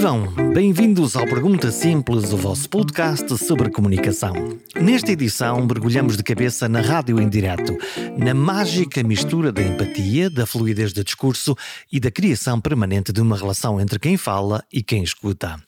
Vivam! 0.00 0.32
Bem-vindos 0.54 1.14
ao 1.14 1.26
Pergunta 1.26 1.70
Simples, 1.70 2.32
o 2.32 2.36
vosso 2.38 2.66
podcast 2.70 3.36
sobre 3.36 3.70
comunicação. 3.70 4.32
Nesta 4.74 5.12
edição, 5.12 5.62
mergulhamos 5.66 6.16
de 6.16 6.22
cabeça 6.22 6.66
na 6.70 6.80
rádio 6.80 7.20
em 7.20 7.28
direto, 7.28 7.76
na 8.16 8.32
mágica 8.32 9.02
mistura 9.02 9.52
da 9.52 9.60
empatia, 9.60 10.30
da 10.30 10.46
fluidez 10.46 10.94
do 10.94 11.04
discurso 11.04 11.54
e 11.92 12.00
da 12.00 12.10
criação 12.10 12.58
permanente 12.62 13.12
de 13.12 13.20
uma 13.20 13.36
relação 13.36 13.78
entre 13.78 13.98
quem 13.98 14.16
fala 14.16 14.64
e 14.72 14.82
quem 14.82 15.02
escuta. 15.02 15.62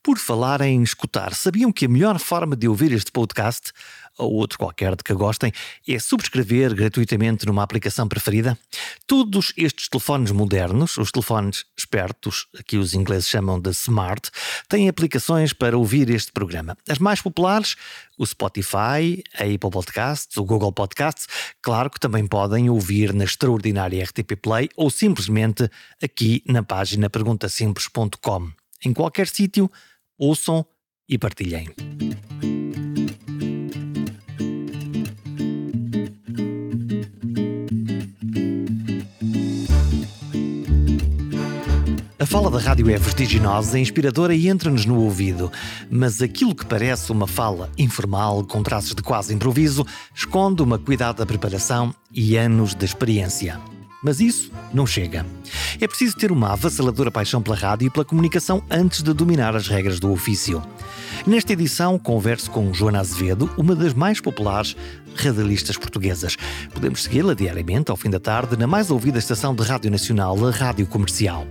Por 0.00 0.16
falar 0.16 0.60
em 0.60 0.80
escutar, 0.82 1.34
sabiam 1.34 1.72
que 1.72 1.86
a 1.86 1.88
melhor 1.88 2.20
forma 2.20 2.54
de 2.54 2.68
ouvir 2.68 2.92
este 2.92 3.10
podcast 3.10 3.72
ou 4.18 4.32
outro 4.34 4.58
qualquer 4.58 4.94
de 4.94 5.02
que 5.02 5.14
gostem, 5.14 5.52
é 5.88 5.98
subscrever 5.98 6.74
gratuitamente 6.74 7.46
numa 7.46 7.62
aplicação 7.62 8.06
preferida. 8.08 8.58
Todos 9.06 9.52
estes 9.56 9.88
telefones 9.88 10.30
modernos, 10.30 10.96
os 10.98 11.10
telefones 11.10 11.64
espertos, 11.76 12.46
que 12.66 12.76
os 12.76 12.94
ingleses 12.94 13.28
chamam 13.28 13.60
de 13.60 13.70
smart, 13.70 14.30
têm 14.68 14.88
aplicações 14.88 15.52
para 15.52 15.76
ouvir 15.76 16.10
este 16.10 16.32
programa. 16.32 16.76
As 16.88 16.98
mais 16.98 17.20
populares, 17.20 17.76
o 18.18 18.26
Spotify, 18.26 19.22
a 19.38 19.44
Apple 19.44 19.70
Podcasts, 19.70 20.36
o 20.36 20.44
Google 20.44 20.72
Podcasts, 20.72 21.26
claro 21.60 21.90
que 21.90 22.00
também 22.00 22.26
podem 22.26 22.70
ouvir 22.70 23.12
na 23.12 23.24
extraordinária 23.24 24.04
RTP 24.04 24.36
Play 24.40 24.68
ou 24.76 24.90
simplesmente 24.90 25.68
aqui 26.02 26.42
na 26.46 26.62
página 26.62 27.08
perguntasimples.com. 27.08 28.50
Em 28.84 28.92
qualquer 28.92 29.28
sítio, 29.28 29.70
ouçam 30.18 30.66
e 31.08 31.18
partilhem. 31.18 31.68
Fala 42.32 42.50
da 42.50 42.58
rádio 42.58 42.88
é 42.88 42.96
vertiginosa, 42.96 43.78
inspiradora 43.78 44.34
e 44.34 44.48
entra-nos 44.48 44.86
no 44.86 44.98
ouvido. 44.98 45.52
Mas 45.90 46.22
aquilo 46.22 46.54
que 46.54 46.64
parece 46.64 47.12
uma 47.12 47.26
fala 47.26 47.68
informal, 47.76 48.42
com 48.42 48.62
traços 48.62 48.94
de 48.94 49.02
quase 49.02 49.34
improviso, 49.34 49.86
esconde 50.14 50.62
uma 50.62 50.78
cuidada 50.78 51.26
preparação 51.26 51.94
e 52.10 52.38
anos 52.38 52.74
de 52.74 52.86
experiência. 52.86 53.71
Mas 54.02 54.20
isso 54.20 54.50
não 54.72 54.86
chega. 54.86 55.24
É 55.80 55.86
preciso 55.86 56.16
ter 56.16 56.32
uma 56.32 56.52
avassaladora 56.52 57.10
paixão 57.10 57.42
pela 57.42 57.56
rádio 57.56 57.86
e 57.86 57.90
pela 57.90 58.04
comunicação 58.04 58.62
antes 58.70 59.02
de 59.02 59.12
dominar 59.12 59.54
as 59.54 59.68
regras 59.68 60.00
do 60.00 60.10
ofício. 60.10 60.62
Nesta 61.26 61.52
edição, 61.52 61.98
converso 61.98 62.50
com 62.50 62.74
Joana 62.74 63.00
Azevedo, 63.00 63.48
uma 63.56 63.76
das 63.76 63.94
mais 63.94 64.20
populares 64.20 64.76
radialistas 65.14 65.76
portuguesas. 65.76 66.36
Podemos 66.72 67.02
segui-la 67.02 67.34
diariamente, 67.34 67.90
ao 67.90 67.96
fim 67.96 68.10
da 68.10 68.18
tarde, 68.18 68.56
na 68.56 68.66
mais 68.66 68.90
ouvida 68.90 69.18
estação 69.18 69.54
de 69.54 69.62
rádio 69.62 69.90
nacional, 69.90 70.46
a 70.46 70.50
Rádio 70.50 70.86
Comercial. 70.86 71.46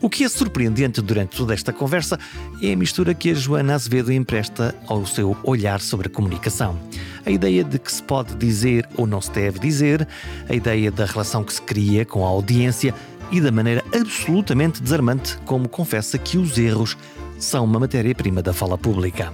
O 0.00 0.10
que 0.10 0.24
é 0.24 0.28
surpreendente 0.28 1.00
durante 1.00 1.36
toda 1.36 1.54
esta 1.54 1.72
conversa 1.72 2.18
é 2.60 2.72
a 2.72 2.76
mistura 2.76 3.14
que 3.14 3.30
a 3.30 3.34
Joana 3.34 3.74
Azevedo 3.74 4.12
empresta 4.12 4.74
ao 4.86 5.06
seu 5.06 5.36
olhar 5.42 5.80
sobre 5.80 6.08
a 6.08 6.10
comunicação. 6.10 6.78
A 7.26 7.30
ideia 7.30 7.64
de 7.64 7.78
que 7.78 7.90
se 7.90 8.02
pode 8.02 8.34
dizer 8.34 8.86
ou 8.96 9.06
não 9.06 9.20
se 9.20 9.30
deve 9.30 9.58
dizer, 9.58 10.06
a 10.48 10.54
ideia 10.54 10.90
da 10.90 11.06
relação 11.06 11.42
que 11.42 11.54
se 11.54 11.62
cria 11.62 12.04
com 12.04 12.24
a 12.24 12.28
audiência 12.28 12.94
e 13.30 13.40
da 13.40 13.50
maneira 13.50 13.82
absolutamente 13.94 14.82
desarmante 14.82 15.38
como 15.46 15.68
confessa 15.68 16.18
que 16.18 16.36
os 16.36 16.58
erros 16.58 16.98
são 17.38 17.64
uma 17.64 17.80
matéria-prima 17.80 18.42
da 18.42 18.52
fala 18.52 18.76
pública. 18.76 19.32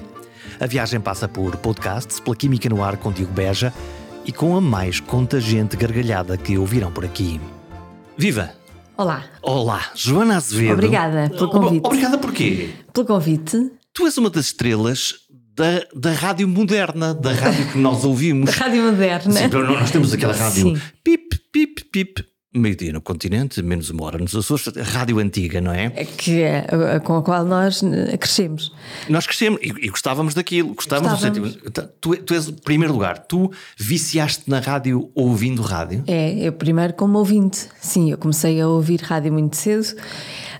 A 0.60 0.66
viagem 0.66 1.00
passa 1.00 1.26
por 1.26 1.56
podcasts, 1.56 2.20
pela 2.20 2.36
Química 2.36 2.68
no 2.68 2.82
Ar 2.84 2.96
com 2.96 3.10
Diogo 3.10 3.32
Beja 3.32 3.72
e 4.24 4.30
com 4.30 4.56
a 4.56 4.60
mais 4.60 5.00
contagiante 5.00 5.76
gargalhada 5.76 6.36
que 6.36 6.56
ouviram 6.56 6.92
por 6.92 7.04
aqui. 7.04 7.40
Viva! 8.16 8.52
Olá. 8.96 9.24
Olá, 9.42 9.90
Joana 9.94 10.36
Azevedo. 10.36 10.74
Obrigada 10.74 11.30
pelo 11.30 11.48
convite. 11.48 11.86
Obrigada 11.86 12.18
porquê? 12.18 12.70
Pelo 12.92 13.06
convite. 13.06 13.72
Tu 13.92 14.04
és 14.04 14.16
uma 14.18 14.28
das 14.28 14.46
estrelas 14.46 15.14
da, 15.56 15.84
da 15.94 16.12
rádio 16.12 16.48
moderna, 16.48 17.14
da 17.14 17.32
rádio 17.32 17.72
que 17.72 17.78
nós 17.78 18.04
ouvimos. 18.04 18.50
Da 18.50 18.64
rádio 18.64 18.82
moderna. 18.82 19.32
Sim, 19.32 19.48
nós 19.48 19.90
temos 19.90 20.12
aquela 20.12 20.34
rádio 20.34 20.76
Sim. 20.76 20.82
pip, 21.02 21.38
pip, 21.52 21.84
pip, 21.84 22.24
meio-dia 22.52 22.92
no 22.92 23.00
continente, 23.00 23.62
menos 23.62 23.90
uma 23.90 24.04
hora 24.04 24.18
nos 24.18 24.34
Açores, 24.34 24.66
rádio 24.88 25.18
antiga, 25.18 25.60
não 25.60 25.72
é? 25.72 25.92
É 25.94 26.04
Que 26.04 26.42
é 26.42 26.98
com 27.04 27.16
a 27.16 27.22
qual 27.22 27.44
nós 27.44 27.82
eh, 27.82 28.16
crescemos. 28.16 28.72
Nós 29.08 29.26
crescemos 29.26 29.60
e, 29.62 29.86
e 29.86 29.88
gostávamos 29.88 30.34
daquilo, 30.34 30.74
gostávamos, 30.74 31.20
Gostávamos. 31.20 31.58
Então, 31.64 31.88
Tu, 32.00 32.16
tu 32.16 32.34
és, 32.34 32.48
em 32.48 32.54
primeiro 32.54 32.92
lugar, 32.92 33.18
tu 33.18 33.52
viciaste 33.76 34.44
na 34.48 34.58
rádio 34.58 35.10
ouvindo 35.14 35.62
rádio? 35.62 36.02
É, 36.06 36.32
eu 36.40 36.52
primeiro 36.52 36.92
como 36.94 37.18
ouvinte. 37.18 37.68
Sim, 37.80 38.10
eu 38.10 38.18
comecei 38.18 38.60
a 38.60 38.66
ouvir 38.66 39.00
rádio 39.00 39.32
muito 39.32 39.56
cedo. 39.56 39.94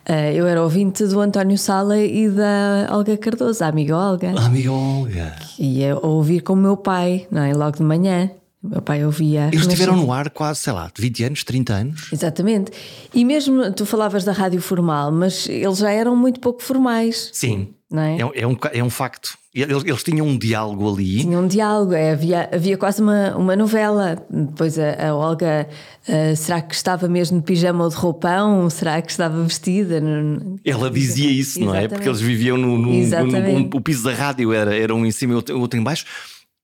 Eh, 0.07 0.35
eu 0.35 0.47
era 0.47 0.63
ouvinte 0.63 1.05
do 1.07 1.21
António 1.21 1.59
Sala 1.59 1.99
e 1.99 2.29
da 2.29 2.89
Olga 2.91 3.17
Cardoso, 3.17 3.63
a 3.63 3.69
amiga 3.69 3.97
Olga. 3.97 4.33
Ah, 4.37 4.47
Amiga 4.47 4.73
Olga. 4.73 5.37
E 5.59 5.81
ia 5.81 5.97
ouvir 5.99 6.41
com 6.41 6.55
o 6.55 6.57
meu 6.57 6.77
pai, 6.77 7.27
não 7.31 7.43
é? 7.43 7.53
Logo 7.55 7.77
de 7.77 7.83
manhã. 7.83 8.31
O 8.63 8.69
meu 8.69 8.83
pai 8.83 9.05
ouvia. 9.05 9.49
Eles 9.53 9.63
estiveram 9.63 9.97
no 9.97 10.13
ar 10.13 10.29
quase, 10.31 10.61
sei 10.61 10.73
lá, 10.73 10.91
20 10.97 11.25
anos, 11.25 11.45
30 11.45 11.73
anos. 11.73 12.13
Exatamente. 12.13 12.71
E 13.15 13.25
mesmo 13.25 13.73
tu 13.73 13.87
falavas 13.87 14.23
da 14.25 14.33
rádio 14.33 14.61
formal, 14.61 15.11
mas 15.11 15.49
eles 15.49 15.79
já 15.79 15.91
eram 15.91 16.15
muito 16.15 16.41
pouco 16.41 16.63
formais, 16.63 17.31
Sim. 17.33 17.69
Não 17.91 18.03
é? 18.03 18.19
É, 18.21 18.25
um- 18.27 18.33
é 18.35 18.47
um, 18.47 18.57
é 18.75 18.85
um 18.85 18.91
facto. 18.91 19.39
Eles, 19.53 19.83
eles 19.85 20.03
tinham 20.05 20.25
um 20.29 20.39
diálogo 20.39 20.89
ali. 20.95 21.23
Tinha 21.23 21.37
um 21.39 21.49
diálogo, 21.49 21.93
é, 21.93 22.13
havia, 22.13 22.49
havia 22.53 22.79
quase 22.79 23.03
uma, 23.03 23.37
uma 23.37 23.57
novela. 23.57 24.17
Depois 24.31 24.79
a, 24.79 25.09
a 25.09 25.15
Olga, 25.17 25.69
ah, 26.09 26.37
será 26.37 26.61
que 26.63 26.73
estava 26.73 27.09
mesmo 27.09 27.41
de 27.41 27.45
pijama 27.45 27.83
ou 27.83 27.91
de 27.91 27.97
roupão? 27.97 28.71
Será 28.71 29.03
que 29.03 29.11
estava 29.11 29.43
vestida? 29.43 30.01
Ela 30.65 30.89
dizia 30.89 31.29
isso, 31.31 31.59
não 31.59 31.75
é? 31.75 31.79
Exatamente. 31.81 31.95
Porque 31.95 32.09
eles 32.09 32.21
viviam 32.21 32.57
no, 32.57 32.79
no- 32.79 32.93
no- 32.93 32.95
Exatamente. 32.95 33.71
no- 33.71 33.77
o 33.77 33.81
piso 33.81 34.05
da 34.05 34.15
rádio, 34.15 34.53
era, 34.53 34.73
era 34.77 34.95
um 34.95 35.05
em 35.05 35.11
cima 35.11 35.33
e 35.33 35.37
outro, 35.37 35.59
outro 35.59 35.79
em 35.79 35.83
baixo. 35.83 36.05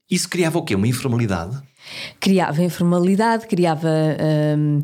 Isso 0.08 0.28
criava 0.28 0.56
o 0.58 0.62
quê? 0.62 0.76
Uma 0.76 0.86
informalidade? 0.86 1.60
Criava 2.20 2.62
informalidade, 2.62 3.46
criava 3.46 3.88
hum, 4.58 4.82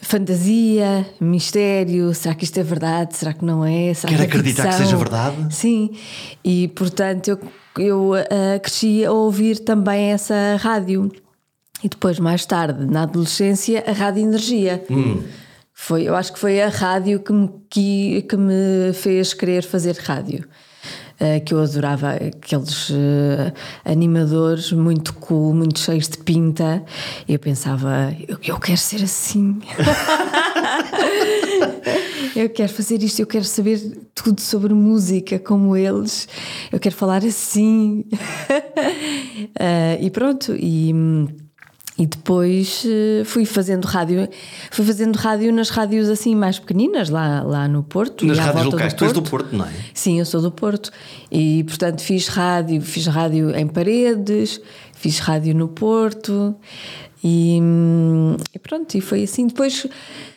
fantasia, 0.00 1.06
mistério. 1.20 2.14
Será 2.14 2.34
que 2.34 2.44
isto 2.44 2.58
é 2.58 2.62
verdade? 2.62 3.16
Será 3.16 3.32
que 3.32 3.44
não 3.44 3.64
é? 3.64 3.92
Será 3.94 4.12
Quer 4.12 4.20
é 4.20 4.24
acreditar 4.24 4.68
que 4.68 4.74
seja 4.74 4.96
verdade? 4.96 5.54
Sim, 5.54 5.90
e 6.44 6.68
portanto 6.68 7.28
eu, 7.28 7.40
eu 7.78 8.14
ah, 8.14 8.58
cresci 8.58 9.04
a 9.04 9.12
ouvir 9.12 9.58
também 9.58 10.12
essa 10.12 10.56
rádio. 10.60 11.10
E 11.82 11.88
depois, 11.88 12.18
mais 12.20 12.46
tarde, 12.46 12.86
na 12.86 13.02
adolescência, 13.02 13.82
a 13.86 13.92
Rádio 13.92 14.22
Energia. 14.22 14.84
Hum. 14.88 15.22
Foi, 15.74 16.04
eu 16.04 16.14
acho 16.14 16.32
que 16.32 16.38
foi 16.38 16.62
a 16.62 16.68
rádio 16.68 17.18
que 17.18 17.32
me, 17.32 17.50
que, 17.68 18.22
que 18.22 18.36
me 18.36 18.92
fez 18.92 19.34
querer 19.34 19.64
fazer 19.64 19.96
rádio. 19.96 20.46
Ah, 21.22 21.38
que 21.38 21.54
eu 21.54 21.62
adorava 21.62 22.14
aqueles 22.14 22.90
ah, 22.90 23.54
animadores 23.84 24.72
muito 24.72 25.14
cool, 25.14 25.54
muito 25.54 25.78
cheios 25.78 26.08
de 26.08 26.18
pinta. 26.18 26.84
Eu 27.28 27.38
pensava, 27.38 28.12
eu, 28.26 28.38
eu 28.42 28.58
quero 28.58 28.78
ser 28.78 29.04
assim. 29.04 29.60
Eu 32.34 32.48
quero 32.48 32.72
fazer 32.72 33.02
isto, 33.02 33.20
eu 33.20 33.26
quero 33.26 33.44
saber 33.44 33.78
tudo 34.14 34.40
sobre 34.40 34.72
música 34.72 35.38
como 35.38 35.76
eles, 35.76 36.26
eu 36.72 36.80
quero 36.80 36.94
falar 36.94 37.22
assim. 37.22 38.06
Ah, 39.60 39.96
e 40.00 40.10
pronto, 40.10 40.56
e, 40.58 40.94
e 41.98 42.06
depois 42.06 42.84
eh, 42.86 43.22
fui 43.24 43.44
fazendo 43.44 43.84
rádio, 43.84 44.28
fui 44.70 44.84
fazendo 44.84 45.16
rádio 45.16 45.52
nas 45.52 45.68
rádios 45.68 46.08
assim 46.08 46.34
mais 46.34 46.58
pequeninas, 46.58 47.10
lá, 47.10 47.42
lá 47.42 47.68
no 47.68 47.82
Porto. 47.82 48.24
Nas 48.24 48.38
e 48.38 48.40
rádios 48.40 48.64
locais. 48.64 48.92
do 48.94 48.96
Tu 48.96 49.04
és 49.04 49.12
do 49.12 49.22
Porto, 49.22 49.54
não 49.54 49.66
é? 49.66 49.70
Sim, 49.92 50.18
eu 50.18 50.24
sou 50.24 50.40
do 50.40 50.50
Porto 50.50 50.90
e 51.30 51.64
portanto 51.64 52.00
fiz 52.00 52.28
rádio, 52.28 52.80
fiz 52.80 53.06
rádio 53.06 53.54
em 53.54 53.66
paredes, 53.66 54.60
fiz 54.94 55.18
rádio 55.18 55.54
no 55.54 55.68
Porto 55.68 56.56
e, 57.22 57.58
e 58.54 58.58
pronto, 58.58 58.94
e 58.96 59.00
foi 59.00 59.22
assim. 59.24 59.46
Depois 59.46 59.86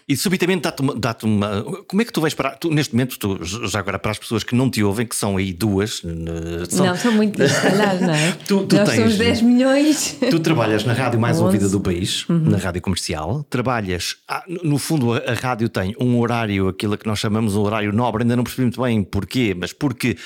E 0.07 0.15
subitamente 0.15 0.61
dá-te 0.61 0.81
uma, 0.81 0.95
dá-te 0.95 1.25
uma. 1.25 1.63
Como 1.87 2.01
é 2.01 2.05
que 2.05 2.13
tu 2.13 2.21
vais 2.21 2.33
parar? 2.33 2.57
Tu, 2.57 2.69
neste 2.69 2.93
momento, 2.93 3.17
tu, 3.17 3.39
já 3.43 3.79
agora 3.79 3.97
para 3.97 4.11
as 4.11 4.19
pessoas 4.19 4.43
que 4.43 4.53
não 4.53 4.69
te 4.69 4.83
ouvem, 4.83 5.05
que 5.05 5.15
são 5.15 5.37
aí 5.37 5.51
duas. 5.51 6.01
eh, 6.05 6.65
São, 6.69 6.85
Não, 6.85 6.95
são 6.95 7.11
muitos, 7.11 7.51
se 7.51 7.61
calhar, 7.61 7.99
não 8.01 8.13
é? 8.13 8.31
Tu- 8.47 8.65
tu 8.67 8.75
Nós 8.75 8.89
tens- 8.89 8.99
somos 8.99 9.17
10 9.17 9.41
milhões. 9.41 10.17
Tu 10.29 10.39
trabalhas 10.39 10.83
na 10.85 10.93
rádio 10.93 11.19
mais 11.19 11.37
Onze. 11.37 11.45
ouvida 11.45 11.69
do 11.69 11.79
país, 11.81 12.27
Uhum. 12.29 12.37
na 12.51 12.57
rádio 12.57 12.81
comercial. 12.81 13.43
Trabalhas, 13.49 14.17
ah, 14.27 14.43
no 14.47 14.75
no 14.75 14.77
fundo, 14.77 15.13
a, 15.13 15.17
a 15.17 15.33
rádio 15.33 15.67
tem 15.69 15.95
um 15.99 16.19
horário, 16.19 16.67
aquilo 16.67 16.97
que 16.97 17.07
nós 17.07 17.17
chamamos 17.19 17.55
um 17.55 17.61
horário 17.61 17.91
nobre. 17.91 18.23
Ainda 18.23 18.35
não 18.35 18.43
percebi 18.43 18.63
muito 18.63 18.81
bem 18.81 19.03
porquê, 19.03 19.55
mas 19.57 19.73
porque 19.73 20.17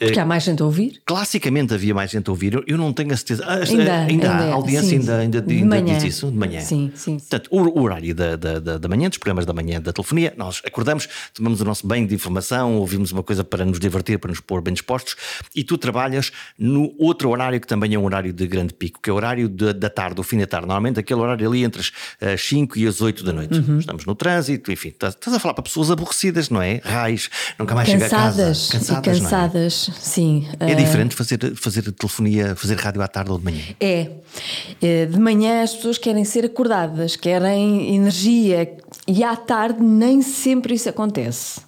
Porque 0.00 0.18
há 0.18 0.24
mais 0.24 0.42
gente 0.42 0.62
a 0.62 0.64
ouvir? 0.64 1.00
Classicamente 1.04 1.74
havia 1.74 1.94
mais 1.94 2.10
gente 2.10 2.28
a 2.28 2.30
ouvir, 2.32 2.62
eu 2.66 2.78
não 2.78 2.92
tenho 2.92 3.12
a 3.12 3.16
certeza. 3.16 3.44
Ah, 3.46 3.54
Ainda, 3.56 3.72
ainda, 3.82 3.96
ainda 4.06 4.34
há, 4.34 4.46
é, 4.46 4.50
a 4.50 4.54
audiência 4.54 4.88
sim, 4.88 4.96
ainda, 4.98 5.18
ainda, 5.18 5.42
de 5.42 5.54
ainda 5.54 5.82
diz 5.82 6.02
isso, 6.04 6.30
de 6.30 6.36
manhã. 6.36 6.60
Sim, 6.60 6.90
sim, 6.94 7.18
sim. 7.18 7.26
Portanto, 7.28 7.48
o, 7.50 7.78
o 7.78 7.82
horário 7.82 8.14
da, 8.14 8.34
da, 8.36 8.58
da, 8.58 8.78
da 8.78 8.88
manhã, 8.88 9.08
dos 9.08 9.18
programas 9.18 9.44
da 9.46 9.52
manhã 9.52 9.80
da 9.80 9.92
telefonia, 9.92 10.32
nós 10.36 10.62
acordamos, 10.66 11.08
tomamos 11.34 11.60
o 11.60 11.64
nosso 11.64 11.86
banho 11.86 12.06
de 12.06 12.14
informação, 12.14 12.76
ouvimos 12.76 13.12
uma 13.12 13.22
coisa 13.22 13.44
para 13.44 13.64
nos 13.64 13.78
divertir, 13.78 14.18
para 14.18 14.30
nos 14.30 14.40
pôr 14.40 14.60
bem 14.62 14.72
dispostos, 14.72 15.16
e 15.54 15.62
tu 15.62 15.76
trabalhas 15.76 16.32
no 16.58 16.94
outro 16.98 17.28
horário 17.30 17.60
que 17.60 17.66
também 17.66 17.94
é 17.94 17.98
um 17.98 18.04
horário 18.04 18.32
de 18.32 18.46
grande 18.46 18.72
pico, 18.72 19.00
que 19.02 19.10
é 19.10 19.12
o 19.12 19.16
horário 19.16 19.48
de- 19.48 19.72
da 19.74 19.90
tarde, 19.90 20.20
o 20.20 20.24
fim 20.24 20.38
da 20.38 20.46
tarde, 20.46 20.66
normalmente 20.66 20.98
aquele 20.98 21.20
horário 21.20 21.46
ali 21.46 21.62
entre 21.62 21.80
as, 21.82 21.92
as 22.34 22.40
5 22.42 22.78
e 22.78 22.86
as 22.86 23.00
8 23.00 23.22
da 23.22 23.32
noite. 23.32 23.58
Uhum. 23.58 23.78
Estamos 23.78 24.04
no 24.06 24.14
trânsito, 24.14 24.72
enfim, 24.72 24.88
estás, 24.88 25.14
estás 25.14 25.36
a 25.36 25.38
falar 25.38 25.54
para 25.54 25.62
pessoas 25.64 25.90
aborrecidas, 25.90 26.48
não 26.48 26.62
é? 26.62 26.80
Raios, 26.82 27.28
nunca 27.58 27.74
mais 27.74 27.88
chega 27.88 28.06
a 28.06 28.08
casa. 28.10 28.42
Cansadas, 28.44 28.70
Cansadas, 29.04 29.89
é? 29.90 30.00
sim. 30.00 30.48
É 30.58 30.72
Ah, 30.72 30.74
diferente 30.74 31.14
fazer, 31.14 31.54
fazer 31.56 31.90
telefonia, 31.92 32.54
fazer 32.56 32.76
rádio 32.78 33.02
à 33.02 33.08
tarde 33.08 33.30
ou 33.30 33.38
de 33.38 33.44
manhã. 33.44 33.62
É. 33.80 34.10
É, 34.80 35.06
De 35.06 35.18
manhã 35.18 35.62
as 35.62 35.74
pessoas 35.74 35.98
querem 35.98 36.24
ser 36.24 36.44
acordadas, 36.44 37.16
querem 37.16 37.94
energia 37.94 38.76
e 39.06 39.22
à 39.24 39.36
tarde 39.36 39.82
nem 39.82 40.22
sempre 40.22 40.74
isso 40.74 40.88
acontece. 40.88 41.60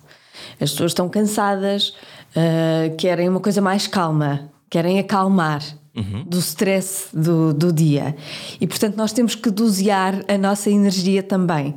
As 0.60 0.70
pessoas 0.70 0.92
estão 0.92 1.08
cansadas, 1.08 1.94
ah, 2.36 2.88
querem 2.96 3.28
uma 3.28 3.40
coisa 3.40 3.60
mais 3.60 3.86
calma, 3.86 4.50
querem 4.70 4.98
acalmar 4.98 5.62
do 6.26 6.38
stress 6.38 7.08
do, 7.12 7.52
do 7.52 7.70
dia. 7.70 8.16
E 8.58 8.66
portanto 8.66 8.96
nós 8.96 9.12
temos 9.12 9.34
que 9.34 9.50
dosear 9.50 10.24
a 10.26 10.38
nossa 10.38 10.70
energia 10.70 11.22
também. 11.22 11.74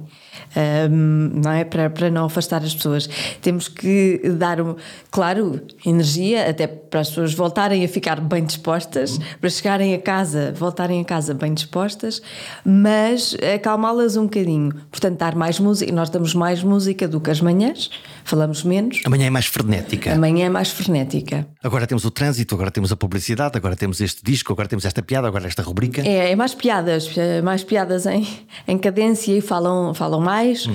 Ahm, 0.55 1.41
não 1.43 1.51
é? 1.51 1.63
Para, 1.63 1.89
para 1.89 2.09
não 2.09 2.25
afastar 2.25 2.63
as 2.63 2.73
pessoas. 2.73 3.09
Temos 3.41 3.67
que 3.67 4.21
dar, 4.37 4.61
um- 4.61 4.75
claro, 5.11 5.61
energia 5.85 6.49
até 6.49 6.67
para 6.67 7.01
as 7.01 7.09
pessoas 7.09 7.33
voltarem 7.33 7.83
a 7.83 7.87
ficar 7.87 8.19
bem 8.21 8.43
dispostas, 8.45 9.19
para 9.39 9.49
chegarem 9.49 9.93
a 9.93 9.99
casa, 9.99 10.53
voltarem 10.55 11.01
a 11.01 11.05
casa 11.05 11.33
bem 11.33 11.53
dispostas, 11.53 12.21
mas 12.63 13.35
acalmá-las 13.55 14.17
um 14.17 14.23
bocadinho. 14.23 14.73
Portanto, 14.89 15.17
dar 15.19 15.35
mais 15.35 15.59
música. 15.59 15.91
Nós 15.91 16.09
damos 16.09 16.33
mais 16.33 16.63
música 16.63 17.07
do 17.07 17.19
que 17.19 17.29
as 17.29 17.41
manhãs, 17.41 17.89
falamos 18.23 18.63
menos. 18.63 19.01
Amanhã 19.05 19.27
é 19.27 19.29
mais 19.29 19.45
frenética. 19.45 20.13
Amanhã 20.13 20.45
é 20.45 20.49
mais 20.49 20.69
frenética. 20.71 21.47
Agora 21.63 21.85
temos 21.85 22.05
o 22.05 22.11
trânsito, 22.11 22.55
agora 22.55 22.71
temos 22.71 22.91
a 22.91 22.95
publicidade, 22.95 23.57
agora 23.57 23.75
temos 23.75 24.01
este 24.01 24.23
disco, 24.23 24.51
agora 24.53 24.67
temos 24.67 24.85
esta 24.85 25.01
piada, 25.01 25.27
agora 25.27 25.47
esta 25.47 25.61
rubrica. 25.61 26.01
É, 26.01 26.31
é 26.31 26.35
mais 26.35 26.53
piadas, 26.55 27.15
é 27.17 27.41
mais 27.41 27.63
piadas 27.63 28.05
em, 28.05 28.27
em 28.67 28.77
cadência 28.77 29.31
e 29.37 29.41
falam, 29.41 29.93
falam 29.93 30.19
mais, 30.25 30.67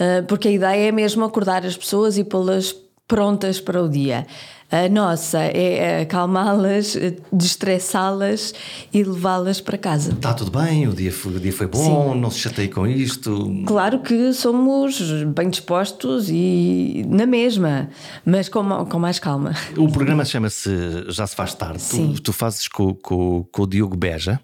ah, 0.00 0.24
porque 0.26 0.48
a 0.48 0.50
ideia 0.50 0.88
é 0.88 0.92
mesmo 0.92 1.24
acordar 1.24 1.64
as 1.64 1.76
pessoas 1.76 2.18
e 2.18 2.24
pô-las 2.24 2.74
prontas 3.06 3.60
para 3.60 3.82
o 3.82 3.88
dia. 3.88 4.26
A 4.70 4.88
nossa 4.88 5.38
é 5.38 6.02
acalmá-las, 6.02 6.96
eh, 6.96 7.14
destressá-las 7.32 8.52
e 8.92 9.04
levá-las 9.04 9.60
para 9.60 9.78
casa. 9.78 10.12
Está 10.12 10.34
tudo 10.34 10.50
bem, 10.50 10.88
o 10.88 10.92
dia 10.92 11.12
foi, 11.12 11.36
o 11.36 11.38
dia 11.38 11.52
foi 11.52 11.68
bom, 11.68 12.16
não 12.16 12.32
se 12.32 12.40
chateie 12.40 12.68
com 12.68 12.84
isto. 12.84 13.62
Claro 13.64 14.00
que 14.00 14.32
somos 14.32 15.00
bem 15.26 15.50
dispostos 15.50 16.28
e 16.28 17.04
na 17.08 17.26
mesma, 17.26 17.88
mas 18.24 18.48
com, 18.48 18.84
com 18.86 18.98
mais 18.98 19.20
calma. 19.20 19.54
O 19.76 19.88
programa 19.88 20.24
chama-se 20.24 21.04
Já 21.10 21.28
se 21.28 21.36
faz 21.36 21.54
tarde. 21.54 21.80
Sim. 21.80 22.14
Tu, 22.14 22.22
tu 22.22 22.32
fazes 22.32 22.66
com, 22.66 22.92
com, 22.92 23.44
com 23.52 23.62
o 23.62 23.66
Diogo 23.68 23.96
Beja. 23.96 24.40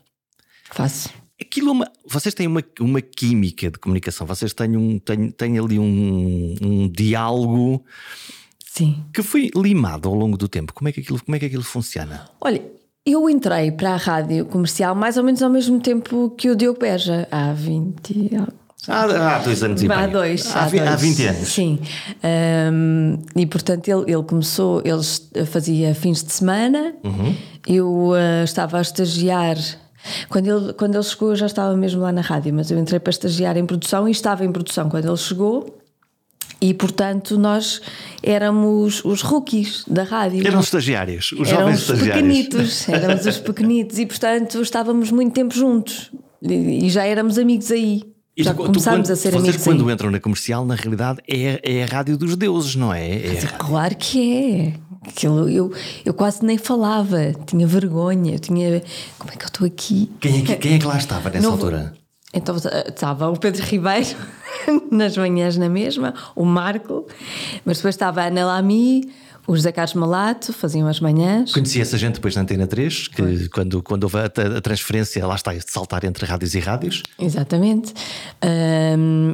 Faço. 0.70 1.21
Aquilo 1.42 1.68
é 1.70 1.72
uma, 1.72 1.92
vocês 2.06 2.32
têm 2.34 2.46
uma, 2.46 2.62
uma 2.80 3.00
química 3.02 3.68
de 3.70 3.78
comunicação, 3.78 4.26
vocês 4.26 4.52
têm, 4.54 4.76
um, 4.76 4.98
têm, 4.98 5.30
têm 5.30 5.58
ali 5.58 5.78
um, 5.78 6.54
um 6.62 6.88
diálogo 6.88 7.84
Sim. 8.64 9.04
que 9.12 9.22
foi 9.22 9.50
limado 9.54 10.08
ao 10.08 10.14
longo 10.14 10.36
do 10.36 10.48
tempo. 10.48 10.72
Como 10.72 10.88
é 10.88 10.92
que 10.92 11.00
aquilo, 11.00 11.22
como 11.24 11.34
é 11.36 11.38
que 11.38 11.46
aquilo 11.46 11.62
funciona? 11.64 12.28
Olha, 12.40 12.62
eu 13.04 13.28
entrei 13.28 13.72
para 13.72 13.94
a 13.94 13.96
rádio 13.96 14.46
comercial 14.46 14.94
mais 14.94 15.16
ou 15.16 15.24
menos 15.24 15.42
ao 15.42 15.50
mesmo 15.50 15.80
tempo 15.80 16.30
que 16.30 16.48
o 16.48 16.54
Diogo 16.56 16.78
Beja, 16.78 17.26
há 17.30 17.52
20 17.52 18.30
Há, 18.88 19.36
há 19.36 19.38
dois 19.38 19.62
anos 19.62 19.80
e 19.82 19.86
Há 19.92 19.96
meio. 19.96 20.10
dois. 20.12 20.56
Há, 20.56 20.64
há 20.64 20.68
dois. 20.68 21.00
20 21.00 21.26
anos. 21.26 21.48
Sim. 21.48 21.78
Ahm, 22.22 23.18
e 23.36 23.46
portanto 23.46 23.88
ele, 23.88 24.12
ele 24.12 24.22
começou, 24.24 24.82
ele 24.84 25.46
fazia 25.46 25.94
fins 25.94 26.22
de 26.24 26.32
semana, 26.32 26.94
Uhum. 27.04 27.34
eu 27.66 28.12
ah, 28.14 28.42
estava 28.44 28.78
a 28.78 28.80
estagiar. 28.80 29.56
Quando 30.28 30.46
ele, 30.46 30.72
quando 30.72 30.94
ele 30.94 31.02
chegou, 31.04 31.30
eu 31.30 31.36
já 31.36 31.46
estava 31.46 31.76
mesmo 31.76 32.00
lá 32.00 32.10
na 32.12 32.20
rádio, 32.20 32.52
mas 32.54 32.70
eu 32.70 32.78
entrei 32.78 32.98
para 33.00 33.10
estagiar 33.10 33.56
em 33.56 33.64
produção 33.66 34.08
e 34.08 34.10
estava 34.10 34.44
em 34.44 34.50
produção 34.52 34.88
quando 34.88 35.06
ele 35.08 35.16
chegou. 35.16 35.78
E 36.60 36.72
portanto 36.74 37.36
nós 37.38 37.80
éramos 38.22 39.04
os 39.04 39.20
rookies 39.22 39.84
da 39.88 40.04
rádio. 40.04 40.46
Eram 40.46 40.60
estagiários, 40.60 41.32
os 41.32 41.48
jovens 41.48 41.74
os 41.76 41.80
estagiários. 41.82 42.14
pequenitos, 42.14 42.88
éramos 42.88 43.26
os 43.26 43.38
pequenitos 43.42 43.98
e 43.98 44.06
portanto 44.06 44.60
estávamos 44.62 45.10
muito 45.10 45.32
tempo 45.34 45.54
juntos 45.54 46.10
e 46.40 46.86
e 46.86 46.90
já 46.90 47.04
éramos 47.04 47.36
amigos 47.38 47.70
aí. 47.72 48.02
E 48.36 48.44
já 48.44 48.54
tu- 48.54 48.64
começámos 48.64 49.10
a 49.10 49.16
ser 49.16 49.30
vocês 49.30 49.42
amigos 49.44 49.64
quando 49.64 49.86
aí. 49.88 49.92
entram 49.94 50.10
na 50.10 50.18
comercial, 50.20 50.64
na 50.64 50.74
realidade, 50.74 51.20
é, 51.28 51.60
é 51.62 51.82
a 51.82 51.86
rádio 51.86 52.16
dos 52.16 52.34
deuses, 52.36 52.74
não 52.76 52.92
é? 52.94 53.08
É 53.10 53.40
a- 53.44 53.58
Claro 53.58 53.94
que 53.96 54.44
é. 54.68 54.72
Aquilo, 55.06 55.48
eu, 55.48 55.72
eu 56.04 56.14
quase 56.14 56.44
nem 56.44 56.56
falava, 56.56 57.32
tinha 57.46 57.66
vergonha, 57.66 58.34
eu 58.34 58.38
tinha. 58.38 58.82
Como 59.18 59.32
é 59.32 59.36
que 59.36 59.44
eu 59.44 59.48
estou 59.48 59.66
aqui? 59.66 60.10
Quem, 60.20 60.40
é 60.40 60.42
que, 60.44 60.56
quem 60.56 60.74
é 60.74 60.78
que 60.78 60.86
lá 60.86 60.96
estava 60.96 61.28
nessa 61.28 61.42
Não- 61.46 61.52
altura? 61.54 61.92
Então 62.34 62.56
eh, 62.56 62.88
estava 62.88 63.28
o 63.28 63.38
Pedro 63.38 63.62
Ribeiro 63.64 64.06
nas 64.90 65.16
manhãs 65.16 65.56
na 65.58 65.68
mesma, 65.68 66.14
o 66.34 66.44
Marco, 66.44 67.06
mas 67.64 67.76
depois 67.78 67.94
estava 67.94 68.22
a 68.22 68.26
Ana 68.26 68.46
Lamy, 68.46 69.12
o 69.46 69.56
José 69.56 69.72
Carlos 69.72 69.94
Malato, 69.94 70.52
faziam 70.52 70.86
as 70.86 71.00
manhãs. 71.00 71.52
Conheci 71.52 71.80
essa 71.80 71.98
gente 71.98 72.14
depois 72.14 72.34
na 72.36 72.42
Antena 72.42 72.66
3, 72.66 73.08
que 73.08 73.48
quando, 73.48 73.82
quando 73.82 74.04
houve 74.04 74.18
a, 74.18 74.24
a 74.58 74.60
transferência, 74.60 75.26
lá 75.26 75.34
está, 75.34 75.52
de 75.52 75.64
saltar 75.70 76.04
entre 76.04 76.24
rádios 76.26 76.54
e 76.54 76.60
rádios. 76.60 77.02
Exatamente. 77.18 77.92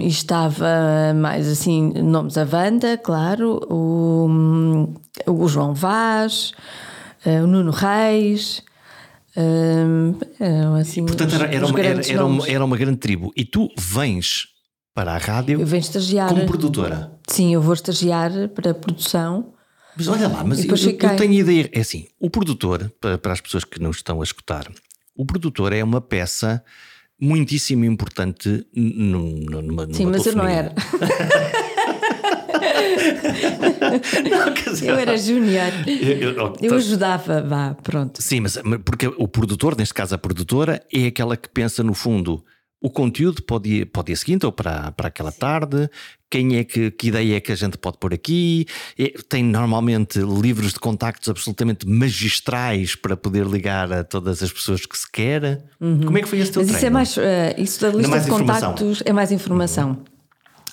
E 0.00 0.06
estava 0.06 1.12
mais 1.14 1.46
assim, 1.48 1.92
nomes 2.02 2.38
a 2.38 2.46
Wanda, 2.50 2.96
claro, 2.96 3.60
o, 3.70 4.88
o 5.26 5.48
João 5.48 5.74
Vaz, 5.74 6.52
eh, 7.24 7.42
o 7.42 7.46
Nuno 7.46 7.70
Reis. 7.70 8.62
ahm, 9.36 10.14
eram 10.40 10.74
assim. 10.76 11.04
Portanto, 11.04 11.34
era, 11.34 11.54
era, 11.54 11.66
uma, 11.66 11.80
era, 11.80 12.12
era, 12.12 12.26
uma, 12.26 12.48
era 12.48 12.64
uma 12.64 12.76
grande 12.76 12.98
tribo. 12.98 13.32
E 13.36 13.44
tu 13.44 13.68
vens 13.78 14.46
para 14.94 15.12
a 15.12 15.18
rádio 15.18 15.60
Eu 15.60 15.66
venho 15.66 15.80
estagiar. 15.80 16.28
como 16.28 16.46
produtora. 16.46 17.12
Sim, 17.28 17.52
eu 17.52 17.60
vou 17.60 17.74
estagiar 17.74 18.48
para 18.48 18.70
a 18.70 18.74
produção. 18.74 19.52
Mas 19.98 20.06
olha 20.08 20.28
lá, 20.28 20.44
mas 20.44 20.64
eu, 20.64 20.70
eu 20.76 21.16
tenho 21.16 21.32
ideia. 21.34 21.68
É 21.72 21.80
assim, 21.80 22.06
o 22.20 22.30
produtor, 22.30 22.90
para, 23.00 23.18
para 23.18 23.32
as 23.32 23.40
pessoas 23.40 23.64
que 23.64 23.80
não 23.80 23.90
estão 23.90 24.20
a 24.20 24.24
escutar, 24.24 24.70
o 25.16 25.26
produtor 25.26 25.72
é 25.72 25.82
uma 25.82 26.00
peça 26.00 26.62
muitíssimo 27.20 27.84
importante 27.84 28.64
numa, 28.72 29.60
numa 29.62 29.92
Sim, 29.92 30.06
mas 30.06 30.24
eu 30.24 30.36
não 30.36 30.46
era. 30.46 30.72
Não, 34.30 34.54
dizer, 34.54 34.88
Eu 34.90 34.96
era 34.98 35.16
júnior. 35.16 35.72
eu- 35.86 36.32
eu- 36.32 36.52
Eu 36.60 36.74
ajudava, 36.74 37.42
vá, 37.42 37.74
pronto. 37.82 38.22
Sim, 38.22 38.40
mas 38.40 38.58
porque 38.84 39.06
o 39.06 39.26
produtor, 39.28 39.76
neste 39.76 39.94
caso 39.94 40.14
a 40.14 40.18
produtora, 40.18 40.82
é 40.92 41.06
aquela 41.06 41.36
que 41.36 41.48
pensa 41.48 41.82
no 41.82 41.94
fundo 41.94 42.44
o 42.80 42.90
conteúdo 42.90 43.42
para 43.42 43.56
o 43.56 43.60
dia, 43.60 43.86
para 43.86 44.00
o 44.00 44.04
dia 44.04 44.16
seguinte 44.16 44.46
ou 44.46 44.52
para, 44.52 44.92
para 44.92 45.08
aquela 45.08 45.32
tarde, 45.32 45.90
quem 46.30 46.56
é 46.56 46.64
que, 46.64 46.90
que 46.90 47.08
ideia 47.08 47.36
é 47.36 47.40
que 47.40 47.50
a 47.52 47.54
gente 47.54 47.78
pode 47.78 47.98
pôr 47.98 48.12
aqui, 48.12 48.66
É- 48.98 49.14
tem 49.28 49.42
normalmente 49.42 50.18
livros 50.18 50.72
de 50.72 50.78
contactos 50.80 51.28
absolutamente 51.28 51.88
magistrais 51.88 52.94
para 52.94 53.16
poder 53.16 53.46
ligar 53.46 53.92
a 53.92 54.04
todas 54.04 54.42
as 54.42 54.52
pessoas 54.52 54.84
que 54.84 54.96
se 54.98 55.10
quer. 55.10 55.64
Como 55.78 56.18
é 56.18 56.22
que 56.22 56.28
foi 56.28 56.38
esse 56.40 56.52
teu 56.52 56.60
Mas 56.62 56.68
isso 56.68 56.76
é 56.76 56.80
treino? 56.80 56.94
mais. 56.94 57.16
eh, 57.18 57.54
isso 57.58 57.80
da 57.80 57.88
lista 57.88 58.08
mais 58.10 58.24
de 58.24 58.30
contactos 58.30 59.02
é 59.04 59.12
mais 59.12 59.32
informação. 59.32 60.02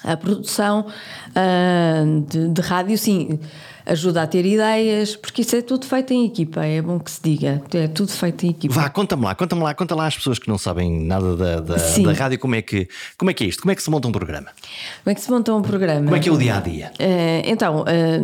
A 0.03 0.15
produção 0.15 0.85
ah, 1.33 2.03
de, 2.29 2.49
de 2.49 2.61
rádio, 2.61 2.97
sim, 2.97 3.39
ajuda 3.85 4.23
a 4.23 4.27
ter 4.27 4.45
ideias, 4.45 5.15
porque 5.15 5.41
isso 5.41 5.55
é 5.55 5.61
tudo 5.61 5.85
feito 5.85 6.13
em 6.13 6.25
equipa, 6.25 6.65
é 6.65 6.81
bom 6.81 6.99
que 6.99 7.11
se 7.11 7.21
diga. 7.21 7.61
É 7.73 7.87
tudo 7.87 8.11
feito 8.11 8.45
em 8.45 8.49
equipa. 8.49 8.73
Vá, 8.73 8.89
conta-me 8.89 9.23
lá, 9.23 9.35
conta-me 9.35 9.61
lá, 9.61 9.73
conta 9.73 9.95
lá 9.95 10.07
às 10.07 10.15
pessoas 10.15 10.39
que 10.39 10.47
não 10.47 10.57
sabem 10.57 11.05
nada 11.05 11.35
da, 11.35 11.59
da, 11.59 11.75
da 11.75 12.13
rádio 12.13 12.39
como 12.39 12.55
é, 12.55 12.61
que, 12.61 12.87
como 13.17 13.29
é 13.31 13.33
que 13.33 13.43
é 13.43 13.47
isto, 13.47 13.61
como 13.61 13.71
é 13.71 13.75
que 13.75 13.83
se 13.83 13.89
monta 13.89 14.07
um 14.07 14.11
programa, 14.11 14.49
Como 15.03 15.11
é 15.11 15.15
que 15.15 15.21
se 15.21 15.31
monta 15.31 15.53
um 15.53 15.61
programa? 15.61 16.05
como 16.05 16.15
é 16.15 16.19
que 16.19 16.29
é 16.29 16.31
o 16.31 16.37
dia 16.37 16.57
a 16.57 16.59
dia? 16.59 16.91
Então, 17.45 17.85
eh, 17.87 18.19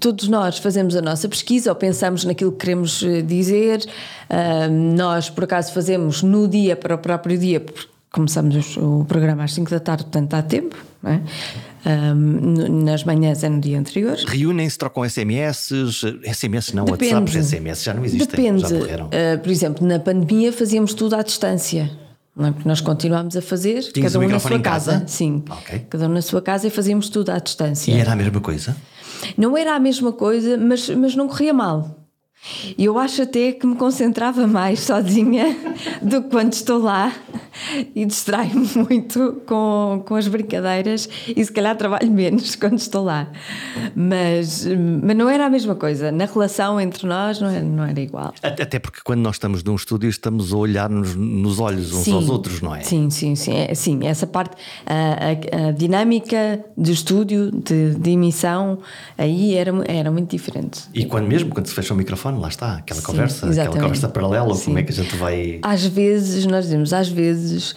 todos 0.00 0.28
nós 0.28 0.58
fazemos 0.58 0.96
a 0.96 1.02
nossa 1.02 1.28
pesquisa 1.28 1.70
ou 1.70 1.76
pensamos 1.76 2.24
naquilo 2.24 2.52
que 2.52 2.58
queremos 2.58 3.02
eh, 3.02 3.22
dizer. 3.22 3.84
Eh, 4.28 4.68
nós, 4.68 5.28
por 5.30 5.44
acaso, 5.44 5.72
fazemos 5.72 6.22
no 6.22 6.48
dia 6.48 6.76
para 6.76 6.94
o 6.94 6.98
próprio 6.98 7.38
dia, 7.38 7.60
porque 7.60 7.95
começamos 8.16 8.76
o 8.78 9.04
programa 9.06 9.44
às 9.44 9.52
5 9.54 9.70
da 9.70 9.78
tarde, 9.78 10.04
portanto 10.04 10.34
há 10.34 10.42
tempo. 10.42 10.74
é? 11.04 11.20
N- 12.14 12.68
nas 12.84 13.04
manhãs 13.04 13.44
é 13.44 13.48
no 13.48 13.60
dia 13.60 13.78
anterior. 13.78 14.16
Reúnem-se, 14.26 14.76
trocam 14.76 15.04
SMS, 15.08 15.70
SMS 16.32 16.72
não, 16.74 16.84
Depende. 16.84 17.14
WhatsApp, 17.14 17.42
SMS 17.44 17.84
já 17.84 17.94
não 17.94 18.04
existem, 18.04 18.26
Depende. 18.54 18.64
Eh, 19.12 19.36
por 19.36 19.50
exemplo, 19.50 19.86
na 19.86 19.98
pandemia 20.00 20.52
fazíamos 20.52 20.94
tudo 20.94 21.14
à 21.14 21.22
distância. 21.22 21.90
Não 22.34 22.46
é? 22.48 22.50
Porque 22.52 22.68
nós 22.68 22.80
continuámos 22.80 23.36
a 23.36 23.40
fazer, 23.42 23.82
Tinhas 23.92 24.12
cada 24.12 24.24
um 24.24 24.28
na 24.28 24.38
sua 24.38 24.56
em 24.56 24.60
casa? 24.60 25.04
Sim, 25.06 25.42
Ok. 25.48 25.86
cada 25.88 26.06
um 26.06 26.12
na 26.12 26.20
sua 26.22 26.42
casa 26.42 26.66
e 26.66 26.70
fazíamos 26.70 27.08
tudo 27.08 27.30
à 27.30 27.38
distância. 27.38 27.92
E 27.92 27.98
era 27.98 28.12
a 28.12 28.16
mesma 28.16 28.40
coisa? 28.40 28.76
Não 29.38 29.56
era 29.56 29.74
a 29.74 29.80
mesma 29.80 30.12
coisa, 30.12 30.56
mas, 30.58 30.90
mas 30.90 31.14
não 31.16 31.28
corria 31.28 31.54
mal. 31.54 32.05
E 32.76 32.84
eu 32.84 32.98
acho 32.98 33.22
até 33.22 33.52
que 33.52 33.66
me 33.66 33.76
concentrava 33.76 34.46
mais 34.46 34.80
sozinha 34.80 35.56
do 36.02 36.22
que 36.22 36.30
quando 36.30 36.52
estou 36.52 36.78
lá 36.78 37.12
e 37.94 38.04
distraio-me 38.04 38.68
muito 38.88 39.42
com, 39.46 40.02
com 40.06 40.14
as 40.14 40.28
brincadeiras 40.28 41.08
e 41.28 41.44
se 41.44 41.52
calhar 41.52 41.76
trabalho 41.76 42.10
menos 42.10 42.54
quando 42.56 42.78
estou 42.78 43.04
lá. 43.04 43.28
Mas, 43.94 44.66
mas 45.02 45.16
não 45.16 45.28
era 45.28 45.46
a 45.46 45.50
mesma 45.50 45.74
coisa. 45.74 46.12
Na 46.12 46.26
relação 46.26 46.80
entre 46.80 47.06
nós 47.06 47.40
não 47.40 47.48
era, 47.48 47.64
não 47.64 47.84
era 47.84 48.00
igual. 48.00 48.34
Até 48.42 48.78
porque 48.78 49.00
quando 49.04 49.20
nós 49.20 49.36
estamos 49.36 49.62
num 49.62 49.74
estúdio 49.74 50.08
estamos 50.08 50.52
a 50.52 50.56
olhar-nos 50.56 51.14
nos 51.14 51.58
olhos 51.58 51.92
uns 51.92 52.04
sim, 52.04 52.12
aos 52.12 52.28
outros, 52.28 52.60
não 52.60 52.74
é? 52.74 52.82
Sim, 52.82 53.10
sim, 53.10 53.34
sim. 53.34 53.54
É, 53.54 53.74
sim 53.74 54.06
essa 54.06 54.26
parte, 54.26 54.56
a, 54.86 55.64
a, 55.64 55.68
a 55.68 55.72
dinâmica 55.72 56.64
de 56.76 56.92
estúdio, 56.92 57.50
de, 57.50 57.94
de, 57.94 58.10
emissão, 58.10 58.78
aí 59.16 59.54
era, 59.54 59.72
era 59.86 60.10
muito 60.10 60.30
diferente. 60.30 60.82
E 60.94 61.04
quando 61.04 61.26
mesmo, 61.26 61.50
quando 61.50 61.66
se 61.66 61.74
fecha 61.74 61.94
o 61.94 61.96
microfone, 61.96 62.35
lá 62.40 62.48
está, 62.48 62.76
aquela 62.76 63.00
sim, 63.00 63.06
conversa, 63.06 63.46
exatamente. 63.46 63.60
aquela 63.60 63.82
conversa 63.84 64.08
paralela, 64.08 64.54
sim. 64.54 64.64
como 64.64 64.78
é 64.78 64.82
que 64.82 64.92
a 64.92 64.94
gente 64.94 65.16
vai. 65.16 65.58
Às 65.62 65.84
vezes, 65.84 66.46
nós 66.46 66.64
dizemos, 66.64 66.92
às 66.92 67.08
vezes, 67.08 67.74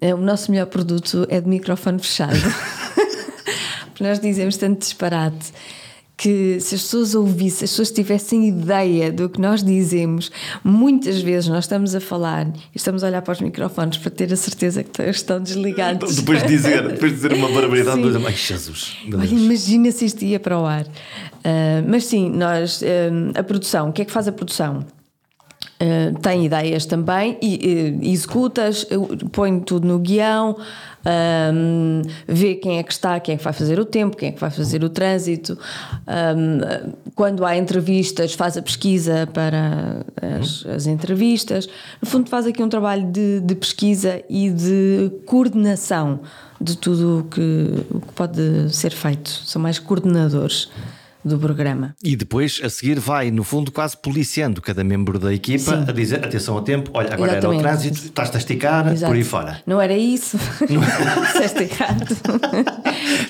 é, 0.00 0.14
o 0.14 0.18
nosso 0.18 0.50
melhor 0.50 0.66
produto 0.66 1.26
é 1.28 1.40
de 1.40 1.48
microfone 1.48 1.98
fechado. 1.98 2.36
Nós 4.00 4.18
dizemos 4.18 4.56
tanto 4.56 4.80
disparate 4.80 5.52
que 6.22 6.60
se 6.60 6.76
as 6.76 6.82
pessoas 6.82 7.16
ouvissem, 7.16 7.58
se 7.58 7.64
as 7.64 7.70
pessoas 7.70 7.90
tivessem 7.90 8.46
ideia 8.46 9.10
do 9.10 9.28
que 9.28 9.40
nós 9.40 9.60
dizemos, 9.60 10.30
muitas 10.62 11.20
vezes 11.20 11.48
nós 11.48 11.64
estamos 11.64 11.96
a 11.96 12.00
falar 12.00 12.46
e 12.46 12.76
estamos 12.76 13.02
a 13.02 13.08
olhar 13.08 13.22
para 13.22 13.32
os 13.32 13.40
microfones 13.40 13.98
para 13.98 14.08
ter 14.08 14.32
a 14.32 14.36
certeza 14.36 14.84
que 14.84 15.02
estão 15.02 15.40
desligados. 15.40 16.14
Depois 16.14 16.42
de 16.42 16.48
dizer, 16.48 16.86
depois 16.86 17.10
de 17.10 17.16
dizer 17.16 17.32
uma 17.32 17.48
barbaridade, 17.48 18.00
depois, 18.00 18.24
ai 18.24 18.36
Jesus. 18.36 18.98
Olha, 19.12 19.26
imagina 19.26 19.90
se 19.90 20.04
isto 20.04 20.24
ia 20.24 20.38
para 20.38 20.56
o 20.60 20.64
ar. 20.64 20.84
Uh, 20.84 21.82
mas 21.88 22.04
sim, 22.04 22.30
nós, 22.30 22.82
uh, 22.82 22.84
a 23.34 23.42
produção, 23.42 23.88
o 23.88 23.92
que 23.92 24.02
é 24.02 24.04
que 24.04 24.12
faz 24.12 24.28
a 24.28 24.32
produção? 24.32 24.86
Uh, 25.82 26.16
tem 26.20 26.44
ideias 26.44 26.86
também 26.86 27.36
e 27.42 27.98
uh, 28.00 28.06
executas, 28.06 28.84
uh, 28.84 29.28
põe 29.30 29.58
tudo 29.58 29.88
no 29.88 29.98
guião, 29.98 30.56
um, 31.04 32.02
vê 32.28 32.54
quem 32.54 32.78
é 32.78 32.84
que 32.84 32.92
está, 32.92 33.18
quem 33.18 33.34
é 33.34 33.38
que 33.38 33.42
vai 33.42 33.52
fazer 33.52 33.80
o 33.80 33.84
tempo, 33.84 34.16
quem 34.16 34.28
é 34.28 34.32
que 34.32 34.40
vai 34.40 34.50
fazer 34.50 34.84
o 34.84 34.88
trânsito. 34.88 35.58
Um, 36.06 36.92
quando 37.16 37.44
há 37.44 37.56
entrevistas, 37.56 38.32
faz 38.34 38.56
a 38.56 38.62
pesquisa 38.62 39.28
para 39.32 40.04
as, 40.40 40.64
as, 40.66 40.86
entrevistas. 40.86 41.68
No 42.00 42.08
fundo, 42.08 42.30
faz 42.30 42.46
aqui 42.46 42.62
um 42.62 42.68
trabalho 42.68 43.10
de, 43.10 43.40
de 43.40 43.54
pesquisa 43.56 44.22
e 44.30 44.50
de 44.50 45.10
coordenação 45.26 46.20
de 46.60 46.76
tudo 46.76 47.20
o 47.20 47.24
que, 47.24 47.86
o 47.90 48.00
que 48.00 48.12
pode 48.14 48.72
ser 48.72 48.92
feito. 48.92 49.30
São 49.44 49.60
mais 49.60 49.80
coordenadores 49.80 50.70
do 51.24 51.38
programa. 51.38 51.94
E 52.02 52.16
depois, 52.16 52.60
a 52.62 52.68
seguir, 52.68 52.98
vai, 52.98 53.30
no 53.30 53.44
fundo, 53.44 53.70
quase 53.70 53.96
policiando 53.96 54.60
cada 54.60 54.82
membro 54.82 55.18
da 55.18 55.32
equipa 55.32 55.76
Sim. 55.76 55.84
a 55.88 55.92
dizer 55.92 56.24
atenção 56.24 56.54
ao 56.54 56.62
tempo, 56.62 56.90
olha, 56.94 57.12
agora 57.12 57.32
Exatamente. 57.32 57.64
era 57.64 57.74
o 57.74 57.76
trânsito, 57.76 58.06
estás-te 58.06 58.36
a 58.36 58.38
esticar, 58.38 58.92
Exato. 58.92 59.10
por 59.10 59.16
aí 59.16 59.24
fora. 59.24 59.62
Não 59.66 59.80
era 59.80 59.96
isso. 59.96 60.38
Disseste 61.32 61.62
errado. 61.62 62.16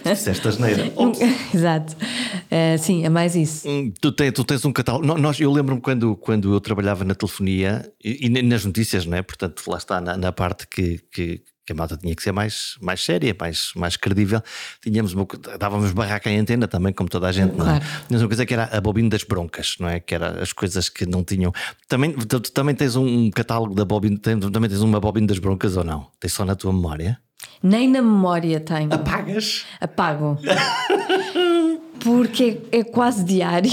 Disseste 0.04 0.48
asneira. 0.48 0.92
Exato. 1.54 1.96
Uh, 1.96 2.78
sim, 2.78 3.04
é 3.04 3.08
mais 3.08 3.36
isso. 3.36 3.68
Hum, 3.68 3.92
tu, 4.00 4.12
tens, 4.12 4.32
tu 4.32 4.44
tens 4.44 4.64
um 4.64 4.72
catálogo. 4.72 5.06
Nós, 5.18 5.40
eu 5.40 5.52
lembro-me 5.52 5.80
quando, 5.80 6.16
quando 6.16 6.54
eu 6.54 6.60
trabalhava 6.60 7.04
na 7.04 7.14
telefonia 7.14 7.90
e, 8.02 8.26
e, 8.26 8.42
nas 8.42 8.64
notícias, 8.64 9.06
não 9.06 9.16
é? 9.16 9.22
Portanto, 9.22 9.62
lá 9.66 9.78
está 9.78 10.00
na, 10.00 10.16
na 10.16 10.32
parte 10.32 10.66
que, 10.66 11.00
que 11.10 11.42
que 11.64 11.72
a 11.72 11.76
malta 11.76 11.96
tinha 11.96 12.14
que 12.14 12.22
ser 12.22 12.32
mais, 12.32 12.76
mais 12.80 13.04
séria, 13.04 13.34
mais, 13.38 13.72
mais 13.76 13.96
credível. 13.96 14.42
Tínhamos 14.80 15.12
uma, 15.14 15.26
dávamos 15.58 15.92
barraca 15.92 16.30
em 16.30 16.38
antena 16.38 16.66
também, 16.66 16.92
como 16.92 17.08
toda 17.08 17.28
a 17.28 17.32
gente, 17.32 17.54
não 17.56 17.68
é? 17.70 17.80
Tínhamos 18.06 18.22
uma 18.22 18.28
coisa 18.28 18.44
que 18.44 18.54
era 18.54 18.64
a 18.64 18.80
bobina 18.80 19.08
das 19.08 19.22
broncas, 19.22 19.76
não 19.78 19.88
é? 19.88 20.00
Que 20.00 20.14
era 20.14 20.42
as 20.42 20.52
coisas 20.52 20.88
que 20.88 21.06
não 21.06 21.22
tinham. 21.22 21.52
Também, 21.88 22.12
tu, 22.12 22.40
tu 22.40 22.52
também 22.52 22.74
tens 22.74 22.96
um 22.96 23.30
catálogo 23.30 23.74
da 23.74 23.84
bobina, 23.84 24.18
também 24.18 24.68
tens 24.68 24.80
uma 24.80 24.98
bobina 24.98 25.26
das 25.28 25.38
broncas 25.38 25.76
ou 25.76 25.84
não? 25.84 26.08
Tens 26.18 26.32
só 26.32 26.44
na 26.44 26.56
tua 26.56 26.72
memória? 26.72 27.18
Nem 27.62 27.88
na 27.88 28.02
memória 28.02 28.58
tenho. 28.60 28.92
Apagas? 28.92 29.64
Apago. 29.80 30.38
Porque 32.02 32.58
é, 32.70 32.82
quase 32.82 33.24
diário. 33.24 33.70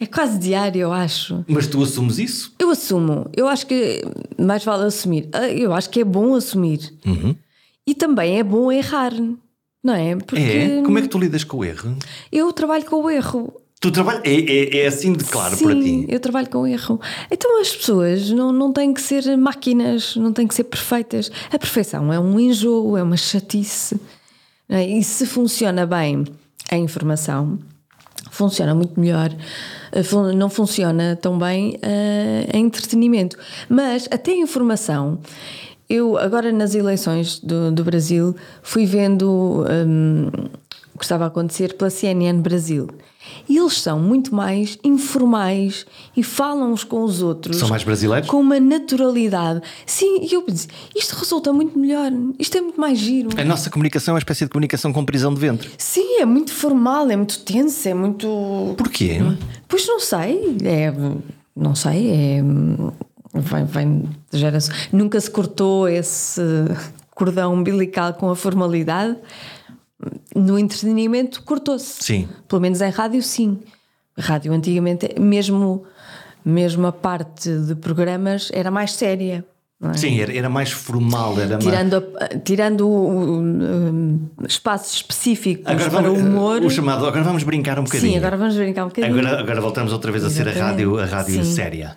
É 0.00 0.06
quase 0.06 0.36
diário, 0.36 0.80
eu 0.80 0.92
acho. 0.92 1.44
Mas 1.46 1.68
tu 1.68 1.80
assumes 1.80 2.18
isso? 2.18 2.52
Eu 2.58 2.70
assumo. 2.70 3.30
Eu 3.36 3.46
acho 3.46 3.64
que 3.64 4.02
mais 4.36 4.64
vale 4.64 4.84
assumir. 4.84 5.28
Ah, 5.32 5.48
eu 5.48 5.72
acho 5.72 5.88
que 5.88 6.00
é 6.00 6.04
bom 6.04 6.34
assumir. 6.34 6.92
Uhum. 7.06 7.36
E 7.86 7.94
também 7.94 8.36
é 8.36 8.42
bom 8.42 8.72
errar, 8.72 9.12
não 9.82 9.94
é? 9.94 10.16
Porque 10.16 10.42
é? 10.42 10.82
Como 10.82 10.98
é 10.98 11.02
que 11.02 11.08
tu 11.08 11.18
lidas 11.18 11.44
com 11.44 11.58
o 11.58 11.64
erro? 11.64 11.96
Eu 12.32 12.52
trabalho 12.52 12.84
com 12.84 12.96
o 12.96 13.08
erro. 13.08 13.54
Tu 13.80 13.92
trabalhas. 13.92 14.22
É, 14.24 14.34
é, 14.34 14.78
é, 14.78 14.86
assim 14.88 15.12
de 15.12 15.24
claro 15.24 15.54
Sim, 15.54 15.64
para 15.64 15.74
ti? 15.80 16.06
Eu 16.08 16.18
trabalho 16.18 16.50
com 16.50 16.58
o 16.58 16.66
erro. 16.66 17.00
Então 17.30 17.60
as 17.60 17.74
pessoas 17.74 18.28
não, 18.30 18.52
não 18.52 18.72
têm 18.72 18.92
que 18.92 19.00
ser 19.00 19.36
máquinas, 19.36 20.16
não 20.16 20.32
têm 20.32 20.48
que 20.48 20.54
ser 20.54 20.64
perfeitas. 20.64 21.30
A 21.52 21.58
perfeição 21.58 22.12
é 22.12 22.18
um 22.18 22.40
enjoo, 22.40 22.96
é 22.96 23.02
uma 23.04 23.16
chatice. 23.16 24.00
É? 24.72 24.86
E 24.86 25.04
se 25.04 25.26
funciona 25.26 25.84
bem 25.84 26.24
a 26.70 26.78
informação, 26.78 27.58
funciona 28.30 28.74
muito 28.74 28.98
melhor, 28.98 29.30
eh, 29.92 30.02
não 30.34 30.48
funciona 30.48 31.14
tão 31.20 31.38
bem 31.38 31.76
uh, 31.76 32.56
em 32.56 32.64
entretenimento. 32.64 33.36
Mas 33.68 34.08
até 34.10 34.32
a 34.32 34.36
informação, 34.36 35.18
eu 35.90 36.16
agora 36.16 36.50
nas 36.50 36.74
eleições 36.74 37.38
do, 37.38 37.70
do 37.70 37.84
Brasil 37.84 38.34
fui 38.62 38.86
vendo 38.86 39.66
um, 39.68 40.28
o 40.94 40.98
que 40.98 41.04
estava 41.04 41.24
a 41.24 41.26
acontecer 41.26 41.74
pela 41.74 41.90
CNN 41.90 42.40
Brasil. 42.40 42.88
E 43.48 43.58
eles 43.58 43.80
são 43.80 43.98
muito 43.98 44.34
mais 44.34 44.78
informais 44.82 45.86
e 46.16 46.22
falam 46.22 46.72
uns 46.72 46.84
com 46.84 47.02
os 47.02 47.22
outros. 47.22 47.56
São 47.56 47.68
mais 47.68 47.84
brasileiros? 47.84 48.28
Com 48.28 48.40
uma 48.40 48.58
naturalidade. 48.60 49.62
Sim, 49.86 50.20
e 50.22 50.32
eu 50.34 50.44
disse: 50.46 50.68
isto 50.94 51.14
resulta 51.14 51.52
muito 51.52 51.78
melhor, 51.78 52.10
isto 52.38 52.56
é 52.56 52.60
muito 52.60 52.80
mais 52.80 52.98
giro. 52.98 53.30
A 53.38 53.44
nossa 53.44 53.70
comunicação 53.70 54.12
é 54.12 54.14
uma 54.14 54.18
espécie 54.18 54.44
de 54.44 54.50
comunicação 54.50 54.92
com 54.92 55.04
prisão 55.04 55.32
de 55.32 55.40
ventre. 55.40 55.70
Sim, 55.78 56.18
é 56.20 56.24
muito 56.24 56.52
formal, 56.52 57.08
é 57.10 57.16
muito 57.16 57.40
tensa, 57.40 57.90
é 57.90 57.94
muito. 57.94 58.74
Porquê? 58.76 59.18
Pois 59.68 59.86
não 59.86 60.00
sei, 60.00 60.56
é. 60.64 60.92
Não 61.54 61.74
sei, 61.74 62.10
é. 62.10 62.42
Vem, 63.34 63.64
vem 63.64 64.10
de 64.30 64.38
geração. 64.38 64.74
Nunca 64.92 65.18
se 65.20 65.30
cortou 65.30 65.88
esse 65.88 66.42
cordão 67.14 67.54
umbilical 67.54 68.14
com 68.14 68.28
a 68.30 68.36
formalidade 68.36 69.16
no 70.34 70.58
entretenimento 70.58 71.42
cortou-se. 71.42 72.02
Sim. 72.02 72.28
Pelo 72.48 72.60
menos 72.60 72.80
em 72.80 72.90
rádio, 72.90 73.22
sim. 73.22 73.60
Rádio 74.18 74.52
antigamente, 74.52 75.18
mesmo, 75.18 75.84
mesmo 76.44 76.86
a 76.86 76.92
parte 76.92 77.48
de 77.50 77.74
programas 77.74 78.50
era 78.52 78.70
mais 78.70 78.92
séria. 78.92 79.44
É? 79.82 79.94
Sim, 79.94 80.20
era, 80.20 80.36
era, 80.36 80.48
mais 80.48 80.70
formal. 80.70 81.38
Era 81.40 81.58
tirando, 81.58 81.96
a, 81.96 82.38
tirando 82.38 82.88
espaços 84.46 84.94
específicos 84.94 85.66
agora 85.66 85.90
para 85.90 86.02
vamos, 86.02 86.22
o 86.22 86.24
humor. 86.24 86.62
O 86.62 86.70
chamado, 86.70 87.04
agora 87.04 87.24
vamos 87.24 87.42
brincar 87.42 87.80
um 87.80 87.84
bocadinho. 87.84 88.12
Sim, 88.12 88.18
agora 88.18 88.36
vamos 88.36 88.54
brincar 88.54 88.84
um 88.84 88.88
bocadinho. 88.88 89.18
Agora, 89.18 89.40
agora 89.40 89.60
voltamos 89.60 89.92
outra 89.92 90.12
vez 90.12 90.22
a 90.22 90.28
Exatamente. 90.28 90.54
ser 90.54 90.62
a 90.62 90.66
rádio, 90.66 90.98
a 91.00 91.04
rádio 91.04 91.44
séria. 91.44 91.96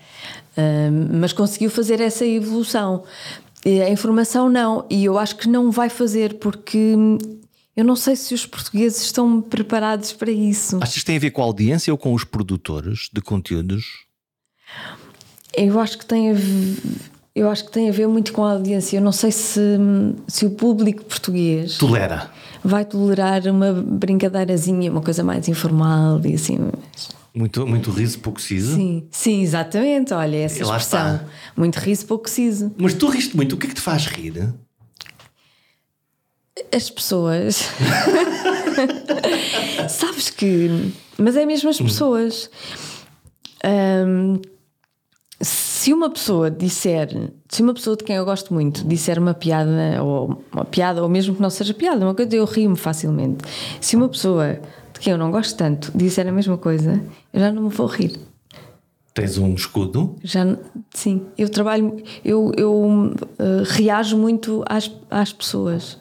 Mas 1.20 1.32
conseguiu 1.32 1.70
fazer 1.70 2.02
essa 2.02 2.26
evolução. 2.26 3.04
A 3.66 3.90
informação 3.90 4.50
não, 4.50 4.86
e 4.90 5.06
eu 5.06 5.20
acho 5.20 5.36
que 5.36 5.48
não 5.48 5.70
vai 5.70 5.90
fazer 5.90 6.36
porque 6.36 6.96
eu 7.76 7.84
não 7.84 7.96
sei 7.96 8.16
se 8.16 8.34
os 8.34 8.46
portugueses 8.46 9.02
estão 9.02 9.42
preparados 9.42 10.14
para 10.14 10.32
isso. 10.32 10.80
Achas 10.82 11.00
que 11.00 11.06
tem 11.06 11.18
a 11.18 11.20
ver 11.20 11.32
com 11.32 11.42
a 11.42 11.46
audiência 11.46 11.94
ou 11.94 11.98
com 11.98 12.14
os 12.14 12.24
produtores 12.24 13.10
de 13.12 13.22
conteúdos? 13.22 14.06
Eu 15.54 15.80
acho 15.80 15.98
que 15.98 16.06
tem 16.06 16.32
a 16.32 16.34
ver, 16.34 16.78
eu 17.36 17.50
acho 17.50 17.66
que 17.66 17.72
tem 17.72 17.90
a 17.90 17.92
ver 17.92 18.08
muito 18.08 18.32
com 18.32 18.46
a 18.46 18.54
audiência. 18.54 18.98
Eu 18.98 19.02
não 19.02 19.12
sei 19.12 19.32
se, 19.32 19.60
se 20.28 20.46
o 20.46 20.52
público 20.52 21.04
português 21.04 21.78
tolera. 21.78 22.32
Vai 22.64 22.86
tolerar 22.86 23.46
uma 23.48 23.74
brincadeirazinha, 23.74 24.90
uma 24.90 25.02
coisa 25.02 25.24
mais 25.24 25.48
informal 25.48 26.20
e 26.26 26.34
assim. 26.34 26.58
Muito, 27.34 27.68
muito 27.68 27.92
riso, 27.92 28.20
pouco 28.20 28.42
siso? 28.42 28.76
Sim, 28.76 29.08
sim, 29.12 29.42
exatamente. 29.42 30.14
Olha, 30.14 30.38
essa 30.38 30.64
expressão. 30.64 31.20
Muito 31.56 31.76
riso, 31.76 32.06
pouco 32.06 32.30
siso. 32.30 32.74
Mas 32.78 32.94
tu 32.94 33.08
riste 33.08 33.36
muito, 33.36 33.54
o 33.56 33.58
que 33.58 33.66
é 33.66 33.70
que 33.70 33.76
te 33.76 33.82
faz 33.82 34.06
rir? 34.06 34.54
As 36.72 36.90
pessoas. 36.90 37.70
Sabes 39.90 40.30
que. 40.30 40.94
Mas 41.18 41.36
é 41.36 41.46
mesmo 41.46 41.70
as 41.70 41.80
pessoas. 41.80 42.50
Um, 43.64 44.40
se 45.42 45.92
uma 45.92 46.10
pessoa 46.10 46.50
disser, 46.50 47.10
se 47.50 47.62
uma 47.62 47.74
pessoa 47.74 47.98
de 47.98 48.04
quem 48.04 48.16
eu 48.16 48.24
gosto 48.24 48.54
muito 48.54 48.88
disser 48.88 49.20
uma 49.20 49.34
piada, 49.34 50.02
ou 50.02 50.42
uma 50.52 50.64
piada, 50.64 51.04
ou 51.04 51.10
mesmo 51.10 51.36
que 51.36 51.42
não 51.42 51.50
seja 51.50 51.74
piada, 51.74 52.06
uma 52.06 52.16
coisa, 52.16 52.36
eu 52.36 52.46
rio-me 52.46 52.78
facilmente. 52.78 53.44
Se 53.82 53.96
uma 53.96 54.08
pessoa 54.08 54.60
de 54.94 55.00
quem 55.00 55.12
eu 55.12 55.18
não 55.18 55.32
gosto 55.32 55.58
tanto 55.58 55.92
disser 55.94 56.28
a 56.28 56.32
mesma 56.32 56.58
coisa, 56.58 57.02
eu 57.34 57.40
já 57.40 57.52
não 57.52 57.64
me 57.64 57.70
vou 57.70 57.86
rir. 57.86 58.18
Tens 59.14 59.38
um 59.38 59.54
escudo? 59.54 60.16
Já, 60.24 60.58
sim, 60.94 61.26
eu 61.38 61.50
trabalho, 61.50 62.02
eu, 62.24 62.52
eu 62.58 62.74
uh, 62.74 63.64
reajo 63.66 64.18
muito 64.18 64.64
às, 64.68 64.92
às 65.10 65.32
pessoas 65.32 65.98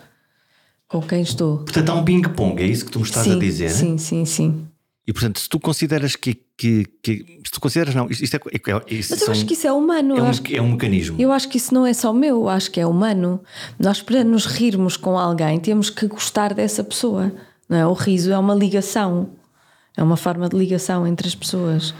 com 1.00 1.08
quem 1.08 1.22
estou. 1.22 1.58
Portanto, 1.58 1.88
há 1.90 1.94
um 1.94 2.04
ping-pong, 2.04 2.62
é 2.62 2.66
isso 2.66 2.84
que 2.84 2.90
tu 2.92 3.00
me 3.00 3.04
estás 3.04 3.26
sim, 3.26 3.34
a 3.34 3.38
dizer? 3.38 3.70
Sim, 3.70 3.98
sim, 3.98 4.24
sim. 4.24 4.66
E 5.06 5.12
portanto, 5.12 5.38
se 5.40 5.48
tu 5.48 5.58
consideras 5.60 6.16
que. 6.16 6.34
que, 6.56 6.86
que 7.02 7.26
se 7.44 7.50
tu 7.52 7.60
consideras, 7.60 7.94
não, 7.94 8.08
isto, 8.08 8.22
isto 8.24 8.36
é. 8.36 8.38
é- 8.38 8.94
Isto 8.94 9.10
Mas 9.10 9.10
eu 9.10 9.16
são- 9.26 9.32
acho 9.32 9.44
que 9.44 9.52
isso 9.54 9.66
é 9.66 9.72
humano. 9.72 10.16
é, 10.16 10.22
um, 10.22 10.32
que- 10.32 10.56
é 10.56 10.62
um 10.62 10.70
mecanismo. 10.72 11.16
Eu 11.20 11.30
acho 11.32 11.48
que 11.48 11.56
isso 11.58 11.74
não 11.74 11.84
é 11.84 11.92
só 11.92 12.12
meu, 12.12 12.36
eu 12.42 12.48
acho 12.48 12.70
que 12.70 12.80
é 12.80 12.86
humano. 12.86 13.40
Nós, 13.78 14.00
para 14.00 14.22
nos 14.24 14.46
rirmos 14.46 14.96
com 14.96 15.18
alguém, 15.18 15.58
temos 15.60 15.90
que 15.90 16.06
gostar 16.06 16.54
dessa 16.54 16.82
pessoa. 16.82 17.32
Não 17.68 17.76
é? 17.76 17.86
O 17.86 17.92
riso 17.92 18.30
é 18.32 18.38
uma 18.38 18.54
ligação, 18.54 19.30
é 19.96 20.02
uma 20.02 20.16
forma 20.16 20.48
de 20.48 20.56
ligação 20.56 21.06
entre 21.06 21.26
as 21.28 21.34
pessoas. 21.34 21.92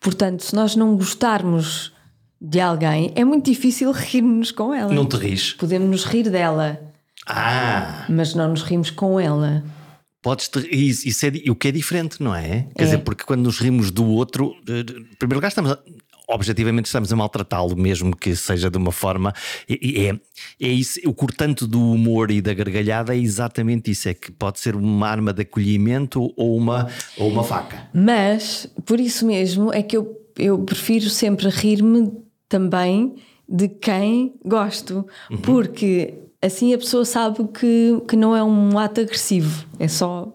Portanto, 0.00 0.42
se 0.42 0.54
nós 0.54 0.74
não 0.74 0.96
gostarmos 0.96 1.92
de 2.40 2.58
alguém, 2.58 3.12
é 3.14 3.24
muito 3.24 3.44
difícil 3.44 3.92
rirmos 3.94 4.50
com 4.50 4.74
ela. 4.74 4.92
Não 4.92 5.06
te 5.06 5.16
rires. 5.16 5.52
Podemos 5.52 5.88
nos 5.88 6.04
rir 6.04 6.28
dela, 6.28 6.80
Ah! 7.26 8.04
mas 8.08 8.34
não 8.34 8.48
nos 8.48 8.62
rimos 8.62 8.90
com 8.90 9.18
ela. 9.20 9.62
Podes 10.20 10.48
te, 10.48 10.60
isso, 10.70 11.08
isso 11.08 11.26
é 11.26 11.32
o 11.50 11.54
que 11.54 11.68
é 11.68 11.72
diferente, 11.72 12.22
não 12.22 12.34
é? 12.34 12.66
Quer 12.76 12.82
É. 12.82 12.84
dizer, 12.84 12.98
porque 12.98 13.24
quando 13.24 13.42
nos 13.42 13.58
rimos 13.58 13.90
do 13.90 14.06
outro, 14.06 14.54
em 14.68 14.84
primeiro 15.18 15.34
lugar, 15.36 15.48
estamos 15.48 15.72
a, 15.72 15.78
objetivamente 16.28 16.86
estamos 16.86 17.12
a 17.12 17.16
maltratá-lo, 17.16 17.76
mesmo 17.76 18.14
que 18.16 18.34
seja 18.36 18.70
de 18.70 18.78
uma 18.78 18.92
forma. 18.92 19.32
e 19.68 20.06
É, 20.06 20.14
é 20.64 20.68
isso, 20.68 21.00
o 21.06 21.12
cortante 21.12 21.66
do 21.66 21.80
humor 21.92 22.30
e 22.30 22.40
da 22.40 22.54
gargalhada 22.54 23.14
é 23.14 23.18
exatamente 23.18 23.90
isso: 23.90 24.08
é 24.08 24.14
que 24.14 24.30
pode 24.30 24.60
ser 24.60 24.76
uma 24.76 25.08
arma 25.08 25.32
de 25.32 25.42
acolhimento 25.42 26.32
ou 26.36 26.56
uma, 26.56 26.88
ou 27.16 27.28
uma 27.28 27.42
faca. 27.42 27.88
Mas, 27.92 28.68
por 28.86 29.00
isso 29.00 29.26
mesmo, 29.26 29.72
é 29.72 29.82
que 29.82 29.96
eu, 29.96 30.16
eu 30.38 30.58
prefiro 30.60 31.10
sempre 31.10 31.48
rir-me 31.48 32.12
também 32.48 33.16
de 33.48 33.68
quem 33.68 34.34
gosto, 34.44 35.04
porque 35.42 36.14
assim 36.42 36.74
a 36.74 36.78
pessoa 36.78 37.04
sabe 37.04 37.46
que, 37.48 38.00
que 38.08 38.16
não 38.16 38.34
é 38.36 38.42
um 38.42 38.78
ato 38.78 39.00
agressivo, 39.00 39.64
é 39.78 39.88
só. 39.88 40.32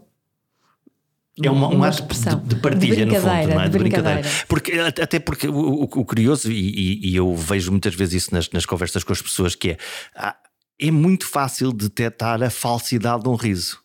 É 1.43 1.51
uma, 1.51 1.67
um 1.67 1.83
ato 1.83 2.01
de, 2.01 2.35
de 2.47 2.55
partilha, 2.55 2.95
De 2.95 3.05
no 3.05 3.13
fundo, 3.13 3.25
não 3.53 3.61
é? 3.61 3.69
de 3.69 3.77
brincadeira. 3.77 4.21
Porque, 4.47 4.71
até 4.73 5.19
porque 5.19 5.47
o, 5.47 5.53
o- 5.55 5.83
o 5.83 5.87
curioso, 6.05 6.51
e, 6.51 6.55
e- 6.55 7.09
e 7.11 7.15
eu 7.15 7.35
vejo 7.35 7.69
muitas 7.69 7.93
vezes 7.93 8.23
isso 8.23 8.33
nas, 8.33 8.49
nas 8.49 8.65
conversas 8.65 9.03
com 9.03 9.13
as 9.13 9.21
pessoas, 9.21 9.53
que 9.53 9.71
é, 9.71 9.77
ah, 10.15 10.35
é 10.79 10.89
muito 10.89 11.27
fácil 11.27 11.71
detectar 11.71 12.41
a 12.41 12.49
falsidade 12.49 13.21
de 13.21 13.29
um 13.29 13.35
riso. 13.35 13.77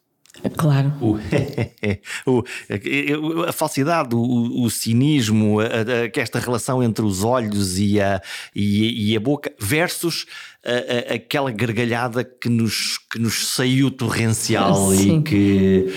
Claro. 0.56 0.92
O, 1.00 1.16
o- 2.30 3.42
a 3.44 3.52
falsidade, 3.52 4.14
o, 4.14 4.62
o 4.64 4.70
cinismo, 4.70 5.60
a, 5.60 5.64
a- 5.64 6.20
esta 6.20 6.38
relação 6.38 6.82
entre 6.82 7.04
os 7.04 7.22
olhos 7.22 7.78
e 7.78 8.00
a, 8.00 8.20
e, 8.54 9.12
e 9.12 9.16
a 9.16 9.20
boca, 9.20 9.52
versus 9.58 10.26
a- 10.64 11.14
aquela 11.14 11.50
gargalhada 11.50 12.24
que 12.24 12.48
nos, 12.48 12.98
que 13.10 13.18
nos 13.18 13.48
saiu 13.54 13.90
torrencial 13.90 14.92
e 14.94 14.98
Sim. 14.98 15.22
que. 15.22 15.92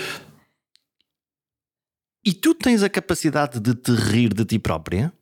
E 2.24 2.32
tu 2.32 2.54
tens 2.54 2.82
a 2.82 2.88
capacidade 2.88 3.60
de 3.60 3.74
te 3.74 3.92
rir 3.92 4.34
de 4.34 4.44
ti 4.44 4.58
própria? 4.58 5.12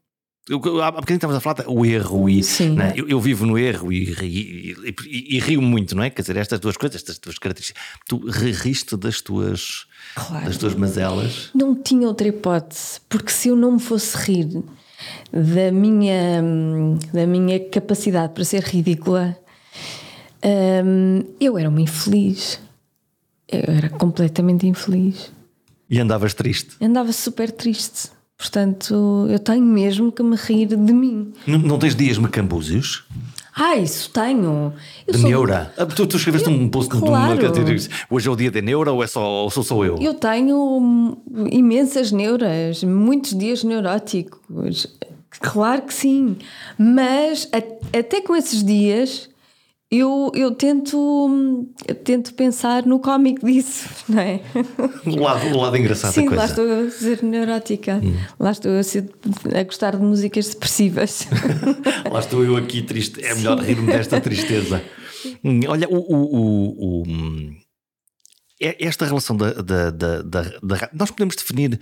Há 0.50 0.90
bocadinho 0.90 1.16
estávamos 1.16 1.38
a 1.38 1.40
falar 1.40 1.62
do 1.62 1.86
erro 1.86 2.28
e 2.28 2.42
Sim. 2.42 2.70
não 2.74 2.82
é? 2.84 2.92
eu, 2.94 3.08
eu 3.08 3.18
vivo 3.18 3.46
no 3.46 3.56
erro 3.56 3.90
e, 3.90 4.10
e, 4.22 4.76
e- 5.06 5.36
e 5.36 5.40
rio 5.40 5.62
muito, 5.62 5.96
não 5.96 6.02
é? 6.02 6.10
Quer 6.10 6.20
dizer, 6.20 6.36
estas 6.36 6.60
duas 6.60 6.76
coisas, 6.76 6.96
estas 7.00 7.18
duas 7.18 7.38
características. 7.38 7.82
Tu 8.06 8.18
ri- 8.28 8.52
riste 8.52 8.94
das 8.96 9.22
tuas, 9.22 9.86
Claro. 10.14 10.44
das 10.44 10.58
tuas 10.58 10.74
mazelas. 10.74 11.48
Não 11.54 11.74
tinha 11.74 12.06
outra 12.06 12.28
hipótese, 12.28 13.00
porque 13.08 13.30
se 13.30 13.48
eu 13.48 13.56
não 13.56 13.72
me 13.72 13.80
fosse 13.80 14.14
rir 14.18 14.62
da 15.32 15.72
minha, 15.72 16.42
da 17.12 17.26
minha 17.26 17.58
capacidade 17.70 18.34
para 18.34 18.44
ser 18.44 18.62
ridícula, 18.64 19.36
hum, 20.84 21.24
eu 21.40 21.56
era 21.58 21.70
uma 21.70 21.80
infeliz. 21.80 22.60
Eu 23.48 23.62
era 23.74 23.88
completamente 23.88 24.66
infeliz. 24.66 25.32
E 25.88 25.98
andavas 26.00 26.34
triste. 26.34 26.76
Andava 26.82 27.12
super 27.12 27.50
triste. 27.50 28.10
Portanto, 28.36 29.26
eu 29.30 29.38
tenho 29.38 29.64
mesmo 29.64 30.10
que 30.12 30.22
me 30.22 30.36
rir 30.36 30.66
de 30.66 30.76
mim. 30.92 31.32
Não, 31.46 31.58
não 31.58 31.78
tens 31.78 31.94
dias 31.94 32.18
macambúzios? 32.18 33.04
Ah, 33.56 33.76
isso 33.76 34.10
tenho. 34.10 34.72
Eu 35.06 35.12
De 35.14 35.20
sou- 35.20 35.28
neura? 35.30 35.72
Ah, 35.78 35.86
Tu, 35.86 36.06
tu 36.06 36.16
escreveste 36.16 36.48
um 36.48 36.68
post 36.68 36.90
de 36.90 36.96
uma 36.98 37.06
Claro. 37.06 37.40
Hoje 38.10 38.28
é 38.28 38.30
o 38.30 38.34
dia 38.36 38.50
de 38.50 38.60
neura 38.60 38.90
ou, 38.90 39.02
é 39.02 39.06
só, 39.06 39.22
ou 39.44 39.50
sou 39.50 39.62
só 39.62 39.84
eu? 39.84 39.96
Eu 40.00 40.14
tenho 40.14 40.56
hum, 40.58 41.16
imensas 41.50 42.10
neuras, 42.10 42.82
muitos 42.82 43.38
dias 43.38 43.62
neuróticos. 43.62 44.88
Claro 45.40 45.82
que 45.82 45.94
sim. 45.94 46.36
Mas 46.76 47.48
até 47.92 48.20
com 48.20 48.34
esses 48.34 48.64
dias 48.64 49.28
eu, 49.98 50.30
eu 50.34 50.50
tento, 50.54 50.96
hum, 50.98 51.72
eu 51.86 51.94
tento 51.94 52.34
pensar 52.34 52.84
no 52.86 52.98
cómico 53.00 53.44
disso, 53.46 53.88
não 54.08 54.18
é? 54.20 54.40
O 55.06 55.16
lado, 55.20 55.46
o 55.48 55.56
lado 55.60 55.76
engraçado 55.76 56.12
Sim, 56.14 56.26
da 56.30 56.36
lá 56.36 56.48
coisa. 56.48 56.62
estou 56.62 56.86
a 56.86 56.90
ser 56.90 57.22
neurótica. 57.22 58.00
Lá 58.38 58.50
estou 58.50 58.78
a, 58.78 58.82
ser- 58.82 59.10
a 59.54 59.62
gostar 59.62 59.96
de 59.96 60.02
músicas 60.02 60.48
depressivas. 60.48 61.26
Lá 62.10 62.20
estou 62.20 62.44
eu 62.44 62.56
aqui 62.56 62.82
triste. 62.82 63.24
É 63.24 63.34
melhor 63.34 63.58
rir-me 63.58 63.86
desta 63.86 64.20
tristeza. 64.20 64.82
Hum, 65.42 65.60
Olha, 65.68 65.88
o, 65.88 65.96
o- 65.96 67.00
o- 67.00 67.02
hum, 67.08 67.56
é- 68.60 68.84
esta 68.86 69.04
relação 69.06 69.36
da, 69.36 69.52
da, 69.54 69.90
da, 69.90 70.22
da- 70.22 70.58
da- 70.62 70.90
Nós 70.92 71.10
podemos 71.10 71.34
definir 71.36 71.80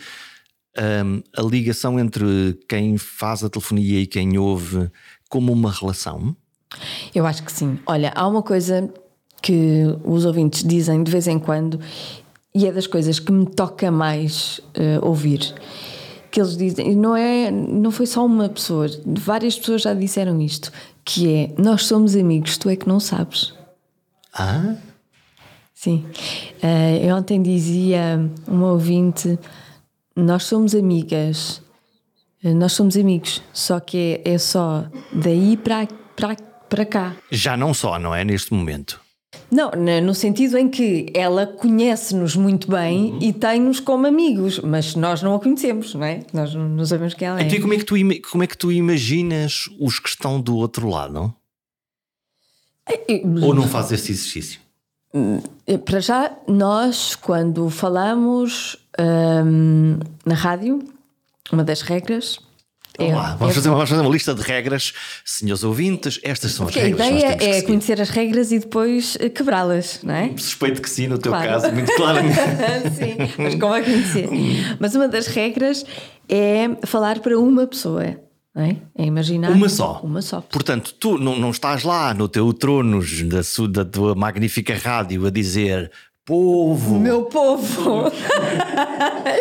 hum, 1.04 1.22
a 1.36 1.42
ligação 1.42 1.98
entre 2.00 2.58
quem 2.68 2.96
faz 2.98 3.42
a 3.44 3.50
telefonia 3.50 4.00
e 4.00 4.06
quem 4.06 4.38
ouve 4.38 4.90
como 5.28 5.52
uma 5.52 5.70
relação? 5.72 6.36
Eu 7.14 7.26
acho 7.26 7.42
que 7.42 7.52
sim. 7.52 7.78
Olha, 7.86 8.12
há 8.14 8.26
uma 8.26 8.42
coisa 8.42 8.88
que 9.40 9.84
os 10.04 10.24
ouvintes 10.24 10.62
dizem 10.62 11.02
de 11.02 11.10
vez 11.10 11.26
em 11.26 11.38
quando 11.38 11.80
e 12.54 12.66
é 12.66 12.72
das 12.72 12.86
coisas 12.86 13.18
que 13.18 13.32
me 13.32 13.46
toca 13.46 13.90
mais 13.90 14.60
eh, 14.74 14.98
ouvir. 15.02 15.54
Que 16.30 16.40
eles 16.40 16.56
dizem, 16.56 16.94
não 16.94 17.16
é, 17.16 17.50
não 17.50 17.90
foi 17.90 18.06
só 18.06 18.24
uma 18.24 18.48
pessoa, 18.48 18.86
várias 19.04 19.58
pessoas 19.58 19.82
já 19.82 19.94
disseram 19.94 20.40
isto, 20.40 20.70
que 21.04 21.32
é 21.32 21.50
nós 21.58 21.86
somos 21.86 22.14
amigos, 22.14 22.56
tu 22.56 22.68
é 22.68 22.76
que 22.76 22.88
não 22.88 23.00
sabes. 23.00 23.54
Ah? 24.32 24.76
Sim. 25.74 26.04
Eh, 26.62 27.00
eu 27.02 27.16
ontem 27.16 27.42
dizia 27.42 28.30
uma 28.46 28.72
ouvinte: 28.72 29.38
Nós 30.14 30.44
somos 30.44 30.74
amigas, 30.74 31.60
eh, 32.44 32.54
nós 32.54 32.72
somos 32.72 32.96
amigos, 32.96 33.42
só 33.52 33.80
que 33.80 34.22
é, 34.24 34.34
é 34.34 34.38
só 34.38 34.84
daí 35.12 35.56
para, 35.56 35.88
para, 36.16 36.36
para 36.72 36.86
cá. 36.86 37.16
Já 37.30 37.54
não 37.54 37.74
só, 37.74 37.98
não 37.98 38.14
é? 38.14 38.24
Neste 38.24 38.54
momento. 38.54 38.98
Não, 39.50 39.70
no 40.02 40.14
sentido 40.14 40.56
em 40.56 40.68
que 40.70 41.12
ela 41.14 41.46
conhece-nos 41.46 42.34
muito 42.34 42.70
bem 42.70 43.18
e 43.20 43.34
tem-nos 43.34 43.80
como 43.80 44.06
amigos, 44.06 44.58
mas 44.58 44.94
nós 44.94 45.22
não 45.22 45.34
a 45.34 45.40
conhecemos, 45.40 45.94
não 45.94 46.04
é? 46.04 46.24
Nós 46.32 46.54
não 46.54 46.66
não 46.66 46.86
sabemos 46.86 47.12
quem 47.12 47.28
ela 47.28 47.38
é. 47.38 47.44
Então, 47.44 47.60
como 47.60 47.74
é, 47.74 47.76
que 47.76 47.84
tu, 47.84 47.94
como 48.30 48.42
é 48.42 48.46
que 48.46 48.56
tu 48.56 48.72
imaginas 48.72 49.68
os 49.78 49.98
que 49.98 50.08
estão 50.08 50.40
do 50.40 50.56
outro 50.56 50.88
lado? 50.88 51.34
Ou 53.42 53.54
não 53.54 53.68
fazes 53.68 54.00
esse 54.00 54.12
exercício? 54.12 54.60
Eh, 55.66 55.76
Para 55.76 56.00
já, 56.00 56.32
nós, 56.48 57.14
quando 57.14 57.68
falamos 57.68 58.78
hum, 58.98 59.98
na 60.24 60.34
rádio, 60.34 60.82
uma 61.52 61.62
das 61.62 61.82
regras. 61.82 62.38
Vamos 62.98 63.14
lá, 63.14 63.34
vamos, 63.36 63.52
é- 63.52 63.54
fazer, 63.56 63.68
vamos 63.70 63.88
fazer 63.88 64.00
uma 64.02 64.10
lista 64.10 64.34
de 64.34 64.42
regras, 64.42 64.92
senhores 65.24 65.64
ouvintes. 65.64 66.20
Estas 66.22 66.52
são 66.52 66.66
as 66.66 66.72
Porque 66.72 66.80
a 66.80 66.88
regras. 66.88 67.10
nós 67.10 67.22
ideia 67.22 67.36
é 67.40 67.52
seguir. 67.54 67.66
conhecer 67.66 68.00
as 68.00 68.10
regras 68.10 68.52
e 68.52 68.58
depois 68.58 69.16
eh, 69.20 69.28
quebrá-las, 69.28 70.00
não 70.02 70.14
é? 70.14 70.28
Suspeito 70.36 70.82
que 70.82 70.90
sim, 70.90 71.06
no 71.06 71.18
teu 71.18 71.32
Claro. 71.32 71.48
caso, 71.48 71.72
muito 71.72 71.92
claramente. 71.96 72.36
Sim, 72.94 73.16
mas 73.38 73.54
como 73.54 73.74
a 73.74 73.80
conhecer? 73.82 74.28
Mas 74.78 74.94
uma 74.94 75.08
das 75.08 75.26
regras 75.26 75.84
é 76.28 76.68
falar 76.86 77.20
para 77.20 77.38
uma 77.38 77.66
pessoa, 77.66 78.04
é? 78.04 78.18
É 78.98 79.04
imaginar. 79.06 79.50
Uma 79.50 79.68
só. 79.70 80.00
Uma 80.04 80.20
só. 80.20 80.42
Portanto, 80.42 80.94
tu 81.00 81.16
não, 81.16 81.38
não 81.38 81.50
estás 81.50 81.84
lá 81.84 82.12
no 82.12 82.28
teu 82.28 82.52
trono 82.52 83.00
da, 83.24 83.40
da 83.68 83.84
tua 83.90 84.14
magnífica 84.14 84.76
rádio 84.76 85.26
a 85.26 85.30
dizer 85.30 85.90
povo, 86.24 86.98
Meu 86.98 87.22
povo! 87.24 88.04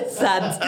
Exato. 0.07 0.59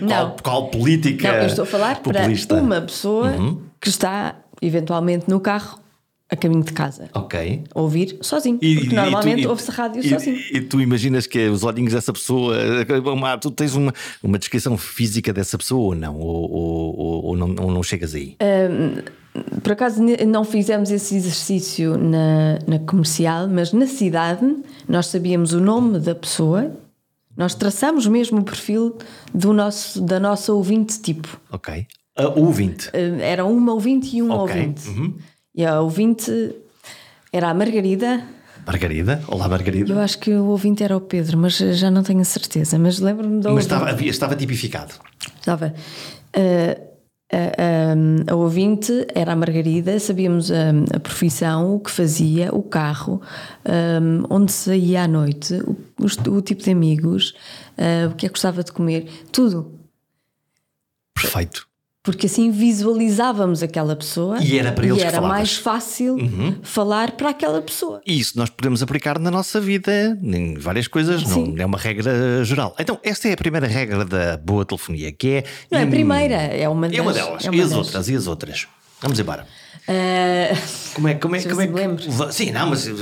Não. 0.00 0.08
qual, 0.08 0.36
qual 0.42 0.70
política 0.70 1.32
Não, 1.32 1.38
eu 1.40 1.46
estou 1.46 1.62
a 1.64 1.66
falar 1.66 2.02
populista? 2.02 2.54
Uhum. 2.54 2.66
para 2.68 2.76
uma 2.76 2.80
pessoa 2.86 3.32
que 3.80 3.88
está 3.88 4.36
eventualmente 4.62 5.28
no 5.28 5.40
carro 5.40 5.80
a 6.28 6.34
caminho 6.34 6.64
de 6.64 6.72
casa. 6.72 7.08
Ok. 7.14 7.62
A 7.72 7.80
Ouvir 7.80 8.18
sozinho. 8.20 8.58
E- 8.60 8.74
porque 8.76 8.92
e 8.92 8.96
normalmente 8.96 9.42
e- 9.42 9.46
ouve-se 9.46 9.70
rádio 9.70 10.04
e, 10.04 10.08
sozinho. 10.08 10.36
E, 10.52 10.60
tu 10.60 10.80
imaginas 10.80 11.24
que 11.26 11.46
os 11.48 11.62
olhinhos 11.62 11.92
dessa 11.92 12.12
pessoa. 12.12 12.56
uma- 13.14 13.38
tu 13.38 13.50
tens 13.50 13.74
uma, 13.76 13.92
uma 14.22 14.36
descrição 14.38 14.76
física 14.76 15.32
dessa 15.32 15.56
pessoa 15.56 15.80
ou 15.80 15.94
não? 15.94 16.16
Ou, 16.18 16.50
ou, 16.50 16.98
ou- 16.98 17.24
ou 17.26 17.36
não, 17.36 17.46
não 17.48 17.82
chegas 17.82 18.14
aí? 18.14 18.36
Por 19.62 19.72
acaso 19.72 20.02
não 20.26 20.42
fizemos 20.44 20.90
esse 20.90 21.14
exercício 21.14 21.96
na, 21.96 22.58
na 22.66 22.78
comercial, 22.80 23.46
mas 23.48 23.72
na 23.72 23.86
cidade 23.86 24.44
nós 24.88 25.06
sabíamos 25.06 25.52
o 25.52 25.60
nome 25.60 25.98
da 25.98 26.14
pessoa, 26.14 26.72
nós 27.36 27.54
traçamos 27.54 28.06
mesmo 28.06 28.40
o 28.40 28.44
perfil 28.44 28.96
do 29.34 29.52
nosso, 29.52 30.00
da 30.00 30.18
nossa 30.18 30.52
ouvinte 30.52 31.00
tipo. 31.00 31.38
Ok. 31.52 31.86
A 32.16 32.28
ouvinte. 32.28 32.88
Eh, 32.92 33.18
Era 33.20 33.44
uma 33.44 33.72
ouvinte 33.72 34.16
e 34.16 34.22
um 34.22 34.30
Ok. 34.30 34.40
ouvinte. 34.56 34.88
Uhum. 34.88 35.14
E 35.54 35.64
a 35.64 35.80
ouvinte 35.80 36.30
era 37.32 37.50
a 37.50 37.54
Margarida 37.54 38.22
Margarida. 38.66 39.22
Olá, 39.28 39.46
Margarida. 39.48 39.92
Eu 39.92 40.00
acho 40.00 40.18
que 40.18 40.32
o 40.34 40.46
ouvinte 40.46 40.82
era 40.82 40.96
o 40.96 41.00
Pedro, 41.00 41.38
mas 41.38 41.56
já 41.56 41.88
não 41.88 42.02
tenho 42.02 42.20
a 42.20 42.24
certeza. 42.24 42.76
Mas 42.78 42.98
lembro-me 42.98 43.40
da 43.40 43.52
Mas 43.52 43.64
estava, 43.64 43.88
havia- 43.90 44.10
estava 44.10 44.34
tipificado. 44.34 44.92
Estava. 45.38 45.72
Uh, 46.36 46.95
a, 47.32 47.36
a- 47.36 48.32
a 48.32 48.34
ouvinte 48.36 49.06
era 49.14 49.32
a 49.32 49.36
Margarida, 49.36 49.98
sabíamos 49.98 50.50
a, 50.52 50.70
a 50.94 51.00
profissão, 51.00 51.74
o 51.76 51.80
que 51.80 51.90
fazia, 51.90 52.54
o 52.54 52.62
carro, 52.62 53.20
um, 53.64 54.22
onde 54.30 54.52
saía 54.52 55.02
à 55.04 55.08
noite, 55.08 55.54
o, 55.54 55.76
os- 56.04 56.16
o 56.18 56.40
tipo 56.40 56.62
de 56.62 56.70
amigos, 56.70 57.34
uh, 57.78 58.10
o 58.10 58.14
que 58.14 58.26
é 58.26 58.28
que 58.28 58.32
gostava 58.34 58.62
de 58.62 58.70
comer, 58.72 59.08
tudo. 59.32 59.72
Perfeito. 61.14 61.65
Porque 62.06 62.26
assim 62.26 62.50
visualizávamos 62.52 63.62
aquela 63.64 63.94
pessoa 63.96 64.38
E 64.40 64.56
era 64.58 64.70
para 64.72 64.86
eles 64.86 64.98
e 64.98 65.00
era 65.02 65.10
falavas. 65.16 65.28
Uhum. 65.30 65.36
mais 65.38 65.56
fácil 65.56 66.16
falar 66.62 67.10
para 67.12 67.30
aquela 67.30 67.60
pessoa. 67.60 68.00
E 68.06 68.18
isso 68.18 68.38
nós 68.38 68.48
podemos 68.48 68.80
aplicar 68.82 69.18
na 69.18 69.30
nossa 69.30 69.60
vida 69.60 70.16
em 70.22 70.54
várias 70.54 70.86
coisas, 70.86 71.24
não 71.24 71.54
é 71.58 71.66
uma 71.66 71.76
regra 71.76 72.44
geral. 72.44 72.74
Então, 72.78 72.98
esta 73.02 73.28
é 73.28 73.32
a 73.32 73.36
primeira 73.36 73.66
regra 73.66 74.04
da 74.04 74.36
boa 74.36 74.64
telefonia, 74.64 75.10
que 75.12 75.28
é. 75.28 75.44
Não 75.70 75.78
é 75.78 75.82
a 75.82 75.86
primeira, 75.86 76.34
é 76.36 76.68
uma 76.68 76.86
É 76.86 77.00
uma 77.02 77.12
das- 77.12 77.22
delas. 77.24 77.44
é 77.44 77.50
uma 77.50 77.56
e 77.56 77.60
as 77.60 77.70
das. 77.70 77.78
outras? 77.78 78.08
E 78.08 78.14
as 78.14 78.26
outras? 78.28 78.66
Vamos 79.02 79.18
embora. 79.18 79.44
Uh, 79.88 80.94
Como 80.94 81.08
é, 81.08 81.14
como 81.14 81.36
é, 81.36 81.42
como 81.48 81.60
é 81.60 81.66
que. 81.96 82.32
Sim, 82.32 82.50
não, 82.50 82.70
mas 82.70 82.86
uh, 82.88 82.92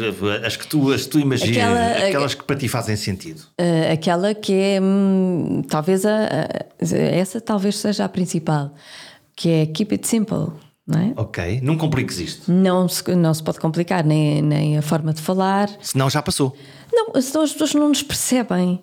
as 0.45 0.57
que 0.57 0.67
tu, 0.67 0.93
as 0.93 1.03
que 1.05 1.09
tu 1.09 1.19
imaginas, 1.19 1.57
Aquela- 1.57 2.09
aquelas 2.09 2.35
que 2.35 2.45
para 2.45 2.57
ti 2.57 2.69
fazem 2.69 2.97
sentido. 2.97 3.41
Uh, 3.61 3.93
aquela 3.93 4.35
que 4.35 4.53
é 4.53 4.81
hum, 4.83 5.63
talvez 5.69 6.05
a, 6.05 6.11
a- 6.27 6.97
essa 6.97 7.41
talvez 7.41 7.77
seja 7.79 8.05
a 8.05 8.09
principal, 8.09 8.75
que 9.37 9.49
é 9.49 9.67
keep 9.67 9.93
it 9.95 10.07
simple, 10.07 10.49
não 10.87 11.01
é? 11.01 11.13
Ok, 11.17 11.61
não 11.63 11.77
compliques 11.79 12.19
isto. 12.19 12.53
Não 12.53 12.87
se, 12.89 13.15
não 13.15 13.33
se 13.33 13.43
pode 13.43 13.59
complicar 13.61 14.05
nem, 14.05 14.43
nem 14.43 14.77
a 14.77 14.83
forma 14.83 15.13
de 15.15 15.23
falar. 15.23 15.71
Senão 15.81 16.11
já 16.11 16.21
passou. 16.21 16.55
Não, 16.93 17.21
senão 17.23 17.45
as 17.45 17.53
pessoas 17.53 17.75
não 17.75 17.89
nos 17.89 18.03
percebem, 18.03 18.83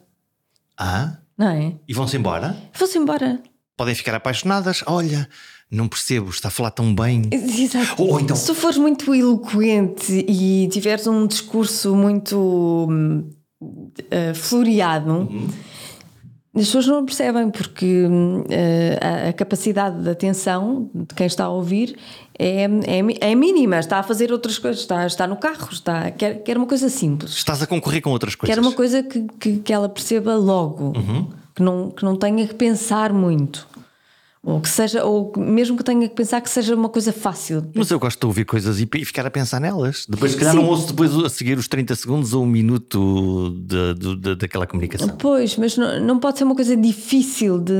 Ah, 0.77 1.17
não 1.37 1.49
é? 1.49 1.73
e 1.87 1.93
vão-se 1.93 2.17
embora? 2.17 2.57
Vão-se 2.73 2.97
embora. 2.97 3.39
Podem 3.77 3.95
ficar 3.95 4.13
apaixonadas. 4.15 4.83
Olha, 4.85 5.27
não 5.71 5.87
percebo, 5.87 6.29
está 6.29 6.49
a 6.49 6.51
falar 6.51 6.71
tão 6.71 6.93
bem. 6.93 7.23
Exato. 7.31 8.01
Ou 8.03 8.19
então- 8.19 8.35
Se 8.35 8.45
tu 8.47 8.53
fores 8.55 8.77
muito 8.77 9.13
eloquente 9.15 10.11
e 10.27 10.67
tiveres 10.69 11.07
um 11.07 11.25
discurso 11.25 11.95
muito 11.95 12.87
uh, 13.61 14.35
floreado, 14.35 15.11
Uhum. 15.11 15.47
as 16.55 16.65
pessoas 16.65 16.87
não 16.87 17.05
percebem 17.05 17.49
porque 17.49 18.03
uh, 18.05 18.45
a, 19.25 19.29
a 19.29 19.33
capacidade 19.33 20.03
de 20.03 20.09
atenção 20.09 20.89
de 20.93 21.15
quem 21.15 21.25
está 21.27 21.45
a 21.45 21.49
ouvir 21.49 21.95
é, 22.37 22.63
é, 22.65 23.31
é 23.31 23.35
mínima. 23.35 23.79
Está 23.79 23.99
a 23.99 24.03
fazer 24.03 24.31
outras 24.31 24.57
coisas, 24.57 24.81
está, 24.81 25.05
está 25.07 25.25
no 25.27 25.37
carro, 25.37 25.69
está, 25.71 26.11
quer, 26.11 26.43
quer 26.43 26.57
uma 26.57 26.65
coisa 26.67 26.89
simples. 26.89 27.31
Estás 27.33 27.61
a 27.61 27.67
concorrer 27.67 28.01
com 28.01 28.09
outras 28.11 28.35
coisas. 28.35 28.53
Quer 28.55 28.61
uma 28.61 28.73
coisa 28.73 29.03
que, 29.03 29.25
que, 29.39 29.57
que 29.59 29.71
ela 29.71 29.87
perceba 29.87 30.35
logo, 30.35 30.93
Uhum. 30.97 31.27
que, 31.55 31.61
não, 31.63 31.89
que 31.91 32.03
não 32.03 32.15
tenha 32.17 32.45
que 32.47 32.55
pensar 32.55 33.13
muito. 33.13 33.67
Ou 34.43 34.59
que 34.59 34.69
seja, 34.69 35.03
ou 35.05 35.31
mesmo 35.37 35.77
que 35.77 35.83
tenha 35.83 36.09
que 36.09 36.15
pensar 36.15 36.41
que 36.41 36.49
seja 36.49 36.73
uma 36.75 36.89
coisa 36.89 37.13
fácil. 37.13 37.63
Mas 37.75 37.91
eu 37.91 37.99
gosto 37.99 38.19
de 38.19 38.25
ouvir 38.25 38.43
coisas 38.45 38.79
e 38.79 38.89
e 38.95 39.05
ficar 39.05 39.23
a 39.25 39.29
pensar 39.29 39.59
nelas. 39.59 40.05
Depois, 40.09 40.31
se 40.31 40.37
calhar, 40.39 40.55
não 40.55 40.65
ouço 40.67 40.87
depois 40.87 41.15
a 41.15 41.29
seguir 41.29 41.57
os 41.59 41.67
30 41.67 41.93
segundos 41.95 42.33
ou 42.33 42.43
um 42.43 42.47
minuto 42.47 43.55
de, 43.65 43.93
de- 43.93 44.15
de- 44.15 44.35
daquela 44.35 44.65
comunicação. 44.65 45.09
Pois, 45.17 45.55
mas 45.57 45.77
não, 45.77 45.99
não 46.03 46.19
pode 46.19 46.39
ser 46.39 46.43
uma 46.43 46.55
coisa 46.55 46.75
difícil 46.75 47.59
de, 47.59 47.73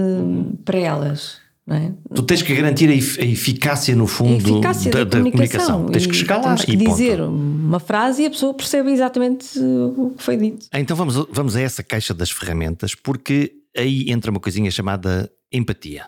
para 0.63 0.77
elas. 0.77 1.37
Não 1.65 1.75
é? 1.75 1.93
Tu 2.13 2.23
tens 2.23 2.41
que 2.43 2.53
garantir 2.55 2.89
a, 2.89 2.93
ef- 2.95 3.19
a 3.19 3.25
eficácia, 3.25 3.95
no 3.95 4.05
fundo, 4.05 4.49
eficácia 4.55 4.91
da, 4.91 4.99
da, 4.99 5.05
da 5.05 5.17
comunicação. 5.17 5.85
Tens 5.87 6.05
que 6.05 6.13
chegar 6.13 6.41
lá 6.41 6.55
e 6.67 6.77
ponto. 6.77 6.89
dizer 6.91 7.21
uma 7.21 7.79
frase 7.79 8.23
e 8.23 8.25
a 8.27 8.29
pessoa 8.29 8.53
percebe 8.53 8.91
exatamente 8.91 9.57
o 9.59 10.13
que 10.15 10.23
foi 10.23 10.37
dito. 10.37 10.67
Então 10.73 10.95
vamos, 10.95 11.15
vamos 11.31 11.55
a 11.55 11.61
essa 11.61 11.81
caixa 11.83 12.13
das 12.13 12.29
ferramentas, 12.29 12.93
porque 12.95 13.51
aí 13.75 14.11
entra 14.11 14.29
uma 14.29 14.39
coisinha 14.39 14.69
chamada 14.69 15.27
empatia. 15.51 16.05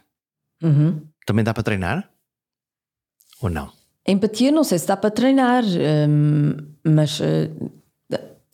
Uhum. 0.63 1.02
Também 1.26 1.43
dá 1.43 1.54
para 1.54 1.63
treinar? 1.63 2.10
Ou 3.41 3.49
não? 3.49 3.71
Empatia, 4.08 4.52
não 4.52 4.63
sei 4.63 4.80
se 4.80 4.88
dá 4.88 4.97
para 4.97 5.12
treinar, 5.12 5.63
hum, 5.63 6.56
mas 6.84 7.19
eh, 7.21 7.49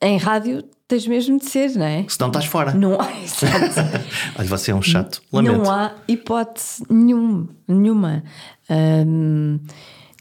em 0.02 0.18
rádio 0.18 0.64
tens 0.88 1.08
mesmo 1.08 1.40
de 1.40 1.46
ser, 1.46 1.72
não 1.76 1.86
é? 1.86 2.06
Se 2.08 2.20
não 2.20 2.28
estás 2.28 2.46
fora. 2.46 2.74
Não 2.74 3.00
há. 3.00 3.08
Olha, 4.38 4.48
você 4.48 4.72
é 4.72 4.76
um 4.76 4.82
chato. 4.82 5.22
Lamento. 5.32 5.58
Não 5.58 5.72
há 5.72 5.94
hipótese 6.08 6.84
nenhum, 6.90 7.48
nenhuma. 7.68 8.24
Hum, 8.70 9.60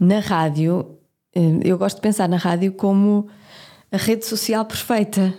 na 0.01 0.21
rádio, 0.21 0.99
hum, 1.35 1.61
eu 1.65 1.77
gosto 1.77 1.97
de 1.97 2.03
pensar 2.03 2.29
na 2.29 2.37
rádio 2.37 2.73
como 2.73 3.29
a 3.91 3.97
rede 3.97 4.25
social 4.27 4.65
perfeita, 4.65 5.35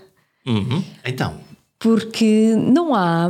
Uhum. 0.45 0.83
Então, 1.05 1.39
porque 1.77 2.55
não 2.55 2.95
há 2.95 3.29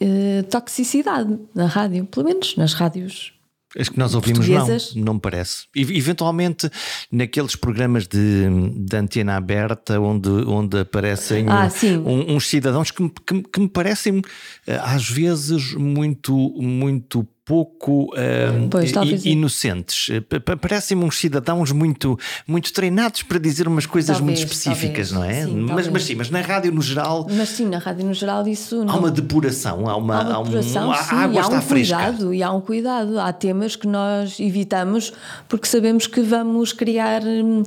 eh, 0.00 0.42
toxicidade 0.50 1.38
na 1.54 1.66
rádio, 1.66 2.04
pelo 2.06 2.26
menos 2.26 2.56
nas 2.56 2.72
rádios. 2.74 3.32
as 3.78 3.88
que 3.90 3.98
nós 3.98 4.14
ouvimos 4.14 4.48
não, 4.48 5.04
não 5.04 5.14
me 5.14 5.20
parece. 5.20 5.66
E, 5.76 5.82
eventualmente, 5.82 6.70
naqueles 7.12 7.54
programas 7.54 8.06
de, 8.08 8.46
de 8.74 8.96
antena 8.96 9.36
aberta 9.36 10.00
onde, 10.00 10.28
onde 10.30 10.78
aparecem 10.80 11.44
Ah, 11.48 11.68
um- 11.84 12.08
um- 12.32 12.36
uns 12.36 12.48
cidadãos 12.48 12.90
que, 12.90 13.02
me- 13.02 13.10
que 13.26 13.42
que 13.42 13.60
me 13.60 13.68
parecem 13.68 14.22
eh, 14.66 14.80
às 14.82 15.08
vezes 15.08 15.74
muito, 15.74 16.34
muito 16.60 17.26
pouco 17.48 18.12
eh, 18.14 18.50
Pois, 18.70 18.92
inocentes. 19.24 20.08
Eh, 20.10 20.20
pa- 20.20 20.38
pa- 20.38 20.56
Parecem-me 20.56 21.02
uns 21.02 21.16
cidadãos 21.18 21.72
muito, 21.72 22.18
muito 22.46 22.70
treinados 22.74 23.22
para 23.22 23.38
dizer 23.38 23.66
umas 23.66 23.86
coisas 23.86 24.18
Talvez, 24.18 24.38
muito 24.40 24.46
específicas, 24.52 25.10
talvez. 25.10 25.12
não 25.12 25.24
é? 25.24 25.44
Sim, 25.46 25.66
mas, 25.72 25.88
mas 25.88 26.04
sim, 26.04 26.14
mas 26.14 26.28
na 26.30 26.42
rádio 26.42 26.70
no 26.70 26.82
geral 26.82 27.26
Mas 27.30 27.48
sim, 27.48 27.64
na 27.66 27.78
rádio 27.78 28.04
no 28.04 28.12
geral 28.12 28.46
isso 28.46 28.82
há 28.82 28.84
não. 28.84 28.98
uma 28.98 29.10
depuração, 29.10 29.88
há 29.88 29.96
uma, 29.96 30.16
Há 30.16 30.20
uma 30.20 30.34
há 30.34 30.38
um- 30.40 30.44
depuração, 30.44 30.92
a 30.92 30.96
sim, 31.02 31.14
água 31.16 31.34
e 31.34 31.38
há 31.38 31.40
está 31.42 31.56
um 31.58 31.62
fresca. 31.62 31.96
cuidado, 31.96 32.34
e 32.34 32.42
há 32.42 32.52
um 32.52 32.60
cuidado. 32.60 33.18
Há 33.18 33.32
temas 33.32 33.74
que 33.76 33.86
nós 33.86 34.38
evitamos 34.38 35.12
porque 35.48 35.66
sabemos 35.66 36.06
que 36.06 36.20
vamos 36.20 36.72
criar 36.74 37.22
hum, 37.24 37.62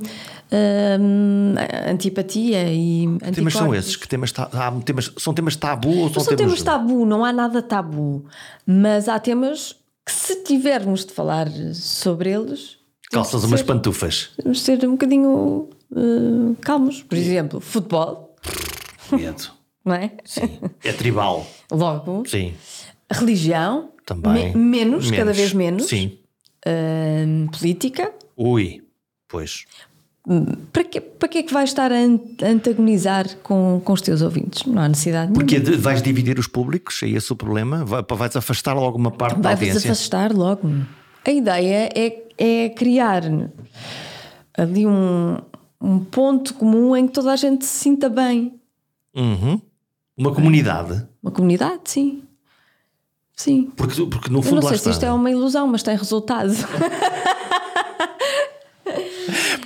hum, 1.00 1.54
antipatia 1.88 2.72
e 2.72 3.06
Que 3.24 3.32
temas 3.32 3.52
são 3.52 3.74
esses? 3.74 3.96
Que 3.96 4.06
temas, 4.08 4.32
há 4.36 4.70
temas, 4.84 5.12
são 5.18 5.32
temas 5.34 5.56
tabu 5.56 5.88
ou 5.88 5.94
são 5.94 6.02
Não 6.04 6.24
são 6.24 6.36
temas 6.36 6.38
temas 6.38 6.62
tabu, 6.62 7.04
não 7.06 7.24
há 7.24 7.32
nada 7.32 7.62
tabu. 7.62 8.24
Mas 8.66 9.08
há 9.08 9.18
temas 9.18 9.76
que, 10.04 10.12
se 10.12 10.42
tivermos 10.44 11.04
de 11.04 11.12
falar 11.12 11.48
sobre 11.74 12.30
eles, 12.30 12.76
Calças 13.10 13.44
umas 13.44 13.60
ser- 13.60 13.66
pantufas. 13.66 14.30
temos 14.42 14.58
de 14.58 14.64
ser 14.64 14.84
um 14.86 14.92
bocadinho 14.92 15.68
uh, 15.90 16.56
calmos. 16.60 17.02
Por 17.02 17.16
exemplo, 17.18 17.60
futebol, 17.60 18.34
Medo. 19.10 19.50
não 19.84 19.94
é? 19.94 20.12
É 20.82 20.92
tribal. 20.92 21.46
Logo, 21.70 22.24
Sim. 22.26 22.54
religião, 23.10 23.90
Também. 24.06 24.54
me- 24.54 24.84
menos, 24.84 25.10
cada 25.10 25.32
vez 25.32 25.52
menos. 25.52 25.86
Sim. 25.86 26.18
Uh, 26.66 27.50
política. 27.50 28.12
Ui. 28.36 28.82
Pois. 29.28 29.64
Para 30.72 30.84
que, 30.84 31.00
para 31.00 31.28
que 31.28 31.38
é 31.38 31.42
que 31.42 31.52
vais 31.52 31.70
estar 31.70 31.90
a 31.90 31.96
an- 31.96 32.20
a 32.42 32.46
antagonizar 32.46 33.26
com, 33.42 33.80
com 33.84 33.92
os 33.92 34.00
teus 34.00 34.22
ouvintes? 34.22 34.64
Não 34.64 34.80
há 34.80 34.88
necessidade 34.88 35.32
Porque 35.32 35.58
nenhuma. 35.58 35.76
de- 35.76 35.82
vais 35.82 36.00
dividir 36.00 36.38
os 36.38 36.46
públicos? 36.46 37.02
É 37.02 37.08
esse 37.08 37.32
o 37.32 37.36
problema? 37.36 37.84
Vai- 37.84 38.04
Vais 38.08 38.36
afastar 38.36 38.74
logo 38.74 38.96
uma 38.96 39.10
parte 39.10 39.36
da 39.40 39.48
Vai-vos 39.48 39.66
audiência? 39.68 39.90
afastar 39.90 40.32
logo. 40.32 40.70
A 41.26 41.30
ideia 41.30 41.88
é, 41.94 42.22
é 42.38 42.68
criar 42.68 43.22
ali 44.56 44.86
um, 44.86 45.38
um 45.80 45.98
ponto 45.98 46.54
comum 46.54 46.96
em 46.96 47.08
que 47.08 47.12
toda 47.14 47.32
a 47.32 47.36
gente 47.36 47.64
se 47.64 47.80
sinta 47.80 48.08
bem. 48.08 48.54
Uhum. 49.16 49.60
Uma 50.16 50.32
comunidade. 50.32 51.04
Uma 51.20 51.32
comunidade, 51.32 51.80
sim. 51.86 52.22
Sim. 53.34 53.72
Porque, 53.76 54.00
porque 54.06 54.30
no 54.30 54.38
Eu 54.38 54.42
fundo 54.42 54.56
não 54.56 54.62
lá 54.62 54.68
sei 54.68 54.76
está. 54.76 54.90
se 54.90 54.96
isto 54.96 55.04
é 55.04 55.10
uma 55.12 55.30
ilusão, 55.30 55.66
mas 55.66 55.82
tem 55.82 55.96
resultado. 55.96 56.52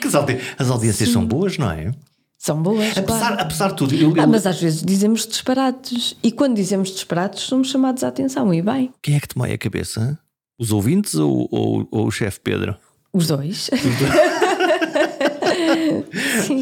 Porque 0.07 0.16
as, 0.16 0.23
audi- 0.38 0.40
as 0.59 0.71
audiências 0.71 1.09
são 1.11 1.25
boas, 1.27 1.59
não 1.59 1.71
é? 1.71 1.92
São 2.38 2.62
boas, 2.62 2.97
Apesar, 2.97 3.19
claro. 3.29 3.37
apesar 3.42 3.69
de 3.71 3.77
tudo, 3.77 3.95
eu, 3.95 4.12
Ah, 4.16 4.23
eu- 4.23 4.29
mas 4.29 4.47
às 4.47 4.61
vezes 4.61 4.83
dizemos 4.83 5.27
disparates. 5.27 6.14
E 6.23 6.31
quando 6.31 6.55
dizemos 6.55 6.90
disparates, 6.90 7.42
somos 7.45 7.71
chamados 7.71 8.05
a 8.05 8.09
atenção. 8.09 8.53
E 8.55 8.62
bem, 8.62 8.92
quem 9.03 9.16
é 9.16 9.21
que 9.21 9.29
te 9.29 9.37
a 9.42 9.59
cabeça? 9.59 10.19
Os 10.59 10.71
ouvintes 10.71 11.14
ou, 11.16 11.49
ou- 11.51 11.88
ou 11.90 12.07
o 12.07 12.11
chefe 12.11 12.40
Pedro? 12.40 12.77
os 13.12 13.27
dois. 13.29 13.71
Sim, 16.47 16.61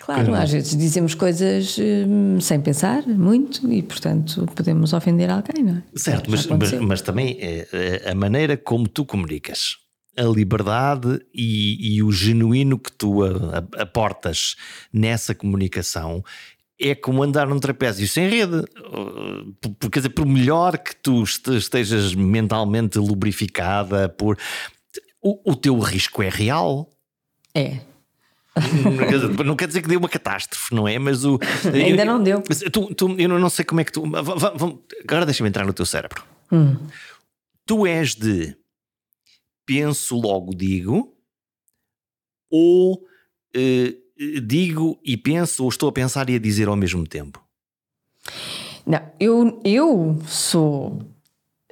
claro, 0.00 0.34
às 0.34 0.50
vezes 0.50 0.76
dizemos 0.76 1.14
coisas 1.14 1.76
hum, 1.78 2.40
sem 2.40 2.60
pensar 2.60 3.06
muito 3.06 3.70
e, 3.72 3.82
portanto, 3.82 4.46
podemos 4.54 4.92
ofender 4.92 5.30
alguém, 5.30 5.62
não 5.64 5.76
é? 5.78 5.82
Certo, 5.96 6.30
mas, 6.30 6.46
mas, 6.46 6.72
mas 6.72 7.00
também 7.02 7.38
é, 7.40 7.68
é 7.72 8.10
a 8.10 8.14
maneira 8.14 8.56
como 8.56 8.88
tu 8.88 9.04
comunicas, 9.04 9.76
a 10.16 10.22
liberdade 10.22 11.20
e, 11.34 11.96
e 11.96 12.02
o 12.02 12.10
genuíno 12.12 12.78
que 12.78 12.90
tu 12.92 13.22
a- 13.22 13.58
a- 13.78 13.82
aportas 13.82 14.56
nessa 14.92 15.34
comunicação 15.34 16.22
é 16.80 16.94
como 16.94 17.22
andar 17.22 17.46
num 17.46 17.58
trapézio 17.60 18.08
sem 18.08 18.28
rede. 18.28 18.62
Por- 19.78 19.90
Quer 19.90 19.98
dizer, 20.00 20.08
por 20.10 20.26
melhor 20.26 20.78
que 20.78 20.96
tu 20.96 21.22
este- 21.22 21.56
estejas 21.56 22.14
mentalmente 22.14 22.98
lubrificada, 22.98 24.08
por 24.08 24.38
o, 25.22 25.52
o 25.52 25.54
teu 25.54 25.78
risco 25.78 26.22
é 26.22 26.28
real. 26.28 26.88
É. 27.54 27.80
não 29.44 29.54
quer 29.56 29.68
dizer 29.68 29.82
que 29.82 29.88
deu 29.88 29.98
uma 29.98 30.08
catástrofe, 30.08 30.74
não 30.74 30.88
é? 30.88 30.98
Mas 30.98 31.24
o. 31.24 31.38
Ainda 31.72 32.02
eu, 32.02 32.06
não 32.06 32.22
deu. 32.22 32.42
Tu, 32.72 32.94
tu, 32.94 33.14
eu 33.18 33.28
não 33.28 33.48
sei 33.50 33.64
como 33.64 33.80
é 33.80 33.84
que 33.84 33.92
tu. 33.92 34.02
Agora 35.04 35.24
deixa-me 35.24 35.48
entrar 35.48 35.64
no 35.64 35.72
teu 35.72 35.86
cérebro. 35.86 36.24
Hum. 36.50 36.76
Tu 37.64 37.86
és 37.86 38.14
de 38.14 38.56
penso, 39.70 40.16
logo 40.16 40.52
digo, 40.52 41.14
ou 42.50 43.06
eh, 43.54 43.94
digo 44.42 44.98
e 45.04 45.16
penso, 45.16 45.62
ou 45.62 45.68
estou 45.68 45.88
a 45.88 45.92
pensar 45.92 46.28
e 46.28 46.34
a 46.34 46.40
dizer 46.40 46.66
ao 46.66 46.74
mesmo 46.74 47.06
tempo? 47.06 47.40
Não, 48.84 49.00
eu, 49.20 49.60
eu 49.64 50.20
sou. 50.26 51.00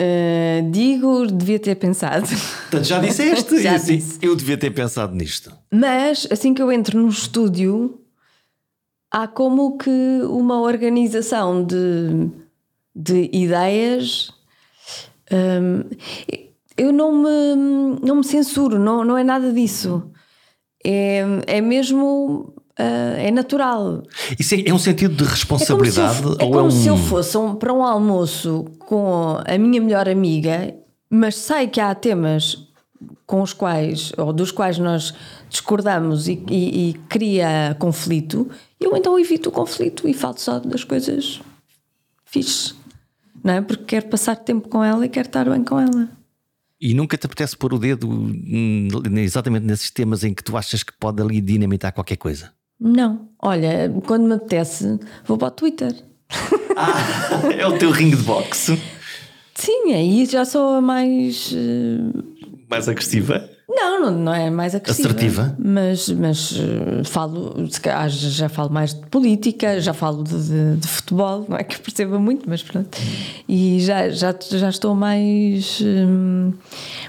Uh, 0.00 0.70
digo, 0.70 1.26
devia 1.26 1.58
ter 1.58 1.74
pensado. 1.74 2.28
Portanto, 2.28 2.84
já 2.84 3.00
disseste? 3.00 3.58
já 3.61 3.74
assim, 3.74 3.96
disse. 3.96 4.18
Eu 4.22 4.37
devia 4.37 4.56
ter 4.56 4.70
pensado 4.70 5.12
nisto. 5.12 5.52
Mas 5.68 6.28
assim 6.30 6.54
que 6.54 6.62
eu 6.62 6.70
entro 6.70 7.02
no 7.02 7.08
estúdio, 7.08 8.00
há 9.11 9.26
como 9.26 9.76
que 9.76 9.90
uma 10.22 10.61
organização 10.61 11.64
de, 11.64 12.30
de 12.94 13.28
ideias. 13.32 14.30
Um, 15.32 16.47
eu 16.79 16.93
não 16.93 17.12
me, 17.12 17.99
não 18.01 18.17
me 18.17 18.25
censuro, 18.25 18.79
não, 18.79 19.05
não 19.05 19.19
é 19.19 19.25
nada 19.25 19.53
disso. 19.53 20.11
É, 20.85 21.25
é 21.47 21.61
mesmo. 21.61 22.55
Uh, 22.79 23.19
é 23.19 23.33
natural. 23.33 24.05
Isso 24.38 24.55
é, 24.55 24.69
é, 24.69 24.73
um 24.73 24.79
sentido 24.79 25.12
de 25.17 25.25
responsabilidade? 25.25 26.19
É 26.19 26.23
como 26.23 26.31
se 26.31 26.38
eu, 26.38 26.38
é 26.38 26.45
ou 26.45 26.51
como 26.53 26.61
é 26.61 26.62
um... 26.62 26.71
se 26.71 26.87
eu 26.87 26.97
fosse 26.97 27.37
um, 27.37 27.57
para 27.57 27.73
um 27.73 27.83
almoço 27.83 28.67
com 28.79 29.37
a 29.45 29.59
minha 29.59 29.81
melhor 29.81 30.09
amiga, 30.09 30.73
mas 31.11 31.35
sei 31.35 31.67
que 31.67 31.81
há 31.81 31.93
temas 31.93 32.69
com 33.27 33.43
os 33.43 33.53
quais, 33.53 34.12
ou 34.17 34.33
dos 34.33 34.53
quais 34.53 34.79
nós 34.79 35.12
discordamos 35.49 36.29
e, 36.29 36.41
e, 36.49 36.91
e 36.91 36.93
cria 37.09 37.77
conflito, 37.81 38.49
eu 38.81 38.97
então 38.97 39.19
evito 39.19 39.49
o 39.49 39.53
conflito 39.53 40.09
e 40.09 40.14
falo 40.14 40.38
só 40.38 40.61
das 40.61 40.85
coisas 40.85 41.41
fixes. 42.25 42.77
Não 43.43 43.55
é? 43.55 43.61
Porque 43.61 43.85
quero 43.85 44.07
passar 44.07 44.37
tempo 44.37 44.69
com 44.69 44.85
ela 44.85 45.05
e 45.05 45.09
quero 45.09 45.27
estar 45.27 45.49
bem 45.51 45.64
com 45.64 45.81
ela. 45.81 46.17
E 46.81 46.95
nunca 46.95 47.17
te 47.17 47.27
apetece 47.27 47.57
pôr 47.57 47.75
o 47.75 47.79
dedo 47.79 48.09
exatamente 49.17 49.67
nesses 49.67 49.91
temas 49.91 50.23
em 50.23 50.33
que 50.33 50.45
tu 50.45 50.57
achas 50.57 50.83
que 50.83 50.93
pode 50.93 51.21
ali 51.21 51.41
dinamitar 51.41 51.93
qualquer 51.93 52.17
coisa? 52.17 52.53
Não. 52.81 53.29
Olha, 53.43 53.93
quando 54.07 54.27
me 54.29 54.35
apetece, 54.35 54.99
vou 55.25 55.37
para 55.37 55.49
o 55.49 55.51
Twitter. 55.53 55.95
Ah, 56.81 57.43
é 57.59 57.67
o 57.67 57.77
teu 57.77 57.91
ringue 57.91 58.14
de 58.14 58.23
boxe? 58.23 58.81
Sim, 59.53 59.95
aí 59.95 60.25
já 60.27 60.45
sou 60.45 60.77
a 60.77 60.81
mais. 60.81 61.51
Uh... 61.51 62.23
Mais 62.71 62.88
agressiva? 62.88 63.51
Não, 63.70 64.00
não, 64.00 64.11
não 64.11 64.35
é 64.35 64.48
mais 64.48 64.74
agressiva. 64.74 65.11
Assertiva? 65.11 65.54
Mas, 65.59 66.09
mas 66.09 66.52
uh, 66.52 67.04
falo, 67.04 67.54
já 68.09 68.48
falo 68.48 68.70
mais 68.70 68.94
de 68.94 69.07
política, 69.09 69.78
já 69.78 69.92
falo 69.92 70.24
de, 70.24 70.42
de, 70.42 70.76
de, 70.76 70.88
futebol, 70.88 71.44
não 71.46 71.59
é 71.59 71.62
que 71.62 71.78
perceba 71.78 72.18
muito, 72.18 72.48
mas 72.48 72.62
pronto. 72.62 72.96
E 73.46 73.78
já, 73.81 74.09
já, 74.09 74.35
já 74.40 74.70
estou 74.70 74.94
mais 74.94 75.83
um, 75.83 76.54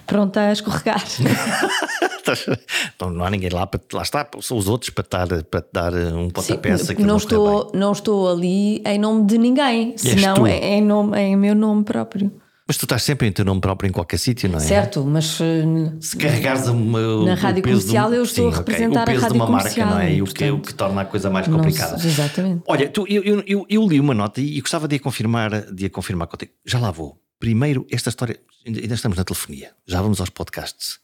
pronta 0.05 0.41
a 0.41 0.51
escorregar. 0.51 1.01
então, 2.93 3.09
não 3.09 3.23
há 3.23 3.29
ninguém 3.29 3.49
lá 3.51 3.65
para. 3.65 3.79
Lá 3.93 4.01
está, 4.01 4.27
são 4.41 4.57
os 4.57 4.67
outros 4.67 4.89
para, 4.89 5.03
tar, 5.05 5.27
para 5.45 5.61
te 5.61 5.69
dar 5.71 5.93
um 5.93 6.29
pontapé 6.29 6.77
Sim, 6.77 6.95
não 6.99 7.15
estou 7.15 7.71
Não 7.73 7.93
estou 7.93 8.29
ali 8.29 8.81
em 8.85 8.99
nome 8.99 9.25
de 9.25 9.37
ninguém, 9.37 9.97
senão 9.97 10.45
é 10.45 10.75
em, 10.75 10.81
nome, 10.81 11.17
é 11.17 11.21
em 11.21 11.37
meu 11.37 11.55
nome 11.55 11.85
próprio. 11.85 12.29
Mas 12.69 12.77
tu 12.77 12.85
estás 12.85 13.01
sempre 13.01 13.27
em 13.27 13.31
teu 13.31 13.43
nome 13.43 13.59
próprio 13.59 13.89
em 13.89 13.91
qualquer 13.91 14.19
sítio, 14.19 14.47
não 14.47 14.59
é? 14.59 14.61
Certo, 14.61 15.03
mas 15.03 15.41
eh, 15.41 15.63
se 15.99 16.15
carregares 16.15 16.67
uma, 16.67 17.25
na 17.25 17.33
rádio 17.33 17.63
comercial 17.63 18.13
eu 18.13 18.21
estou 18.21 18.51
sim, 18.51 18.55
a 18.55 18.59
representar 18.59 19.01
okay. 19.01 19.01
o 19.01 19.05
peso 19.05 19.17
a 19.17 19.21
rádio 19.21 19.33
de 19.33 19.39
uma 19.39 19.45
comercial, 19.47 19.87
marca, 19.87 20.03
não 20.03 20.07
é? 20.07 20.13
E 20.13 20.21
o 20.21 20.25
que, 20.25 20.51
o 20.51 20.59
que 20.59 20.73
torna 20.75 21.01
a 21.01 21.05
coisa 21.05 21.31
mais 21.31 21.47
complicada. 21.47 21.95
Exatamente. 21.95 22.61
Olha, 22.67 22.87
tu, 22.87 23.07
eu, 23.09 23.23
eu, 23.23 23.43
eu, 23.47 23.65
eu, 23.67 23.87
li 23.87 23.99
uma 23.99 24.13
nota 24.13 24.39
e 24.39 24.61
gostava 24.61 24.87
de 24.87 24.97
a 24.97 24.99
confirmar, 24.99 25.73
de 25.73 25.87
a 25.87 25.89
confirmar 25.89 26.27
contigo. 26.27 26.51
Já 26.63 26.77
lá 26.77 26.91
vou. 26.91 27.19
Primeiro, 27.39 27.87
esta 27.89 28.09
história, 28.09 28.39
ainda 28.63 28.93
estamos 28.93 29.17
na 29.17 29.23
telefonia, 29.23 29.71
já 29.87 29.99
vamos 29.99 30.19
aos 30.19 30.29
podcasts. 30.29 30.99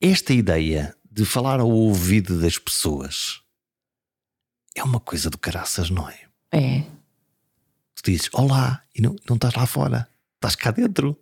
Esta 0.00 0.32
ideia 0.32 0.94
de 1.12 1.26
falar 1.26 1.60
ao 1.60 1.68
ouvido 1.68 2.40
das 2.40 2.58
pessoas 2.58 3.42
é 4.74 4.82
uma 4.82 4.98
coisa 4.98 5.28
do 5.28 5.36
caraças, 5.36 5.90
não 5.90 6.08
é? 6.08 6.20
É. 6.52 6.84
Tu 7.96 8.12
dizes 8.12 8.30
olá 8.32 8.80
e 8.94 9.02
não, 9.02 9.14
não 9.28 9.36
estás 9.36 9.52
lá 9.52 9.66
fora, 9.66 10.08
estás 10.36 10.54
cá 10.54 10.70
dentro 10.70 11.18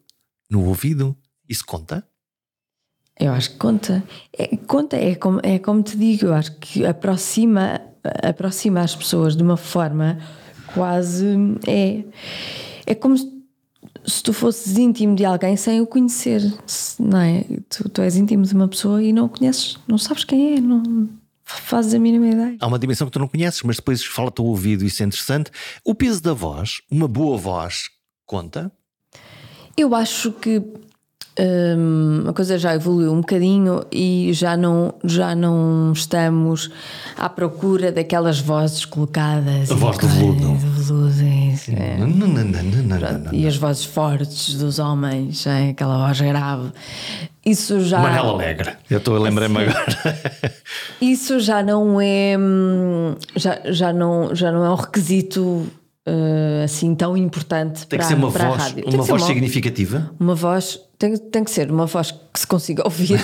no 0.50 0.64
ouvido. 0.66 1.16
Isso 1.48 1.64
conta? 1.64 2.07
Eu 3.18 3.33
acho 3.33 3.50
que 3.50 3.57
conta. 3.57 4.03
É, 4.33 4.57
conta, 4.57 4.96
é 4.96 5.14
como, 5.14 5.40
é 5.42 5.59
como 5.59 5.83
te 5.83 5.96
digo, 5.96 6.27
eu 6.27 6.35
acho 6.35 6.57
que 6.59 6.85
aproxima, 6.85 7.81
aproxima 8.22 8.81
as 8.81 8.94
pessoas 8.94 9.37
de 9.37 9.42
uma 9.42 9.57
forma 9.57 10.18
quase. 10.72 11.37
É, 11.66 12.05
é 12.87 12.94
como 12.94 13.16
se, 13.16 13.33
se 14.05 14.22
tu 14.22 14.33
fosses 14.33 14.77
íntimo 14.77 15.14
de 15.14 15.24
alguém 15.24 15.57
sem 15.57 15.81
o 15.81 15.87
conhecer, 15.87 16.42
não 16.98 17.20
é? 17.20 17.44
Tu, 17.68 17.88
tu 17.88 18.03
és 18.03 18.16
íntimo 18.16 18.44
de 18.44 18.55
uma 18.55 18.68
pessoa 18.68 19.03
e 19.03 19.12
não 19.12 19.27
o 19.27 19.29
conheces, 19.29 19.79
não 19.87 19.96
sabes 19.96 20.24
quem 20.24 20.57
é, 20.57 20.61
não 20.61 21.09
fazes 21.44 21.94
a 21.94 21.98
mínima 21.98 22.27
ideia. 22.27 22.57
Há 22.61 22.66
uma 22.66 22.79
dimensão 22.79 23.07
que 23.07 23.12
tu 23.12 23.18
não 23.18 23.29
conheces, 23.29 23.62
mas 23.62 23.77
depois 23.77 24.05
fala-te 24.05 24.40
ao 24.40 24.46
ouvido, 24.46 24.85
isso 24.85 25.03
é 25.03 25.07
interessante. 25.07 25.50
O 25.85 25.94
peso 25.94 26.20
da 26.22 26.33
voz, 26.33 26.81
uma 26.90 27.07
boa 27.07 27.37
voz, 27.37 27.85
conta? 28.27 28.72
Eu 29.77 29.95
acho 29.95 30.31
que 30.33 30.63
hum, 31.39 32.25
a 32.29 32.33
coisa 32.33 32.59
já 32.59 32.75
evoluiu 32.75 33.13
um 33.13 33.21
bocadinho 33.21 33.85
e 33.91 34.31
já 34.33 34.57
não, 34.57 34.95
já 35.03 35.35
não 35.35 35.93
estamos 35.93 36.71
à 37.17 37.29
procura 37.29 37.91
daquelas 37.91 38.39
vozes 38.39 38.85
colocadas. 38.85 39.71
A 39.71 39.75
voz 39.75 39.99
do 39.99 40.07
veludo. 40.07 40.57
É. 41.69 41.97
E 43.33 43.47
as 43.47 43.57
vozes 43.57 43.85
fortes 43.85 44.55
dos 44.55 44.79
homens, 44.79 45.47
é? 45.47 45.71
aquela 45.71 46.07
voz 46.07 46.21
grave. 46.21 46.71
Isso 47.45 47.81
já. 47.81 47.99
Manela 47.99 48.31
Alegre, 48.31 48.73
eu 48.91 48.99
estou 48.99 49.17
a 49.17 49.19
lembrar-me 49.19 49.59
agora. 49.59 49.85
Isso 51.01 51.41
já 51.41 51.63
não 51.63 52.01
é. 52.01 52.37
Hum, 52.39 53.17
já, 53.37 53.61
já, 53.67 53.93
não, 53.93 54.35
já 54.35 54.51
não 54.51 54.65
é 54.65 54.71
um 54.71 54.77
requisito 54.77 55.67
uh, 56.07 56.64
assim 56.64 56.95
tão 56.95 57.17
importante 57.17 57.87
tem 57.87 57.99
para, 57.99 57.99
que 57.99 58.05
ser 58.05 58.14
uma 58.14 58.31
para 58.31 58.49
voz, 58.49 58.61
a 58.61 58.64
rádio. 58.64 58.85
Uma 58.87 59.03
voz 59.03 59.23
uma, 59.23 59.29
significativa? 59.29 60.14
Uma 60.19 60.35
voz, 60.35 60.81
tem, 60.99 61.17
tem 61.17 61.45
que 61.45 61.51
ser 61.51 61.71
uma 61.71 61.87
voz 61.87 62.11
que 62.11 62.40
se 62.40 62.47
consiga 62.47 62.83
ouvir. 62.85 63.19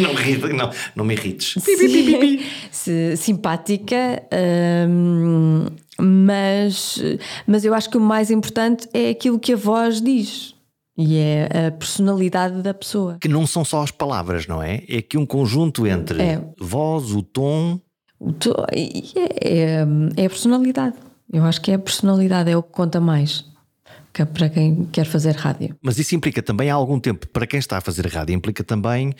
não, 0.00 0.12
não, 0.56 0.70
não 0.96 1.04
me 1.04 1.14
irrites. 1.14 1.54
Se, 2.70 3.16
simpática, 3.16 4.22
um, 4.88 5.66
mas, 5.98 7.02
mas 7.46 7.64
eu 7.64 7.74
acho 7.74 7.88
que 7.90 7.96
o 7.96 8.00
mais 8.00 8.30
importante 8.30 8.88
é 8.92 9.10
aquilo 9.10 9.38
que 9.38 9.52
a 9.52 9.56
voz 9.56 10.00
diz. 10.00 10.54
E 10.98 11.18
é 11.18 11.66
a 11.66 11.70
personalidade 11.72 12.62
da 12.62 12.72
pessoa. 12.72 13.18
Que 13.20 13.28
não 13.28 13.46
são 13.46 13.62
só 13.66 13.82
as 13.82 13.90
palavras, 13.90 14.46
não 14.46 14.62
é? 14.62 14.82
É 14.88 15.02
que 15.02 15.18
um 15.18 15.26
conjunto 15.26 15.86
entre 15.86 16.22
É. 16.22 16.40
voz, 16.58 17.12
o 17.12 17.22
tom. 17.22 17.78
O 18.18 18.32
to- 18.32 18.54
é, 18.72 18.80
é, 19.42 19.86
é 20.16 20.24
a 20.24 20.30
personalidade. 20.30 20.96
Eu 21.32 21.44
acho 21.44 21.60
que 21.60 21.70
é 21.70 21.74
a 21.74 21.78
personalidade, 21.78 22.50
é 22.50 22.56
o 22.56 22.62
que 22.62 22.72
conta 22.72 23.00
mais 23.00 23.44
que 24.12 24.22
é 24.22 24.24
para 24.24 24.48
quem 24.48 24.86
quer 24.86 25.04
fazer 25.04 25.36
rádio. 25.36 25.76
Mas 25.82 25.98
isso 25.98 26.14
implica 26.14 26.42
também 26.42 26.70
há 26.70 26.74
algum 26.74 26.98
tempo, 26.98 27.28
para 27.28 27.46
quem 27.46 27.58
está 27.58 27.76
a 27.76 27.80
fazer 27.82 28.06
rádio, 28.06 28.34
implica 28.34 28.64
também 28.64 29.12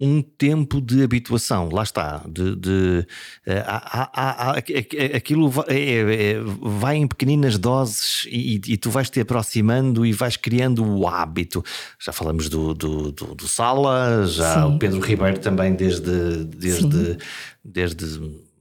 um 0.00 0.22
tempo 0.22 0.80
de 0.80 1.02
habituação. 1.02 1.68
Lá 1.72 1.82
está. 1.82 2.22
De, 2.28 2.54
de, 2.54 3.06
eh, 3.44 5.16
aquilo 5.16 5.48
vai, 5.48 5.64
é- 5.68 6.32
é- 6.34 6.40
vai 6.60 6.96
em 6.96 7.08
pequeninas 7.08 7.58
doses 7.58 8.24
e, 8.30 8.60
e 8.68 8.76
tu 8.76 8.88
vais 8.90 9.10
te 9.10 9.20
aproximando 9.20 10.06
e 10.06 10.12
vais 10.12 10.36
criando 10.36 10.84
o 10.84 11.08
hábito. 11.08 11.64
Já 11.98 12.12
falamos 12.12 12.48
do, 12.48 12.72
do, 12.72 13.10
do- 13.10 13.34
do 13.34 13.48
Sala, 13.48 14.26
já 14.28 14.62
Sim. 14.62 14.74
o 14.76 14.78
Pedro 14.78 15.00
Ribeiro 15.00 15.38
também 15.40 15.74
desde, 15.74 16.44
desde, 16.44 17.18
desde 17.64 18.20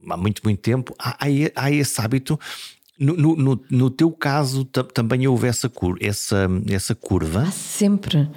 há 0.09 0.17
muito, 0.17 0.41
muito 0.43 0.61
tempo. 0.61 0.95
Há, 0.97 1.11
há, 1.25 1.27
há 1.65 1.71
esse 1.71 1.99
hábito. 2.01 2.39
No, 2.97 3.35
no, 3.35 3.59
no, 3.69 3.89
teu 3.89 4.09
caso 4.09 4.63
ta- 4.63 4.83
também 4.83 5.27
houve 5.27 5.47
essa, 5.47 5.67
cur, 5.67 5.97
essa, 5.99 6.47
essa 6.69 6.95
curva. 6.95 7.41
Há 7.41 7.51
sempre. 7.51 8.29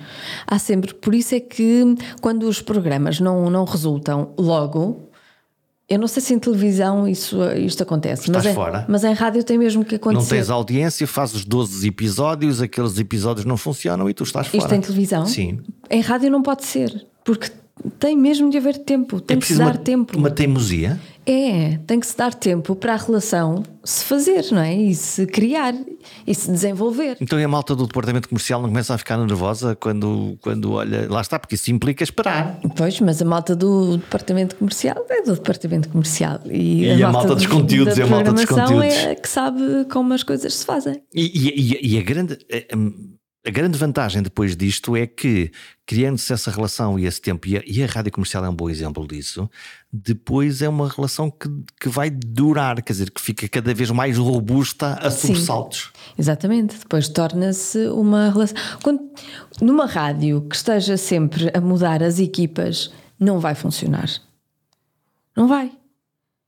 Há 0.46 0.58
sempre. 0.58 0.92
Por 0.94 1.14
isso 1.14 1.34
é 1.34 1.40
que 1.40 1.84
quando 2.20 2.42
os 2.48 2.60
programas 2.60 3.20
não, 3.20 3.48
não 3.50 3.64
resultam 3.64 4.32
logo. 4.36 5.04
Eu 5.88 5.98
não 5.98 6.06
sei 6.06 6.20
se 6.22 6.34
em 6.34 6.38
televisão 6.38 7.08
isso, 7.08 7.38
isto 7.56 7.82
acontece, 7.82 8.22
Estás 8.26 8.44
mas, 8.44 8.52
em, 8.52 8.54
fora. 8.54 8.84
mas 8.86 9.04
em 9.04 9.14
rádio 9.14 9.42
tem 9.42 9.56
mesmo 9.56 9.82
que 9.86 9.92
Não 9.92 9.96
acontecer. 9.96 10.34
tens 10.34 10.50
audiência, 10.50 11.06
fazes 11.06 11.46
12 11.46 11.88
episódios, 11.88 12.60
aqueles 12.60 12.98
episódios 12.98 13.46
não 13.46 13.56
funcionam 13.56 14.10
e 14.10 14.12
tu 14.12 14.22
estás 14.22 14.48
fora. 14.48 14.58
Isto 14.64 14.74
em 14.74 14.80
televisão? 14.82 15.24
Sim. 15.24 15.60
Em 15.88 16.02
rádio 16.02 16.30
não 16.30 16.42
pode 16.42 16.66
ser, 16.66 17.06
porque 17.24 17.50
tem 17.98 18.14
mesmo 18.18 18.50
de 18.50 18.58
haver 18.58 18.76
tempo, 18.76 19.18
tem 19.18 19.36
É 19.36 19.38
preciso 19.38 19.60
dar 19.60 19.66
uma, 19.68 19.78
tempo. 19.78 20.18
uma 20.18 20.30
teimosia. 20.30 21.00
É, 21.30 21.76
tem 21.86 22.00
que 22.00 22.06
se 22.06 22.16
dar 22.16 22.32
tempo 22.32 22.74
para 22.74 22.94
a 22.94 22.96
relação 22.96 23.62
se 23.84 24.02
fazer, 24.04 24.46
não 24.50 24.62
é? 24.62 24.74
E 24.74 24.94
se 24.94 25.26
criar 25.26 25.74
e 26.26 26.34
se 26.34 26.50
desenvolver. 26.50 27.18
Então 27.20 27.38
e 27.38 27.44
a 27.44 27.48
malta 27.48 27.76
do 27.76 27.86
departamento 27.86 28.28
comercial 28.30 28.62
não 28.62 28.68
começa 28.70 28.94
a 28.94 28.98
ficar 28.98 29.18
nervosa 29.18 29.76
quando, 29.76 30.38
quando 30.40 30.72
olha. 30.72 31.06
Lá 31.10 31.20
está, 31.20 31.38
porque 31.38 31.54
isso 31.54 31.70
implica 31.70 32.02
esperar. 32.02 32.58
Pois, 32.74 32.98
mas 33.00 33.20
a 33.20 33.26
malta 33.26 33.54
do 33.54 33.98
departamento 33.98 34.56
comercial 34.56 35.04
é 35.10 35.22
do 35.22 35.34
departamento 35.34 35.90
comercial. 35.90 36.40
E, 36.46 36.84
E 36.86 37.02
a 37.02 37.10
malta 37.12 37.34
dos 37.34 37.46
conteúdos 37.46 37.96
da 37.96 38.02
é 38.02 38.04
a 38.06 38.08
malta 38.08 38.32
dos 38.32 38.44
conteúdos. 38.46 38.94
é 38.94 39.14
que 39.14 39.28
sabe 39.28 39.84
como 39.92 40.14
as 40.14 40.22
coisas 40.22 40.54
se 40.54 40.64
fazem. 40.64 41.02
E, 41.14 41.26
e- 41.26 41.74
e- 41.74 41.94
e 41.94 41.98
a, 41.98 42.02
grande, 42.02 42.38
a, 42.50 43.48
a 43.48 43.50
grande 43.50 43.78
vantagem 43.78 44.22
depois 44.22 44.56
disto 44.56 44.96
é 44.96 45.06
que, 45.06 45.50
criando-se 45.86 46.32
essa 46.32 46.50
relação 46.50 46.98
e 46.98 47.06
esse 47.06 47.20
tempo, 47.20 47.46
e 47.48 47.56
a, 47.56 47.62
e 47.66 47.82
a 47.82 47.86
rádio 47.86 48.12
comercial 48.12 48.44
é 48.44 48.48
um 48.48 48.54
bom 48.54 48.68
exemplo 48.68 49.06
disso, 49.06 49.48
depois 49.92 50.60
é 50.60 50.68
uma 50.68 50.88
relação 50.88 51.30
que, 51.30 51.48
que 51.80 51.88
vai 51.88 52.10
durar, 52.10 52.82
quer 52.82 52.92
dizer, 52.92 53.10
que 53.10 53.20
fica 53.20 53.48
cada 53.48 53.72
vez 53.72 53.90
mais 53.90 54.18
robusta 54.18 54.98
a 55.00 55.10
Sim. 55.10 55.28
sobressaltos. 55.28 55.90
Exatamente, 56.18 56.76
depois 56.78 57.08
torna-se 57.08 57.86
uma 57.88 58.30
relação. 58.30 58.56
Quando, 58.82 59.00
numa 59.60 59.86
rádio 59.86 60.42
que 60.42 60.56
esteja 60.56 60.96
sempre 60.96 61.50
a 61.54 61.60
mudar 61.60 62.02
as 62.02 62.18
equipas, 62.18 62.92
não 63.18 63.40
vai 63.40 63.54
funcionar. 63.54 64.10
Não 65.34 65.48
vai. 65.48 65.72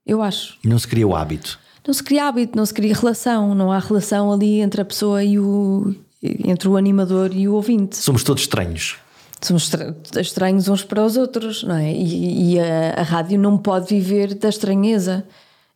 Eu 0.05 0.23
acho. 0.23 0.59
Não 0.65 0.79
se 0.79 0.87
cria 0.87 1.07
o 1.07 1.15
hábito. 1.15 1.59
Não 1.87 1.95
se 1.95 2.03
cria 2.03 2.27
hábito, 2.27 2.57
não 2.57 2.67
se 2.67 2.75
cria 2.75 2.95
relação, 2.95 3.55
não 3.55 3.73
há 3.73 3.79
relação 3.79 4.31
ali 4.31 4.61
entre 4.61 4.83
a 4.83 4.85
pessoa 4.85 5.25
e 5.25 5.39
o. 5.39 5.95
entre 6.23 6.69
o 6.69 6.77
animador 6.77 7.35
e 7.35 7.49
o 7.49 7.55
ouvinte. 7.55 7.97
Somos 7.97 8.23
todos 8.23 8.43
estranhos. 8.43 8.97
Somos 9.43 9.65
estra- 9.65 9.97
estranhos 10.21 10.69
uns 10.69 10.85
para 10.85 11.05
os 11.05 11.17
outros, 11.17 11.63
não 11.63 11.77
é? 11.77 11.93
E, 11.93 12.55
e 12.55 12.61
a, 12.61 13.01
a 13.01 13.03
rádio 13.03 13.39
não 13.39 13.57
pode 13.57 13.89
viver 13.95 14.35
da 14.35 14.49
estranheza. 14.49 15.27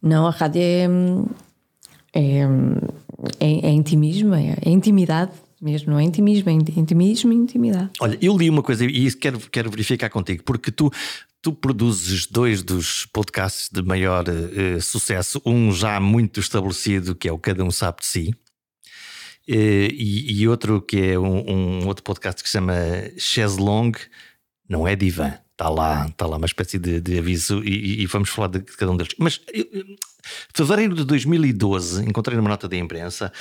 Não, 0.02 0.26
a 0.26 0.30
rádio 0.30 0.60
é. 0.62 0.86
é, 2.12 2.40
é, 3.40 3.66
é 3.68 3.70
intimismo, 3.70 4.34
é, 4.34 4.56
é 4.64 4.70
intimidade 4.70 5.32
mesmo, 5.60 5.92
não 5.92 5.98
é 5.98 6.02
intimismo, 6.04 6.50
é 6.50 6.52
inti- 6.52 6.78
intimismo 6.78 7.32
e 7.32 7.36
intimidade. 7.36 7.88
Olha, 8.00 8.18
eu 8.20 8.36
li 8.36 8.50
uma 8.50 8.62
coisa 8.62 8.84
e 8.84 9.06
isso 9.06 9.16
quero, 9.16 9.38
quero 9.50 9.70
verificar 9.70 10.10
contigo, 10.10 10.42
porque 10.44 10.70
tu, 10.70 10.90
tu 11.40 11.54
produzes 11.54 12.26
dois 12.26 12.62
dos 12.62 13.06
podcasts 13.06 13.70
de 13.72 13.80
maior 13.82 14.24
eh, 14.28 14.78
sucesso, 14.80 15.40
um 15.46 15.72
já 15.72 15.98
muito 15.98 16.38
estabelecido, 16.38 17.14
que 17.14 17.26
é 17.28 17.32
o 17.32 17.38
Cada 17.38 17.64
Um 17.64 17.70
Sabe 17.70 18.00
de 18.00 18.06
Si, 18.06 18.34
e, 19.48 20.40
e 20.40 20.48
outro 20.48 20.80
que 20.80 20.96
é 21.12 21.18
um, 21.18 21.50
um 21.82 21.86
outro 21.86 22.02
podcast 22.02 22.42
que 22.42 22.48
se 22.48 22.54
chama 22.54 22.74
Chaise 23.18 23.58
Longue, 23.60 23.98
não 24.68 24.86
é 24.88 24.94
divã. 24.96 25.34
Está 25.52 25.68
lá, 25.68 26.06
está 26.08 26.26
lá 26.26 26.36
uma 26.36 26.46
espécie 26.46 26.78
de, 26.80 27.00
de 27.00 27.18
aviso 27.18 27.62
e, 27.64 28.02
e- 28.02 28.06
vamos 28.06 28.28
falar 28.28 28.48
de 28.48 28.60
cada 28.60 28.90
um 28.90 28.96
deles. 28.96 29.14
Mas 29.18 29.40
eh, 29.54 29.60
eh, 29.72 29.84
fevereiro 30.52 30.94
de 30.96 31.04
2012, 31.04 32.02
encontrei 32.08 32.36
numa 32.36 32.48
nota 32.48 32.66
da 32.68 32.76
imprensa 32.76 33.32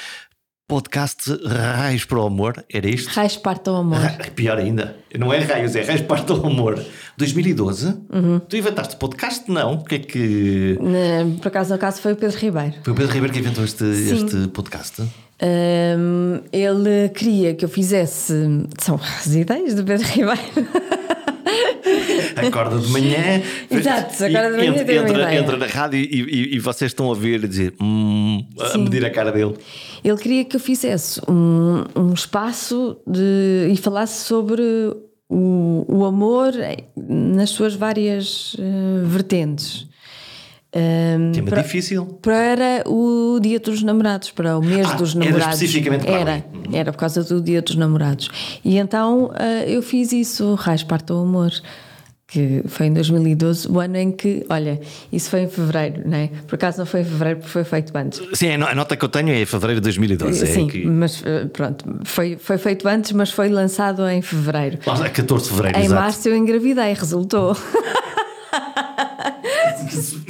podcast 0.67 1.29
Raios 1.45 2.05
para 2.05 2.19
o 2.19 2.25
Amor, 2.25 2.63
era 2.71 2.87
isto? 2.87 3.07
Raios 3.09 3.35
partam 3.37 3.75
amor. 3.75 3.97
Ra- 3.99 4.17
Pior 4.35 4.57
ainda, 4.57 4.97
não 5.17 5.31
é 5.33 5.39
raios, 5.39 5.75
é 5.75 5.83
raios 5.83 6.01
para 6.01 6.33
o 6.33 6.45
amor. 6.47 6.83
2012? 7.17 7.93
Tu 8.47 8.57
inventaste 8.57 8.95
podcast? 8.95 9.49
Não. 9.51 9.73
O 9.75 9.83
que 9.83 9.95
é 9.95 9.99
que. 9.99 10.77
Por 11.41 11.47
acaso, 11.49 11.73
no 11.73 11.79
caso, 11.79 12.01
foi 12.01 12.13
o 12.13 12.15
Pedro 12.15 12.37
Ribeiro. 12.39 12.75
Foi 12.83 12.93
o 12.93 12.95
Pedro 12.95 13.11
Ribeiro 13.11 13.33
que 13.33 13.39
inventou 13.39 13.63
este, 13.63 13.83
este 13.83 14.47
podcast? 14.49 15.03
Hum, 15.45 16.39
ele 16.51 17.09
queria 17.09 17.53
que 17.53 17.65
eu 17.65 17.69
fizesse. 17.69 18.33
São 18.79 18.95
as 18.95 19.27
ideias 19.35 19.75
do 19.75 19.83
Pedro 19.83 20.07
Ribeiro. 20.07 20.39
Acorda 22.35 22.79
de 22.79 22.87
manhã. 22.89 23.41
Exato, 23.69 24.23
acorda 24.23 24.51
de 24.51 24.57
manhã 24.57 24.71
entra, 24.81 24.95
entra, 24.95 25.35
entra 25.35 25.57
na 25.57 25.65
rádio 25.67 25.99
e, 25.99 26.05
e- 26.05 26.55
e 26.55 26.59
vocês 26.59 26.91
estão 26.91 27.05
a 27.07 27.09
ouvir 27.09 27.43
e 27.43 27.47
dizer 27.47 27.73
hum, 27.81 28.43
a 28.59 28.77
medir 28.77 29.05
a 29.05 29.09
cara 29.09 29.31
dele. 29.31 29.55
Ele 30.03 30.17
queria 30.17 30.45
que 30.45 30.55
eu 30.55 30.59
fizesse 30.59 31.21
um, 31.29 31.83
um 31.95 32.13
espaço 32.13 32.97
de, 33.05 33.69
e 33.71 33.77
falasse 33.77 34.25
sobre 34.25 34.63
o, 35.29 35.85
o 35.87 36.05
amor 36.05 36.53
nas 36.97 37.49
suas 37.51 37.75
várias 37.75 38.55
eh, 38.59 39.03
vertentes. 39.05 39.87
Hum, 40.75 41.31
Tema 41.33 41.49
para, 41.49 41.61
difícil. 41.61 42.05
para 42.21 42.83
o 42.87 43.39
Dia 43.39 43.59
dos 43.59 43.83
Namorados, 43.83 44.31
para 44.31 44.57
o 44.57 44.61
mês 44.63 44.87
Ah, 44.89 44.95
dos 44.95 45.15
era 45.15 45.25
namorados. 45.25 45.53
especificamente 45.61 46.05
para 46.05 46.19
era, 46.19 46.31
ali. 46.33 46.43
era 46.75 46.91
por 46.91 46.97
causa 46.97 47.23
do 47.23 47.39
Dia 47.41 47.61
dos 47.61 47.75
Namorados. 47.75 48.29
E 48.65 48.77
então 48.77 49.31
eh, 49.37 49.65
eu 49.67 49.81
fiz 49.83 50.11
isso, 50.11 50.55
Raios 50.55 50.83
Parta 50.83 51.13
o 51.13 51.21
Amor. 51.21 51.51
Que 52.25 52.63
foi 52.65 52.87
em 52.87 52.93
2012, 52.93 53.67
o 53.69 53.79
ano 53.79 53.95
em 53.95 54.11
que, 54.11 54.43
olha, 54.49 54.81
isso 55.11 55.29
foi 55.29 55.41
em 55.41 55.47
fevereiro, 55.47 56.01
não 56.03 56.17
é? 56.17 56.29
Por 56.47 56.55
acaso 56.55 56.79
não 56.79 56.85
foi 56.87 57.01
em 57.01 57.03
fevereiro, 57.03 57.39
porque 57.41 57.51
foi 57.51 57.63
feito 57.63 57.95
antes. 57.95 58.19
Sim, 58.33 58.53
a 58.53 58.57
no- 58.57 58.65
a 58.65 58.73
nota 58.73 58.97
que 58.97 59.05
eu 59.05 59.09
tenho 59.09 59.29
é 59.29 59.45
fevereiro 59.45 59.79
de 59.79 59.83
2012. 59.83 60.47
Sim, 60.47 60.65
é 60.67 60.71
que, 60.71 60.83
mas 60.83 61.21
eh, 61.23 61.45
pronto, 61.53 61.85
foi, 62.03 62.35
foi 62.37 62.57
feito 62.57 62.87
antes, 62.87 63.11
mas 63.11 63.29
foi 63.29 63.49
lançado 63.49 64.09
em 64.09 64.19
fevereiro. 64.23 64.79
Está, 64.79 65.07
14 65.11 65.43
de 65.43 65.49
fevereiro, 65.51 65.77
Em 65.77 65.83
exato. 65.85 66.01
março 66.01 66.27
eu 66.27 66.35
engravidei, 66.35 66.93
resultou. 66.95 67.55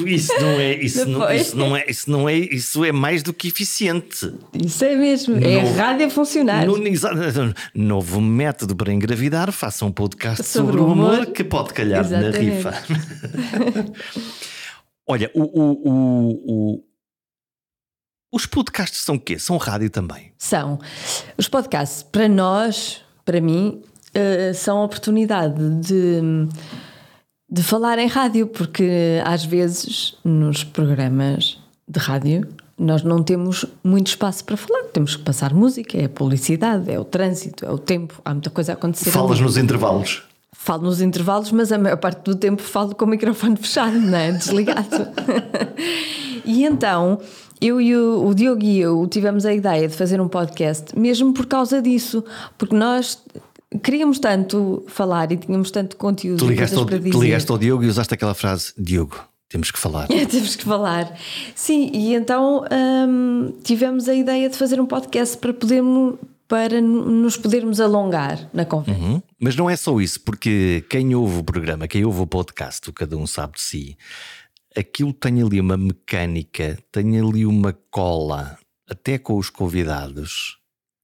Isso, 0.05 0.33
não 0.41 0.49
é, 0.59 0.73
isso 0.75 1.05
Não 1.05 1.31
isso 1.33 1.55
não 1.57 1.75
é, 1.77 1.85
isso 1.89 2.09
não 2.11 2.29
é, 2.29 2.35
isso 2.35 2.85
é 2.85 2.91
mais 2.91 3.23
do 3.23 3.33
que 3.33 3.47
eficiente. 3.47 4.33
Isso 4.53 4.83
é 4.83 4.95
mesmo, 4.95 5.35
é 5.37 5.59
a 5.59 5.63
No- 5.63 5.73
rádio 5.75 6.07
a 6.07 6.09
funcionar. 6.09 6.65
No- 6.65 6.77
novo 7.75 8.21
método 8.21 8.75
para 8.75 8.91
engravidar, 8.93 9.51
faça 9.51 9.85
um 9.85 9.91
podcast 9.91 10.43
sobre, 10.43 10.71
Sobre 10.73 10.81
o 10.81 10.91
amor, 10.91 11.13
amor. 11.15 11.25
que 11.27 11.43
pode 11.43 11.73
calhar 11.73 12.07
na 12.09 12.19
Exatamente. 12.27 12.55
rifa. 12.55 12.73
Olha, 15.07 15.29
o, 15.33 15.41
o- 15.41 15.89
o- 15.89 16.73
o- 16.75 16.83
os 18.31 18.45
podcasts 18.45 19.01
são 19.01 19.15
o 19.15 19.19
quê? 19.19 19.37
São 19.37 19.57
rádio 19.57 19.89
também. 19.89 20.31
São 20.37 20.79
os 21.37 21.47
podcasts, 21.47 22.01
para 22.03 22.27
nós, 22.27 23.01
para 23.25 23.39
mim, 23.41 23.81
eh, 24.13 24.53
são 24.53 24.79
a 24.79 24.85
oportunidade 24.85 25.55
de, 25.81 26.21
de 27.53 27.61
falar 27.61 27.99
em 27.99 28.07
rádio, 28.07 28.47
porque 28.47 29.21
às 29.23 29.45
vezes 29.45 30.15
nos 30.23 30.63
programas 30.63 31.59
de 31.87 31.99
rádio 31.99 32.47
nós 32.75 33.03
não 33.03 33.21
temos 33.21 33.63
muito 33.83 34.07
espaço 34.07 34.43
para 34.43 34.57
falar. 34.57 34.85
Temos 34.85 35.15
que 35.15 35.21
passar 35.21 35.53
música, 35.53 35.95
é 35.95 36.05
a 36.05 36.09
publicidade, 36.09 36.91
é 36.91 36.99
o 36.99 37.03
trânsito, 37.03 37.63
é 37.63 37.69
o 37.69 37.77
tempo, 37.77 38.19
há 38.25 38.33
muita 38.33 38.49
coisa 38.49 38.71
a 38.71 38.73
acontecer. 38.73 39.11
Falas 39.11 39.33
ali. 39.33 39.43
nos 39.43 39.57
intervalos. 39.57 40.23
Falo 40.51 40.81
nos 40.81 40.99
intervalos, 40.99 41.51
mas 41.51 41.71
a 41.71 41.77
maior 41.77 41.97
parte 41.97 42.23
do 42.23 42.33
tempo 42.33 42.59
falo 42.59 42.95
com 42.95 43.05
o 43.05 43.07
microfone 43.07 43.55
fechado, 43.61 43.99
não 43.99 44.17
é? 44.17 44.31
Desligado. 44.31 45.07
e 46.43 46.65
então, 46.65 47.19
eu 47.61 47.79
e 47.79 47.95
o, 47.95 48.25
o 48.29 48.33
Diogo 48.33 48.63
e 48.63 48.79
eu 48.79 49.05
tivemos 49.05 49.45
a 49.45 49.53
ideia 49.53 49.87
de 49.87 49.95
fazer 49.95 50.19
um 50.19 50.27
podcast 50.27 50.97
mesmo 50.97 51.31
por 51.33 51.45
causa 51.45 51.79
disso, 51.83 52.23
porque 52.57 52.75
nós 52.75 53.21
queríamos 53.81 54.19
tanto 54.19 54.83
falar 54.87 55.31
e 55.31 55.37
tínhamos 55.37 55.71
tanto 55.71 55.97
conteúdo 55.97 56.39
Tu 56.39 56.49
ligaste, 56.49 56.75
ao, 56.75 56.85
tu 56.85 57.21
ligaste 57.21 57.51
ao 57.51 57.57
Diogo 57.57 57.83
e 57.83 57.87
usaste 57.87 58.13
aquela 58.13 58.33
frase: 58.33 58.73
Diogo, 58.77 59.19
temos 59.49 59.71
que 59.71 59.79
falar. 59.79 60.07
Temos 60.09 60.55
que 60.55 60.63
falar. 60.63 61.15
Sim, 61.55 61.91
e 61.93 62.15
então 62.15 62.63
hum, 63.07 63.53
tivemos 63.63 64.09
a 64.09 64.13
ideia 64.15 64.49
de 64.49 64.57
fazer 64.57 64.81
um 64.81 64.85
podcast 64.85 65.37
para 65.37 65.53
podermos 65.53 66.15
para 66.47 66.81
nos 66.81 67.37
podermos 67.37 67.79
alongar 67.79 68.49
na 68.53 68.65
conversa. 68.65 69.01
Uhum. 69.01 69.21
Mas 69.39 69.55
não 69.55 69.69
é 69.69 69.75
só 69.75 69.99
isso, 69.99 70.21
porque 70.21 70.83
quem 70.89 71.15
ouve 71.15 71.39
o 71.39 71.43
programa, 71.43 71.87
quem 71.87 72.05
ouve 72.05 72.21
o 72.21 72.27
podcast, 72.27 72.89
o 72.89 72.93
cada 72.93 73.17
um 73.17 73.25
sabe 73.25 73.53
de 73.53 73.61
si, 73.61 73.97
aquilo 74.75 75.13
tem 75.13 75.41
ali 75.41 75.59
uma 75.59 75.77
mecânica, 75.77 76.77
tem 76.91 77.19
ali 77.19 77.45
uma 77.45 77.73
cola, 77.89 78.57
até 78.87 79.17
com 79.17 79.37
os 79.37 79.49
convidados, 79.49 80.57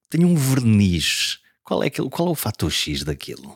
tem 0.09 0.25
um 0.25 0.35
verniz. 0.35 1.39
Qual 1.69 1.83
é, 1.83 1.87
aquele, 1.87 2.09
qual 2.09 2.27
é 2.29 2.31
o 2.31 2.35
fator 2.35 2.71
X 2.71 3.03
daquilo? 3.03 3.55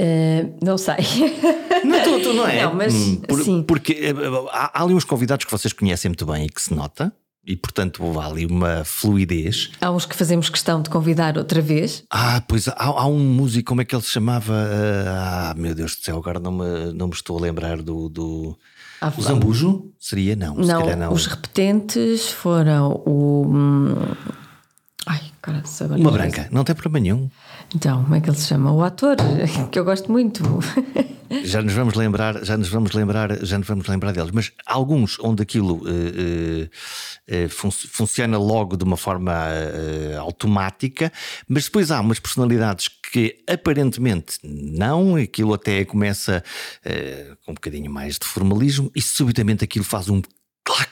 Uh, 0.00 0.56
não 0.64 0.76
sei. 0.78 0.96
Não, 1.84 2.02
tu, 2.02 2.22
tu 2.22 2.32
não 2.32 2.46
é? 2.48 2.62
Não, 2.64 2.74
mas, 2.74 2.94
Hum, 2.94 3.16
por- 3.28 3.42
sim. 3.44 3.62
Porque 3.62 3.92
eh, 3.92 4.14
há, 4.50 4.80
há 4.80 4.82
ali 4.82 4.94
uns 4.94 5.04
convidados 5.04 5.44
que 5.44 5.52
vocês 5.52 5.72
conhecem 5.74 6.08
muito 6.08 6.24
bem 6.26 6.46
e 6.46 6.48
que 6.48 6.60
se 6.60 6.74
nota, 6.74 7.12
e 7.46 7.54
portanto 7.54 8.02
há 8.18 8.26
ali 8.26 8.44
uma 8.46 8.82
fluidez. 8.84 9.70
Há 9.80 9.90
uns 9.90 10.04
que 10.06 10.16
fazemos 10.16 10.48
questão 10.48 10.80
de 10.82 10.88
convidar 10.90 11.36
outra 11.38 11.60
vez. 11.60 12.02
Ah, 12.10 12.42
pois 12.48 12.66
há, 12.66 12.74
há 12.78 13.06
um 13.06 13.18
músico, 13.18 13.68
como 13.68 13.82
é 13.82 13.84
que 13.84 13.94
ele 13.94 14.02
se 14.02 14.10
chamava? 14.10 14.54
Ah, 15.06 15.54
meu 15.56 15.74
Deus 15.74 15.94
do 15.96 16.02
céu, 16.02 16.16
agora 16.16 16.40
não 16.40 16.52
me, 16.52 16.92
não 16.94 17.08
me 17.08 17.12
estou 17.14 17.36
a 17.38 17.42
lembrar 17.42 17.80
do. 17.82 18.08
do... 18.08 18.58
Ah, 19.02 19.12
O 19.16 19.20
Zambujo? 19.22 19.92
Seria? 20.00 20.34
Não, 20.34 20.62
se 20.62 20.68
não, 20.72 20.80
calhar 20.80 20.98
não. 20.98 21.12
os 21.12 21.26
repetentes 21.26 22.28
foram 22.30 22.90
o. 23.06 23.46
Uma 26.00 26.10
branca, 26.10 26.48
não 26.50 26.64
tem 26.64 26.74
problema 26.74 27.02
nenhum. 27.02 27.30
Então, 27.74 28.02
como 28.04 28.14
é 28.14 28.20
que 28.20 28.28
ele 28.30 28.36
se 28.36 28.46
chama? 28.48 28.72
O 28.72 28.82
ator, 28.82 29.16
que 29.70 29.78
eu 29.78 29.84
gosto 29.84 30.10
muito. 30.10 30.42
Já 31.42 31.60
nos 31.60 31.72
vamos 31.72 31.94
lembrar, 31.94 32.44
já 32.44 32.56
nos 32.56 32.68
vamos 32.68 32.92
lembrar, 32.92 33.44
já 33.44 33.58
nos 33.58 33.66
vamos 33.66 33.88
lembrar 33.88 34.12
deles. 34.12 34.30
Mas 34.32 34.52
alguns 34.64 35.18
onde 35.18 35.42
aquilo 35.42 35.82
eh, 35.84 36.68
eh, 37.28 37.44
eh, 37.44 37.48
fun- 37.48 37.70
funciona 37.72 38.38
logo 38.38 38.76
de 38.76 38.84
uma 38.84 38.96
forma 38.96 39.32
eh, 39.34 40.16
automática, 40.20 41.12
mas 41.48 41.64
depois 41.64 41.90
há 41.90 42.00
umas 42.00 42.20
personalidades 42.20 42.88
que 43.12 43.42
aparentemente 43.50 44.38
não, 44.44 45.16
aquilo 45.16 45.52
até 45.52 45.84
começa 45.84 46.44
com 47.44 47.50
um 47.50 47.54
bocadinho 47.54 47.90
mais 47.90 48.18
de 48.20 48.24
formalismo 48.24 48.88
e 48.94 49.02
subitamente 49.02 49.64
aquilo 49.64 49.84
faz 49.84 50.08
um 50.08 50.22
clac. 50.64 50.88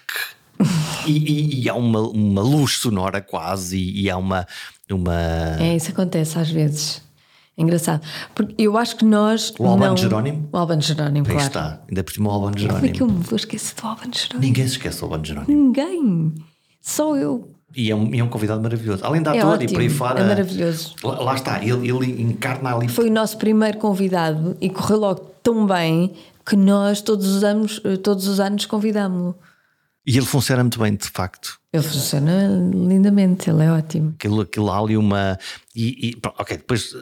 E, 1.07 1.19
e, 1.19 1.63
e, 1.63 1.69
há 1.69 1.75
uma, 1.75 2.01
uma 2.01 2.43
luz 2.43 2.73
sonora 2.79 3.21
quase, 3.21 3.79
e, 3.79 4.03
e 4.03 4.11
há 4.11 4.17
uma, 4.17 4.47
uma. 4.91 5.15
É, 5.61 5.77
isso 5.77 5.91
acontece 5.91 6.39
às 6.39 6.51
vezes. 6.51 7.03
É 7.57 7.63
engraçado. 7.63 8.05
Porque 8.35 8.55
eu 8.59 8.77
acho 8.77 8.97
que 8.97 9.05
nós. 9.05 9.53
O 9.59 9.67
Albano 9.67 9.91
não... 9.91 9.97
Jerónimo? 9.97 10.49
O 10.53 10.57
Albano 10.57 10.83
Jerónimo, 10.83 11.27
Aí 11.27 11.33
claro. 11.33 11.47
está, 11.47 11.81
ainda 11.89 12.03
por 12.03 12.13
cima 12.13 12.31
o 12.31 12.33
Albano 12.33 12.59
Jerónimo. 12.59 12.81
Como 12.81 12.93
é 12.93 12.97
que 12.97 13.03
eu 13.03 13.07
me 13.07 13.23
vou 13.23 13.37
esquecer 13.37 13.75
do 13.81 13.87
Albano 13.87 14.13
Jerónimo? 14.13 14.41
Ninguém 14.41 14.67
se 14.67 14.73
esquece 14.73 14.99
do 14.99 15.05
Albano 15.05 15.25
Jerónimo. 15.25 15.53
Ninguém. 15.53 16.35
Só 16.81 17.17
eu. 17.17 17.49
E 17.77 17.91
é 17.91 17.95
um, 17.95 18.15
e 18.15 18.21
é 18.21 18.25
um 18.25 18.29
convidado 18.29 18.63
maravilhoso. 18.63 19.05
Além 19.05 19.23
da 19.23 19.35
É 19.35 19.39
ator 19.39 19.53
e 19.53 19.55
ótimo, 19.65 19.73
por 19.73 19.81
aí 19.81 19.89
fora. 19.89 20.21
é 20.21 20.25
maravilhoso. 20.25 20.95
Lá, 21.03 21.21
lá 21.21 21.35
está, 21.35 21.63
ele, 21.63 21.89
ele 21.91 22.23
encarna 22.23 22.75
ali. 22.75 22.89
Foi 22.89 23.09
o 23.09 23.13
nosso 23.13 23.37
primeiro 23.37 23.79
convidado 23.79 24.57
e 24.61 24.69
correu 24.71 24.99
logo 24.99 25.21
tão 25.43 25.67
bem 25.67 26.13
que 26.47 26.57
nós 26.57 27.01
todos 27.01 27.27
os 27.27 27.43
anos, 27.43 27.81
todos 28.03 28.29
os 28.29 28.39
anos 28.39 28.67
convidámo-lo. 28.67 29.37
E 30.07 30.17
ele 30.17 30.27
funciona 30.27 30.63
muito 30.63 30.79
bem, 30.79 30.95
de 30.95 31.09
facto. 31.09 31.59
Ele 31.73 31.83
funciona 31.83 32.49
lindamente, 32.73 33.49
ele 33.51 33.65
é 33.65 33.73
ótimo. 33.73 34.15
Aquilo, 34.19 34.43
aquilo 34.43 34.71
há 34.71 34.79
ali 34.79 34.97
uma. 34.97 35.39
E, 35.75 36.11
e, 36.11 36.17
ok, 36.39 36.57
depois 36.59 36.95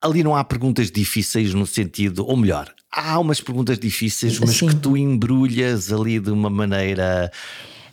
ali 0.00 0.22
não 0.22 0.34
há 0.34 0.42
perguntas 0.42 0.90
difíceis 0.90 1.52
no 1.52 1.66
sentido, 1.66 2.26
ou 2.26 2.36
melhor, 2.36 2.72
há 2.90 3.18
umas 3.18 3.40
perguntas 3.40 3.78
difíceis, 3.78 4.38
mas 4.38 4.56
Sim. 4.56 4.68
que 4.68 4.76
tu 4.76 4.96
embrulhas 4.96 5.92
ali 5.92 6.18
de 6.18 6.30
uma 6.30 6.48
maneira. 6.48 7.30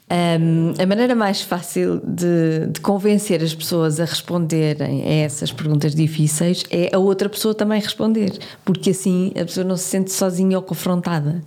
Um, 0.10 0.74
a 0.82 0.86
maneira 0.86 1.14
mais 1.14 1.42
fácil 1.42 2.00
de, 2.00 2.68
de, 2.72 2.80
convencer 2.80 3.44
as 3.44 3.54
pessoas 3.54 4.00
a 4.00 4.06
responderem 4.06 5.04
a 5.04 5.14
essas 5.26 5.52
perguntas 5.52 5.94
difíceis 5.94 6.64
é 6.70 6.96
a 6.96 6.98
outra 6.98 7.28
pessoa 7.28 7.54
também 7.54 7.82
responder, 7.82 8.32
porque 8.64 8.92
assim 8.92 9.34
a 9.36 9.44
pessoa 9.44 9.66
não 9.66 9.76
se 9.76 9.84
sente 9.84 10.14
sozinha 10.14 10.58
ou 10.58 10.64
confrontada. 10.64 11.44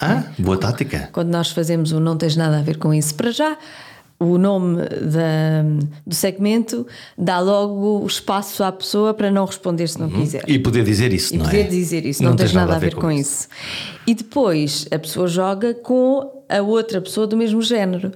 Ah, 0.00 0.24
boa 0.38 0.58
tática. 0.58 1.08
Quando 1.12 1.28
nós 1.30 1.50
fazemos 1.50 1.92
o 1.92 2.00
Não 2.00 2.16
Tens 2.16 2.36
Nada 2.36 2.58
a 2.58 2.62
Ver 2.62 2.76
com 2.76 2.92
Isso 2.92 3.14
para 3.14 3.30
já, 3.30 3.56
o 4.18 4.36
nome 4.38 4.82
da, 4.82 5.62
do 6.06 6.14
segmento 6.14 6.86
dá 7.16 7.38
logo 7.38 8.04
espaço 8.06 8.62
à 8.62 8.70
pessoa 8.72 9.14
para 9.14 9.30
não 9.30 9.44
responder 9.46 9.86
se 9.88 9.98
não 9.98 10.08
Uhum. 10.08 10.20
quiser. 10.20 10.44
E 10.48 10.58
poder 10.58 10.84
dizer 10.84 11.12
isso, 11.12 11.34
E 11.34 11.38
não 11.38 11.46
poder 11.46 11.60
é? 11.60 11.64
dizer 11.64 12.04
isso, 12.04 12.22
não, 12.22 12.36
tens 12.36 12.52
nada, 12.52 12.74
a 12.76 12.78
ver 12.78 12.94
com 12.94 13.10
isso. 13.10 13.48
E 14.06 14.14
depois 14.14 14.86
a 14.90 14.98
pessoa 14.98 15.26
joga 15.28 15.72
com 15.74 16.30
a 16.48 16.60
outra 16.62 17.00
pessoa 17.00 17.26
do 17.26 17.36
mesmo 17.36 17.60
género. 17.62 18.12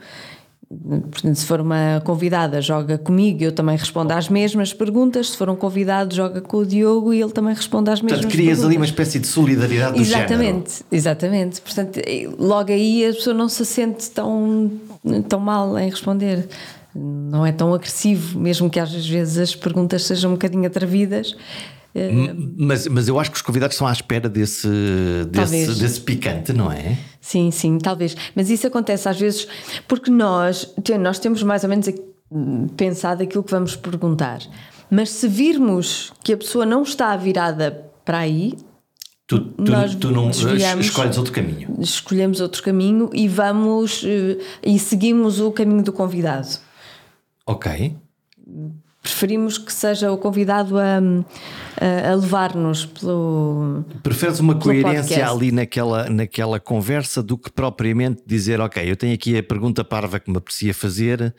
Portanto, 1.10 1.34
se 1.34 1.44
for 1.46 1.60
uma 1.60 2.00
convidada, 2.04 2.62
joga 2.62 2.96
comigo, 2.96 3.42
eu 3.42 3.50
também 3.50 3.76
respondo 3.76 4.12
às 4.12 4.28
mesmas 4.28 4.72
perguntas. 4.72 5.30
Se 5.30 5.36
for 5.36 5.50
um 5.50 5.56
convidado, 5.56 6.14
joga 6.14 6.40
com 6.40 6.58
o 6.58 6.66
Diogo 6.66 7.12
e 7.12 7.20
ele 7.20 7.32
também 7.32 7.52
responde 7.52 7.90
às 7.90 8.00
mesmas 8.00 8.20
Portanto, 8.20 8.32
crias 8.32 8.58
perguntas. 8.58 8.66
ali 8.66 8.76
uma 8.76 8.84
espécie 8.84 9.18
de 9.18 9.26
solidariedade 9.26 9.98
do 9.98 10.04
género. 10.04 10.32
Exatamente, 10.32 10.84
exatamente. 10.92 11.60
Portanto, 11.60 12.00
logo 12.38 12.70
aí 12.70 13.04
a 13.04 13.12
pessoa 13.12 13.34
não 13.34 13.48
se 13.48 13.66
sente 13.66 14.08
tão, 14.10 14.70
tão 15.28 15.40
mal 15.40 15.76
em 15.76 15.90
responder. 15.90 16.48
Não 16.94 17.44
é 17.44 17.50
tão 17.50 17.74
agressivo, 17.74 18.38
mesmo 18.38 18.70
que 18.70 18.78
às 18.78 18.92
vezes 19.06 19.38
as 19.38 19.56
perguntas 19.56 20.04
sejam 20.04 20.30
um 20.30 20.34
bocadinho 20.34 20.66
atrevidas. 20.66 21.36
Mas, 22.56 22.86
mas 22.86 23.08
eu 23.08 23.18
acho 23.18 23.30
que 23.30 23.36
os 23.36 23.42
convidados 23.42 23.74
estão 23.74 23.86
à 23.86 23.92
espera 23.92 24.28
desse, 24.28 24.68
desse, 25.30 25.74
desse 25.80 26.00
picante, 26.00 26.52
não 26.52 26.70
é? 26.70 26.96
Sim, 27.20 27.50
sim, 27.50 27.78
talvez. 27.78 28.16
Mas 28.34 28.48
isso 28.48 28.66
acontece 28.66 29.08
às 29.08 29.18
vezes 29.18 29.48
porque 29.88 30.10
nós, 30.10 30.72
nós 31.00 31.18
temos 31.18 31.42
mais 31.42 31.64
ou 31.64 31.70
menos 31.70 31.88
pensado 32.76 33.22
aquilo 33.22 33.42
que 33.42 33.50
vamos 33.50 33.74
perguntar. 33.76 34.40
Mas 34.90 35.10
se 35.10 35.28
virmos 35.28 36.12
que 36.22 36.32
a 36.32 36.36
pessoa 36.36 36.64
não 36.64 36.82
está 36.82 37.16
virada 37.16 37.84
para 38.04 38.18
aí, 38.18 38.54
Tu, 39.26 39.38
tu, 39.38 39.70
Nós 39.70 39.94
tu 39.94 40.10
não 40.10 40.28
escolhes 40.28 41.16
outro 41.16 41.32
caminho. 41.32 41.76
escolhemos 41.78 42.40
outro 42.40 42.60
caminho 42.64 43.08
e 43.14 43.28
vamos 43.28 44.02
eh, 44.04 44.38
e 44.60 44.76
seguimos 44.76 45.38
o 45.38 45.52
caminho 45.52 45.84
do 45.84 45.92
convidado. 45.92 46.48
Ok. 47.46 47.96
Preferimos 49.02 49.56
que 49.56 49.72
seja 49.72 50.12
o 50.12 50.18
convidado 50.18 50.78
a, 50.78 50.98
a, 51.80 52.10
a 52.12 52.14
levar-nos 52.14 52.84
pelo. 52.84 53.84
Preferes 54.02 54.40
uma 54.40 54.52
Pelo 54.54 54.64
coerência 54.64 55.02
podcast. 55.02 55.22
ali 55.22 55.50
naquela, 55.52 56.10
naquela 56.10 56.60
conversa 56.60 57.22
do 57.22 57.38
que 57.38 57.50
propriamente 57.50 58.22
dizer, 58.26 58.60
ok, 58.60 58.82
eu 58.90 58.96
tenho 58.96 59.14
aqui 59.14 59.36
a 59.38 59.42
pergunta 59.42 59.82
parva 59.82 60.20
que 60.20 60.30
me 60.30 60.36
aprecia 60.36 60.74
fazer 60.74 61.34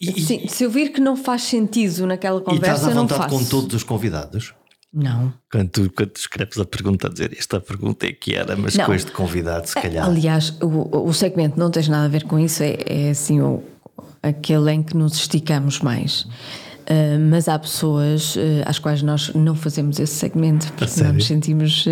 e, 0.00 0.20
Sim, 0.20 0.46
se 0.48 0.64
eu 0.64 0.70
vir 0.70 0.90
que 0.90 1.00
não 1.00 1.16
faz 1.16 1.42
sentido 1.42 2.06
naquela 2.06 2.38
e 2.38 2.54
estás 2.54 2.58
conversa, 2.80 2.90
à 2.90 2.94
vontade 2.94 3.22
faço. 3.22 3.38
com 3.38 3.44
todos 3.44 3.74
os 3.74 3.82
convidados. 3.82 4.54
Não. 4.92 5.32
Quando 5.50 5.68
tu, 5.70 5.90
quando 5.92 6.10
tu 6.10 6.20
escreves 6.20 6.58
a 6.58 6.64
pergunta, 6.64 7.08
a 7.08 7.10
dizer 7.10 7.34
esta 7.36 7.60
pergunta 7.60 8.06
é 8.06 8.12
que 8.12 8.34
era, 8.34 8.54
mas 8.54 8.76
Não. 8.76 8.86
com 8.86 8.94
este 8.94 9.10
convidado, 9.10 9.66
se 9.68 9.74
calhar. 9.74 10.06
Aliás, 10.06 10.56
o, 10.62 11.08
o 11.08 11.12
segmento 11.12 11.58
não 11.58 11.70
tens 11.70 11.88
nada 11.88 12.04
a 12.04 12.08
ver 12.08 12.24
com 12.24 12.38
isso, 12.38 12.62
é, 12.62 12.76
é 12.86 13.10
assim 13.10 13.40
o, 13.40 13.62
aquele 14.22 14.70
em 14.72 14.82
que 14.82 14.96
nos 14.96 15.14
esticamos 15.14 15.80
mais. 15.80 16.26
Ah, 16.86 17.18
mas 17.18 17.48
há 17.48 17.58
pessoas 17.58 18.36
ah, 18.36 18.68
às 18.68 18.78
quais 18.78 19.02
nós 19.02 19.32
não 19.34 19.54
fazemos 19.54 19.98
esse 19.98 20.14
segmento 20.14 20.72
porque 20.72 21.00
não 21.02 21.12
nos 21.12 21.26
sentimos 21.26 21.84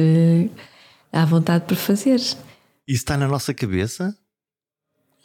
ah, 1.12 1.22
à 1.22 1.24
vontade 1.24 1.64
por 1.66 1.76
fazer. 1.76 2.16
Isso 2.16 2.38
está 2.86 3.16
na 3.16 3.28
nossa 3.28 3.54
cabeça? 3.54 4.14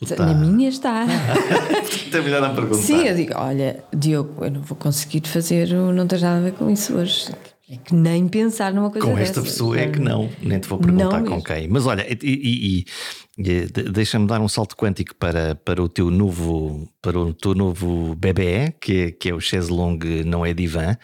Está? 0.02 0.26
Na 0.28 0.34
minha 0.34 0.70
está. 0.70 1.06
Melhor 2.14 2.42
não 2.42 2.54
perguntar. 2.54 2.84
Sim, 2.84 3.08
eu 3.08 3.16
digo: 3.16 3.34
olha, 3.36 3.84
Diogo, 3.94 4.46
eu 4.46 4.52
não 4.52 4.62
vou 4.62 4.78
conseguir 4.78 5.28
fazer 5.28 5.74
não 5.74 6.08
tens 6.08 6.22
nada 6.22 6.38
a 6.38 6.42
ver 6.42 6.54
com 6.54 6.70
isso 6.70 6.96
hoje. 6.96 7.32
É 7.70 7.76
que 7.76 7.94
nem 7.94 8.28
pensar 8.30 8.74
numa 8.74 8.90
coisa 8.90 9.06
Com 9.06 9.18
esta 9.18 9.42
dessas. 9.42 9.54
pessoa 9.56 9.78
é 9.78 9.90
que 9.90 10.00
não, 10.00 10.30
nem 10.42 10.58
te 10.58 10.68
vou 10.70 10.80
perguntar 10.80 11.20
Não 11.22 11.26
com 11.28 11.42
quem. 11.44 11.68
Mas 11.68 11.86
olha, 11.86 12.06
e, 12.10 12.18
e- 12.24 12.86
e- 13.38 13.66
de- 13.68 13.84
deixa-me 13.92 14.26
dar 14.26 14.40
um 14.40 14.48
salto 14.48 14.76
quântico 14.76 15.14
para, 15.16 15.54
para 15.56 15.84
o 15.84 15.90
teu 15.90 16.10
novo 16.10 16.90
para 17.02 17.20
o 17.20 17.34
teu 17.34 17.54
novo 17.54 18.16
bebê, 18.16 18.74
que 18.80 18.94
é, 18.94 19.12
que 19.12 19.30
é 19.30 19.34
o 19.36 19.42
Chaise 19.42 19.70
Longue 19.70 20.24
Não 20.24 20.46
é 20.46 20.54
Divã. 20.54 20.96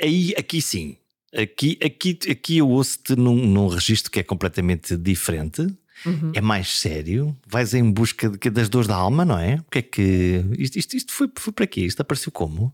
Aí, 0.00 0.32
aqui 0.38 0.62
sim, 0.62 0.96
aqui, 1.36 1.76
aqui, 1.84 2.18
aqui 2.30 2.58
eu 2.58 2.68
ouço-te 2.68 3.16
num, 3.16 3.34
num 3.44 3.66
registro 3.66 4.10
que 4.12 4.20
é 4.20 4.22
completamente 4.22 4.96
diferente. 4.96 5.62
Uhum. 6.04 6.30
É 6.34 6.40
mais 6.40 6.78
sério, 6.78 7.34
vais 7.48 7.74
em 7.74 7.90
busca 7.90 8.28
de- 8.28 8.50
das 8.50 8.68
dores 8.68 8.86
da 8.86 8.94
alma, 8.94 9.24
não 9.24 9.38
é? 9.38 9.56
O 9.66 9.70
que 9.70 9.78
é 9.78 9.82
que. 9.82 10.44
Isto, 10.58 10.78
isto, 10.78 10.96
isto 10.96 11.12
foi, 11.12 11.28
foi 11.36 11.52
para 11.52 11.66
quê? 11.66 11.80
Isto 11.80 12.02
apareceu 12.02 12.30
como? 12.30 12.70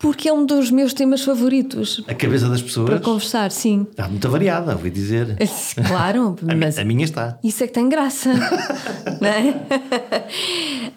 Porque 0.00 0.30
é 0.30 0.32
um 0.32 0.46
dos 0.46 0.70
meus 0.70 0.94
temas 0.94 1.22
favoritos 1.22 2.02
A 2.08 2.14
cabeça 2.14 2.48
das 2.48 2.62
pessoas 2.62 2.88
para 2.88 2.98
conversar, 3.00 3.50
sim. 3.52 3.86
está 3.90 4.08
muito 4.08 4.28
variada, 4.30 4.72
ouvi 4.72 4.90
dizer. 4.90 5.36
Claro, 5.86 6.36
mas 6.58 6.78
a 6.78 6.84
minha 6.84 7.04
está. 7.04 7.38
Isso 7.44 7.62
é 7.62 7.66
que 7.66 7.72
tem 7.74 7.88
graça, 7.88 8.32
não 9.20 9.28
é? 9.28 9.54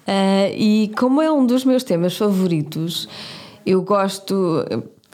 Ah, 0.08 0.49
e 0.56 0.89
como 0.97 1.22
é 1.22 1.30
um 1.30 1.45
dos 1.45 1.66
meus 1.66 1.84
temas 1.84 2.16
favoritos, 2.16 3.10
eu 3.66 3.82
gosto, 3.82 4.66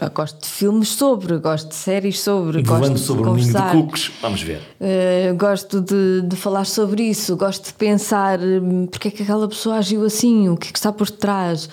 eu 0.02 0.10
gosto 0.12 0.42
de 0.42 0.48
filmes 0.48 0.90
sobre, 0.90 1.38
gosto 1.38 1.70
de 1.70 1.76
séries 1.76 2.22
sobre, 2.22 2.62
gosto 2.62 2.80
Voando 2.80 2.96
de 2.96 3.00
sobre 3.02 3.30
um 3.30 3.34
ninho 3.36 3.48
de 3.48 3.54
conversar. 3.54 3.72
cucos. 3.76 4.12
Vamos 4.22 4.42
ver. 4.42 4.62
Uh, 4.80 5.36
gosto 5.36 5.82
de, 5.82 6.22
de 6.22 6.36
falar 6.36 6.66
sobre 6.66 7.04
isso, 7.04 7.36
gosto 7.36 7.68
de 7.68 7.74
pensar 7.74 8.40
hum, 8.40 8.88
porque 8.88 9.10
é 9.10 9.12
que 9.12 9.24
aquela 9.24 9.48
pessoa 9.48 9.78
agiu 9.78 10.04
assim, 10.04 10.50
o 10.50 10.58
que 10.58 10.70
é 10.70 10.72
que 10.72 10.78
está 10.78 10.92
por 10.92 11.10
trás, 11.10 11.66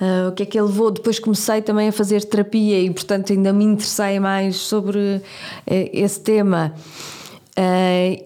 uh, 0.00 0.28
o 0.28 0.32
que 0.32 0.42
é 0.42 0.46
que 0.46 0.58
ele 0.58 0.66
levou. 0.66 0.90
Depois 0.90 1.18
comecei 1.18 1.60
também 1.62 1.88
a 1.88 1.92
fazer 1.92 2.24
terapia 2.24 2.80
e, 2.80 2.90
portanto, 2.90 3.32
ainda 3.32 3.52
me 3.52 3.64
interessei 3.64 4.18
mais 4.18 4.56
sobre 4.56 4.98
uh, 4.98 5.22
esse 5.66 6.20
tema. 6.20 6.74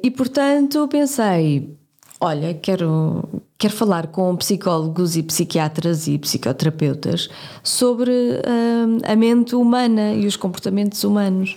E, 0.03 0.11
portanto, 0.11 0.89
pensei: 0.89 1.78
olha, 2.21 2.55
quero, 2.55 3.23
quero 3.57 3.73
falar 3.75 4.09
com 4.09 4.35
psicólogos 4.37 5.17
e 5.17 5.23
psiquiatras 5.23 6.07
e 6.09 6.19
psicoterapeutas 6.19 7.29
sobre 7.63 8.11
hum, 8.11 8.99
a 9.05 9.15
mente 9.17 9.55
humana 9.55 10.13
e 10.15 10.27
os 10.27 10.37
comportamentos 10.37 11.05
humanos 11.05 11.55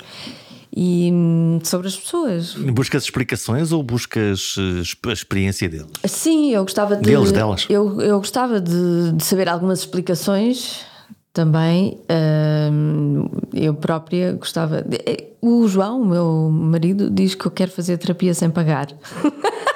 e 0.76 1.10
hum, 1.12 1.60
sobre 1.64 1.88
as 1.88 1.98
pessoas. 1.98 2.54
Buscas 2.54 3.04
explicações 3.04 3.72
ou 3.72 3.84
buscas 3.84 4.56
eh, 4.58 5.10
a 5.10 5.14
experiência 5.14 5.68
deles? 5.68 5.88
Sim, 6.06 6.52
eu 6.52 6.62
gostava 6.64 6.96
de. 6.96 7.02
Deles, 7.02 7.32
delas. 7.32 7.66
Eu, 7.70 8.00
eu 8.02 8.18
gostava 8.20 8.62
de, 8.62 9.12
de 9.14 9.24
saber 9.24 9.50
algumas 9.50 9.80
explicações 9.80 10.86
também. 11.34 11.98
Hum, 12.72 13.26
eu 13.54 13.74
própria 13.74 14.32
gostava. 14.34 14.82
de- 14.82 14.98
eh, 15.06 15.28
O 15.42 15.68
João, 15.68 16.02
o 16.02 16.06
meu 16.06 16.50
marido, 16.52 17.10
diz 17.10 17.36
que 17.36 17.46
eu 17.46 17.52
quero 17.52 17.72
fazer 17.72 17.98
terapia 17.98 18.34
sem 18.34 18.50
pagar. 18.50 18.88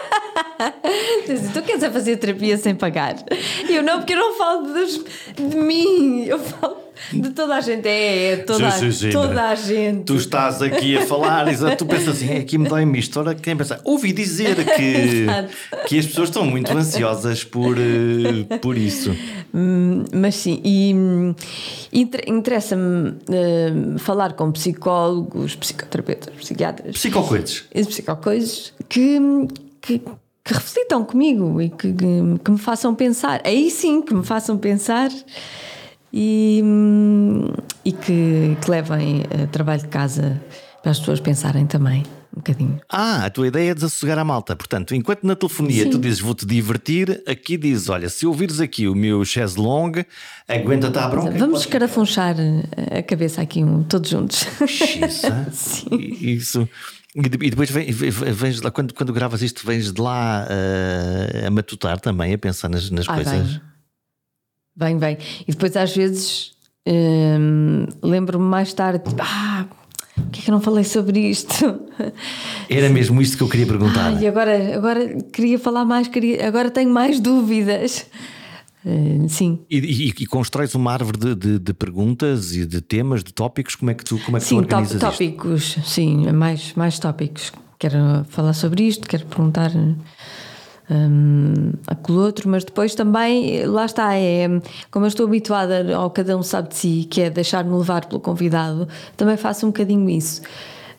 Tu 1.53 1.61
queres 1.61 1.83
é 1.83 1.89
fazer 1.89 2.17
terapia 2.17 2.57
sem 2.57 2.75
pagar? 2.75 3.15
E 3.67 3.75
Eu 3.75 3.83
não, 3.83 3.97
porque 3.99 4.13
eu 4.13 4.17
não 4.17 4.37
falo 4.37 4.73
dos- 4.73 5.03
de 5.35 5.55
mim, 5.57 6.23
eu 6.25 6.39
falo 6.39 6.77
de 7.11 7.29
toda 7.31 7.55
a 7.55 7.61
gente. 7.61 7.87
É, 7.87 8.31
é 8.33 8.37
toda, 8.37 8.69
toda 9.11 9.43
a 9.49 9.55
gente. 9.55 10.05
Tu 10.05 10.15
estás 10.15 10.61
aqui 10.61 10.97
a 10.97 11.05
falar, 11.05 11.47
exato, 11.49 11.77
tu 11.77 11.85
pensas 11.85 12.09
assim, 12.15 12.29
é, 12.29 12.37
aqui 12.37 12.57
me 12.57 12.67
dói-me 12.69 12.97
isto. 12.99 13.19
Ora, 13.19 13.35
quem 13.35 13.55
pensa? 13.57 13.81
Ouvi 13.83 14.13
dizer 14.13 14.55
que, 14.75 15.25
que 15.87 15.99
as 15.99 16.05
pessoas 16.05 16.29
estão 16.29 16.45
muito 16.45 16.71
ansiosas 16.71 17.43
por, 17.43 17.75
eh, 17.77 18.57
por 18.59 18.77
isso. 18.77 19.15
Hum, 19.53 20.05
mas 20.13 20.35
sim, 20.35 20.61
e 20.63 20.93
hum, 20.95 21.35
inter- 21.91 22.23
interessa-me 22.27 23.09
hum, 23.29 23.97
falar 23.97 24.33
com 24.33 24.51
psicólogos, 24.51 25.55
psicoterapeutas, 25.55 26.33
psiquiatras 26.35 26.93
Psicocoides. 26.95 27.65
psicocoisas 27.87 28.73
que, 28.87 29.19
que, 29.81 30.01
que 30.45 30.53
reflitam 30.53 31.03
comigo 31.03 31.59
e 31.59 31.69
que, 31.69 31.91
que, 31.91 32.39
que 32.43 32.51
me 32.51 32.57
façam 32.59 32.93
pensar. 32.93 33.41
Aí 33.43 33.71
sim, 33.71 34.03
que 34.03 34.13
me 34.13 34.23
façam 34.23 34.55
pensar 34.59 35.09
e, 36.13 36.63
e 37.83 37.91
que, 37.91 38.55
que 38.61 38.71
levem 38.71 39.23
eh, 39.31 39.47
trabalho 39.47 39.81
de 39.81 39.87
casa 39.87 40.39
para 40.83 40.91
as 40.91 40.99
pessoas 40.99 41.19
pensarem 41.19 41.65
também 41.65 42.03
um 42.31 42.37
bocadinho. 42.37 42.79
Ah, 42.87 43.25
a 43.25 43.29
tua 43.31 43.47
ideia 43.47 43.71
é 43.71 43.73
desassogar 43.73 44.19
a 44.19 44.23
malta. 44.23 44.55
Portanto, 44.55 44.93
enquanto 44.93 45.23
na 45.23 45.35
telefonia 45.35 45.85
Sim. 45.85 45.89
tu 45.89 45.97
dizes 45.97 46.19
vou-te 46.19 46.45
divertir, 46.45 47.23
aqui 47.25 47.57
dizes: 47.57 47.89
olha, 47.89 48.07
se 48.07 48.27
ouvires 48.27 48.59
aqui 48.59 48.87
o 48.87 48.93
meu 48.93 49.25
chaise 49.25 49.57
longue, 49.57 50.05
aguenta-te 50.47 50.99
à 50.99 51.07
bronca. 51.07 51.31
Vamos 51.31 51.61
escarafunchar 51.61 52.35
a 52.91 53.01
cabeça 53.01 53.41
aqui 53.41 53.63
um, 53.63 53.81
todos 53.81 54.11
juntos. 54.11 54.45
Xiça. 54.67 55.47
Isso. 55.91 56.69
E 57.15 57.21
de- 57.29 57.49
depois 57.49 57.69
vens 57.69 58.57
de 58.57 58.61
lá, 58.63 58.71
quando, 58.71 58.93
quando 58.93 59.13
gravas 59.13 59.41
isto, 59.41 59.65
vens 59.65 59.91
de 59.93 60.01
lá 60.01 60.45
eh, 60.49 61.45
a 61.47 61.49
matutar 61.49 61.99
também, 61.99 62.33
a 62.33 62.37
pensar 62.37 62.67
nas, 62.69 62.89
nas 62.89 63.07
Ah, 63.07 63.13
coisas. 63.15 63.61
vem. 64.75 64.97
Vem. 64.99 65.17
E 65.47 65.51
depois 65.51 65.75
às 65.77 65.95
vezes 65.95 66.51
hum, 66.85 67.85
lembro-me 68.03 68.43
mais 68.45 68.73
tarde, 68.73 68.99
tipo, 69.07 69.21
ah, 69.23 69.65
por 70.15 70.29
que 70.31 70.41
é 70.41 70.43
que 70.43 70.49
eu 70.49 70.53
não 70.53 70.59
falei 70.59 70.83
sobre 70.83 71.19
isto? 71.29 71.79
Era 72.69 72.89
mesmo 72.89 73.21
isto 73.21 73.37
que 73.37 73.43
eu 73.43 73.47
queria 73.49 73.65
perguntar. 73.65 74.07
Ah, 74.17 74.21
e 74.21 74.27
agora, 74.27 74.75
agora 74.75 75.21
queria 75.31 75.57
falar 75.57 75.85
mais, 75.85 76.09
queria, 76.09 76.45
agora 76.45 76.69
tenho 76.69 76.89
mais 76.91 77.19
dúvidas. 77.21 78.05
Eh, 78.85 79.27
sim. 79.27 79.59
E, 79.69 79.77
e, 79.79 80.09
e 80.09 80.25
constróis 80.27 80.75
uma 80.75 80.91
árvore 80.93 81.17
de, 81.17 81.35
de- 81.35 81.59
de 81.59 81.73
perguntas 81.73 82.55
e 82.55 82.65
de 82.67 82.81
temas, 82.81 83.23
de 83.23 83.33
tópicos, 83.33 83.75
como 83.75 83.89
é 83.89 83.93
que 83.95 84.03
tu, 84.05 84.19
como 84.19 84.37
é 84.37 84.39
que 84.39 84.45
tu 84.45 84.49
Sim, 84.49 84.57
organizas 84.57 85.01
tó- 85.01 85.09
isto? 85.09 85.17
tópicos, 85.23 85.77
sim, 85.85 86.31
mais, 86.31 86.73
mais 86.75 86.99
tópicos. 86.99 87.51
Quero 87.79 87.97
falar 88.29 88.53
sobre 88.53 88.83
isto, 88.83 89.07
quero 89.07 89.25
perguntar 89.25 89.71
hum, 90.89 91.71
aquilo 91.87 92.21
outro, 92.21 92.49
mas 92.49 92.63
depois 92.63 92.93
também, 92.95 93.65
lá 93.65 93.85
está, 93.85 94.15
é 94.15 94.47
como 94.91 95.05
eu 95.05 95.07
estou 95.07 95.25
habituada 95.25 95.95
ao 95.95 96.09
cada 96.11 96.37
um 96.37 96.43
sabe 96.43 96.69
de 96.69 96.75
si, 96.75 97.07
que 97.09 97.21
é 97.21 97.29
deixar-me 97.29 97.75
levar 97.75 98.05
pelo 98.05 98.21
convidado, 98.21 98.87
também 99.17 99.35
faço 99.37 99.65
um 99.65 99.69
bocadinho 99.69 100.09
isso. 100.09 100.41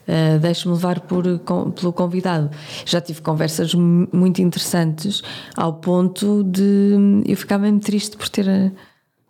Uh, 0.09 0.39
Deixo-me 0.39 0.75
levar 0.77 1.01
por, 1.01 1.25
com- 1.41 1.71
pelo 1.73 1.93
convidado. 1.93 2.49
Já 2.85 3.01
tive 3.01 3.21
conversas 3.23 3.75
mu- 3.75 4.07
muito 4.13 4.41
interessantes 4.41 5.21
ao 5.57 5.75
ponto 5.75 6.45
de 6.45 7.23
eu 7.27 7.37
ficar 7.37 7.59
mesmo 7.59 7.81
triste 7.81 8.17
por 8.17 8.29
ter, 8.29 8.47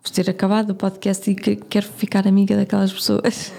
por 0.03 0.11
ter 0.11 0.29
acabado 0.29 0.71
o 0.71 0.75
podcast 0.75 1.31
e 1.31 1.35
que 1.35 1.57
quero 1.57 1.87
ficar 1.87 2.29
amiga 2.29 2.55
daquelas 2.57 2.93
pessoas. 2.93 3.53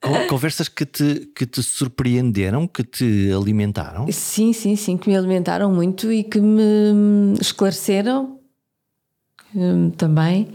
Con- 0.00 0.26
Conversas 0.28 0.68
que 0.68 0.84
te, 0.84 1.30
que 1.34 1.46
te 1.46 1.62
surpreenderam, 1.62 2.66
que 2.66 2.82
te 2.82 3.30
alimentaram. 3.32 4.06
Sim, 4.10 4.52
sim, 4.52 4.74
sim, 4.74 4.96
que 4.96 5.08
me 5.08 5.16
alimentaram 5.16 5.72
muito 5.72 6.12
e 6.12 6.24
que 6.24 6.40
me 6.40 7.34
esclareceram 7.40 8.40
hum, 9.54 9.90
também 9.90 10.48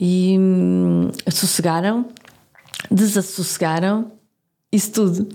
e 0.00 0.34
hum, 0.38 1.10
sossegaram, 1.30 2.08
desassossegaram, 2.90 4.10
isso 4.72 4.90
tudo. 4.92 5.28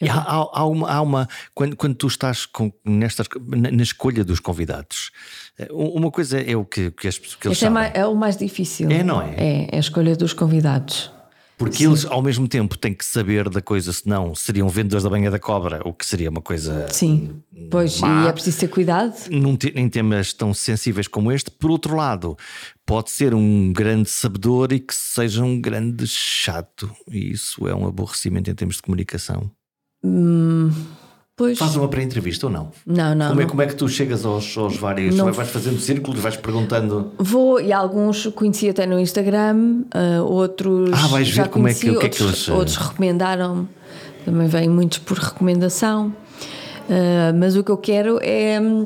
E 0.00 0.08
há, 0.08 0.14
há- 0.14 0.48
há 0.60 0.64
uma, 0.64 0.90
há 0.90 1.02
uma- 1.02 1.28
quando, 1.54 1.76
quando 1.76 1.94
tu 1.94 2.06
estás 2.06 2.46
com, 2.46 2.72
nestas, 2.84 3.26
na, 3.48 3.70
na 3.70 3.82
escolha 3.82 4.24
dos 4.24 4.40
convidados, 4.40 5.10
eh, 5.58 5.68
uma 5.70 6.10
coisa 6.10 6.40
é 6.40 6.56
o 6.56 6.64
que, 6.64 6.90
que, 6.90 7.06
as, 7.06 7.18
que 7.18 7.46
eles 7.46 7.58
é, 7.58 7.60
sabem. 7.60 7.74
mais- 7.74 7.92
é 7.94 8.06
o 8.06 8.14
mais 8.14 8.36
difícil. 8.38 8.90
É, 8.90 9.02
não 9.02 9.20
é? 9.20 9.34
É, 9.36 9.68
é 9.72 9.76
a 9.76 9.80
escolha 9.80 10.16
dos 10.16 10.32
convidados. 10.32 11.10
Porque 11.58 11.84
eles, 11.84 12.06
ao 12.06 12.22
mesmo 12.22 12.48
tempo, 12.48 12.78
têm 12.78 12.94
que 12.94 13.04
saber 13.04 13.50
da 13.50 13.60
coisa, 13.60 13.92
senão 13.92 14.34
seriam 14.34 14.66
vendedores 14.66 15.04
da 15.04 15.10
banha 15.10 15.30
da 15.30 15.38
cobra, 15.38 15.82
o 15.86 15.92
que 15.92 16.06
seria 16.06 16.30
uma 16.30 16.40
coisa. 16.40 16.86
Sim, 16.88 17.42
pois, 17.70 18.00
Má. 18.00 18.24
e 18.24 18.28
é 18.28 18.32
preciso 18.32 18.58
ter 18.60 18.68
cuidado. 18.68 19.14
Num 19.30 19.56
em 19.74 19.88
temas 19.88 20.32
tão 20.32 20.52
sensíveis 20.52 21.06
como 21.08 21.30
este, 21.32 21.50
por 21.50 21.70
outro 21.70 21.94
lado, 21.96 22.36
pode 22.84 23.10
ser 23.10 23.34
um 23.34 23.72
grande 23.72 24.08
sabedor 24.10 24.72
e 24.72 24.80
que 24.80 24.94
seja 24.94 25.42
um 25.44 25.60
grande 25.60 26.06
chato, 26.06 26.90
e 27.10 27.30
isso 27.32 27.66
é 27.68 27.74
um 27.74 27.86
aborrecimento 27.86 28.50
em 28.50 28.54
termos 28.54 28.76
de 28.76 28.82
comunicação. 28.82 29.50
Pois, 31.36 31.58
Faz 31.58 31.74
uma 31.74 31.88
pré-entrevista 31.88 32.46
ou 32.48 32.52
não? 32.52 32.70
não, 32.84 33.14
não. 33.14 33.28
Como 33.28 33.40
é, 33.40 33.44
não. 33.44 33.50
como 33.50 33.62
é 33.62 33.66
que 33.66 33.74
tu 33.74 33.88
chegas 33.88 34.26
aos, 34.26 34.58
aos 34.58 34.76
vários. 34.76 35.14
Não. 35.16 35.32
Vais 35.32 35.48
fazendo 35.48 35.80
círculos, 35.80 36.20
vais 36.20 36.36
perguntando. 36.36 37.12
Vou, 37.18 37.58
e 37.58 37.72
alguns 37.72 38.26
conheci 38.26 38.68
até 38.68 38.84
no 38.84 39.00
Instagram, 39.00 39.84
ah, 39.90 40.22
outros. 40.22 40.90
Ah, 40.92 41.06
vais 41.06 41.30
ver 41.30 41.48
como 41.48 41.66
é 41.66 41.72
que- 41.72 41.88
o 41.90 41.98
que 41.98 42.06
é 42.06 42.08
que 42.10 42.22
eles, 42.22 42.46
eh, 42.46 42.52
outros 42.52 42.76
recomendaram, 42.76 43.66
também 44.26 44.48
vêm 44.48 44.68
muitos 44.68 44.98
por 44.98 45.16
recomendação. 45.16 46.14
Ah, 46.90 47.32
mas 47.32 47.56
o 47.56 47.62
que 47.62 47.70
eu 47.70 47.78
quero 47.78 48.18
é 48.20 48.60
hum, 48.60 48.84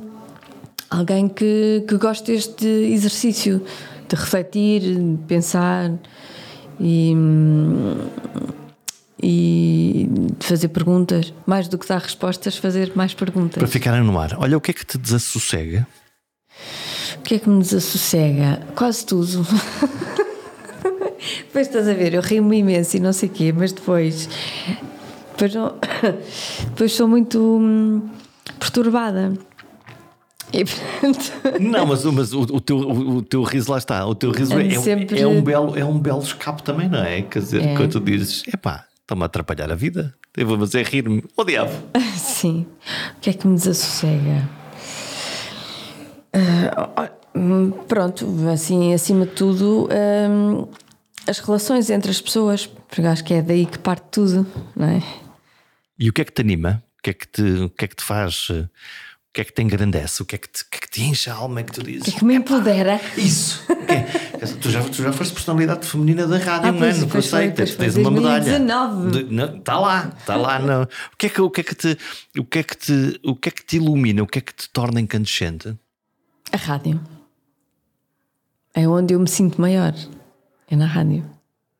alguém 0.90 1.26
que, 1.26 1.82
que 1.88 1.96
goste 1.96 2.32
deste 2.32 2.66
exercício 2.66 3.64
de 4.06 4.14
refletir, 4.14 4.82
de 4.82 5.18
pensar 5.26 5.90
e, 6.78 7.14
hum, 7.16 7.96
e 9.22 10.06
de 10.38 10.46
fazer 10.46 10.68
perguntas. 10.68 11.32
Mais 11.46 11.66
do 11.66 11.78
que 11.78 11.88
dar 11.88 12.02
respostas, 12.02 12.58
fazer 12.58 12.92
mais 12.94 13.14
perguntas. 13.14 13.58
Para 13.58 13.66
ficarem 13.66 14.02
no 14.02 14.18
ar. 14.18 14.36
Olha, 14.38 14.58
o 14.58 14.60
que 14.60 14.72
é 14.72 14.74
que 14.74 14.84
te 14.84 14.98
desassossega? 14.98 15.86
O 17.16 17.22
que 17.22 17.36
é 17.36 17.38
que 17.38 17.48
me 17.48 17.60
desassossega? 17.62 18.60
Quase 18.76 19.06
tudo. 19.06 19.46
depois 21.46 21.68
estás 21.68 21.88
a 21.88 21.94
ver, 21.94 22.12
eu 22.12 22.20
rio-me 22.20 22.58
imenso 22.58 22.98
e 22.98 23.00
não 23.00 23.14
sei 23.14 23.30
o 23.30 23.32
quê, 23.32 23.50
mas 23.50 23.72
depois. 23.72 24.28
Depois, 25.36 25.52
depois 26.70 26.92
sou 26.96 27.08
muito 27.08 27.38
hum, 27.40 28.08
perturbada. 28.58 29.32
E 30.52 30.64
portanto. 30.64 31.32
Não, 31.60 31.84
mas, 31.86 32.04
mas 32.04 32.32
o, 32.32 32.42
o 32.42 32.60
teu, 32.60 32.76
o, 32.78 33.16
o 33.16 33.22
teu 33.22 33.42
riso 33.42 33.70
lá 33.72 33.78
está. 33.78 34.06
O 34.06 34.14
teu 34.14 34.30
riso 34.30 34.54
é, 34.58 34.66
é- 34.68 34.78
Sempre- 34.80 35.20
é 35.20 35.26
um, 35.26 35.42
belo, 35.42 35.76
é 35.76 35.84
um 35.84 35.98
belo 35.98 36.22
escape 36.22 36.62
também, 36.62 36.88
não 36.88 37.02
é? 37.02 37.22
Quer 37.22 37.40
dizer, 37.40 37.62
É. 37.62 37.76
quando 37.76 37.92
tu 37.92 38.00
dizes, 38.00 38.42
epá, 38.52 38.84
estão-me 39.00 39.22
a 39.24 39.26
atrapalhar 39.26 39.70
a 39.70 39.74
vida. 39.74 40.14
Eu 40.36 40.46
vou 40.46 40.58
fazer 40.58 40.84
rir-me. 40.86 41.24
Oh 41.36 41.44
diabo! 41.44 41.72
Sim. 42.16 42.66
O 43.16 43.20
que 43.20 43.30
é 43.30 43.32
que 43.32 43.46
me 43.46 43.54
desassossega? 43.56 44.48
Hum, 47.36 47.72
pronto, 47.88 48.26
assim, 48.52 48.94
acima 48.94 49.26
de 49.26 49.32
tudo, 49.32 49.88
hum, 50.30 50.66
as 51.26 51.38
relações 51.40 51.90
entre 51.90 52.10
as 52.10 52.20
pessoas, 52.20 52.66
porque 52.66 53.02
acho 53.02 53.24
que 53.24 53.34
é 53.34 53.42
daí 53.42 53.66
que 53.66 53.78
parte 53.78 54.04
tudo, 54.10 54.46
não 54.76 54.86
é? 54.88 55.02
E 55.98 56.08
o 56.08 56.12
que 56.12 56.22
é 56.22 56.24
que 56.24 56.32
te 56.32 56.40
anima? 56.42 56.82
O 56.98 57.02
que 57.02 57.10
é 57.10 57.14
que 57.14 57.26
te, 57.28 57.42
o 57.42 57.70
que 57.70 57.84
é 57.84 57.88
que 57.88 57.96
te 57.96 58.04
faz? 58.04 58.48
eh, 58.50 58.62
O 58.62 58.68
que 59.34 59.40
é 59.40 59.44
que 59.44 59.52
te 59.52 59.62
engrandece? 59.62 60.22
O 60.22 60.24
que 60.24 60.36
é 60.36 60.38
que 60.38 60.48
te, 60.48 60.62
o 60.62 60.66
que 60.70 60.76
é 60.76 60.80
que 60.80 60.90
te 60.90 61.02
enche 61.02 61.28
a 61.30 61.34
alma? 61.34 61.60
É 61.60 61.62
que 61.64 61.72
tu 61.72 61.80
O 61.80 61.84
dizes. 61.84 62.04
que 62.04 62.10
é 62.10 62.18
que 62.18 62.24
me 62.24 62.34
empodera? 62.34 63.00
Isso! 63.16 63.62
O 63.68 63.72
é? 63.92 64.02
tu, 64.60 64.70
já, 64.70 64.82
tu 64.82 65.02
já 65.02 65.12
foste 65.12 65.34
personalidade 65.34 65.86
feminina 65.86 66.26
da 66.26 66.38
rádio 66.38 66.68
Ah, 66.70 66.72
um 66.72 66.78
pois, 66.78 66.98
ano, 66.98 67.08
pois 67.08 67.24
sei, 67.26 67.46
foi, 67.48 67.52
pois 67.52 67.74
tens, 67.76 67.96
uma 67.96 68.10
medalha. 68.10 68.58
2019. 68.58 69.58
Está 69.58 69.78
lá, 69.78 70.12
está 70.18 70.36
lá. 70.36 70.58
Não. 70.58 70.82
O, 70.82 70.88
que 71.18 71.26
é 71.26 71.28
que, 71.28 71.40
o, 71.40 71.50
que 71.50 71.60
é 71.60 71.64
que 71.64 71.74
te, 71.74 71.98
o, 72.38 72.44
que 72.44 72.58
é 72.58 72.62
que 72.62 72.76
te, 72.76 73.20
o 73.24 73.36
que 73.36 73.48
é 73.48 73.52
que 73.52 73.64
te 73.64 73.76
ilumina? 73.76 74.22
O 74.22 74.26
que 74.26 74.38
é 74.38 74.42
que 74.42 74.54
te 74.54 74.68
torna 74.70 75.00
incandescente? 75.00 75.76
A 76.52 76.56
rádio. 76.56 77.00
É 78.74 78.88
onde 78.88 79.14
eu 79.14 79.20
me 79.20 79.28
sinto 79.28 79.60
maior. 79.60 79.94
É 80.68 80.74
na 80.76 80.86
rádio. 80.86 81.24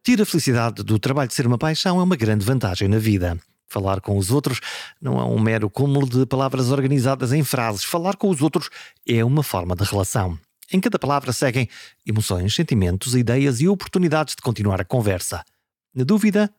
Ter 0.03 0.21
a 0.21 0.27
felicidade 0.27 0.83
do 0.83 0.99
trabalho 0.99 1.29
de 1.29 1.35
ser 1.35 1.47
uma 1.47 1.57
paixão 1.59 1.99
é 1.99 2.03
uma 2.03 2.17
grande 2.17 2.45
vantagem 2.45 2.89
na 2.89 2.99
vida. 2.99 3.39
Falar 3.75 4.01
com 4.01 4.17
os 4.17 4.31
outros 4.31 4.61
não 5.03 5.19
é 5.21 5.25
um 5.25 5.41
mero 5.41 5.69
cúmulo 5.69 6.09
de 6.09 6.25
palavras 6.27 6.71
organizadas 6.71 7.33
em 7.33 7.43
frases. 7.43 7.83
Falar 7.83 8.15
com 8.15 8.29
os 8.31 8.41
outros 8.41 8.71
é 9.05 9.25
uma 9.25 9.43
forma 9.43 9.75
de 9.75 9.83
relação. 9.83 10.39
Em 10.73 10.79
cada 10.79 10.97
palavra 10.97 11.33
seguem 11.33 11.69
emoções, 12.07 12.55
sentimentos, 12.55 13.17
ideias 13.17 13.61
e 13.61 13.67
oportunidades 13.67 14.37
de 14.37 14.43
continuar 14.43 14.81
a 14.81 14.85
conversa. 14.85 15.45
Na 15.93 16.05
dúvida, 16.05 16.55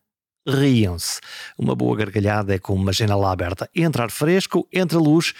riam-se. 0.46 1.22
Uma 1.58 1.74
boa 1.74 1.96
gargalhada 1.96 2.54
é 2.54 2.60
como 2.60 2.82
uma 2.82 2.92
janela 2.92 3.32
aberta. 3.32 3.70
Entra 3.74 4.04
ar 4.04 4.12
fresco, 4.12 4.68
entra 4.72 5.00
luz 5.00 5.34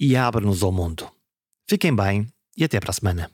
e 0.00 0.16
abre-nos 0.16 0.64
ao 0.64 0.72
mundo. 0.72 1.08
Fiquem 1.68 1.94
bem 1.94 2.26
e 2.56 2.64
até 2.64 2.80
para 2.80 2.90
a 2.90 2.94
semana. 2.94 3.30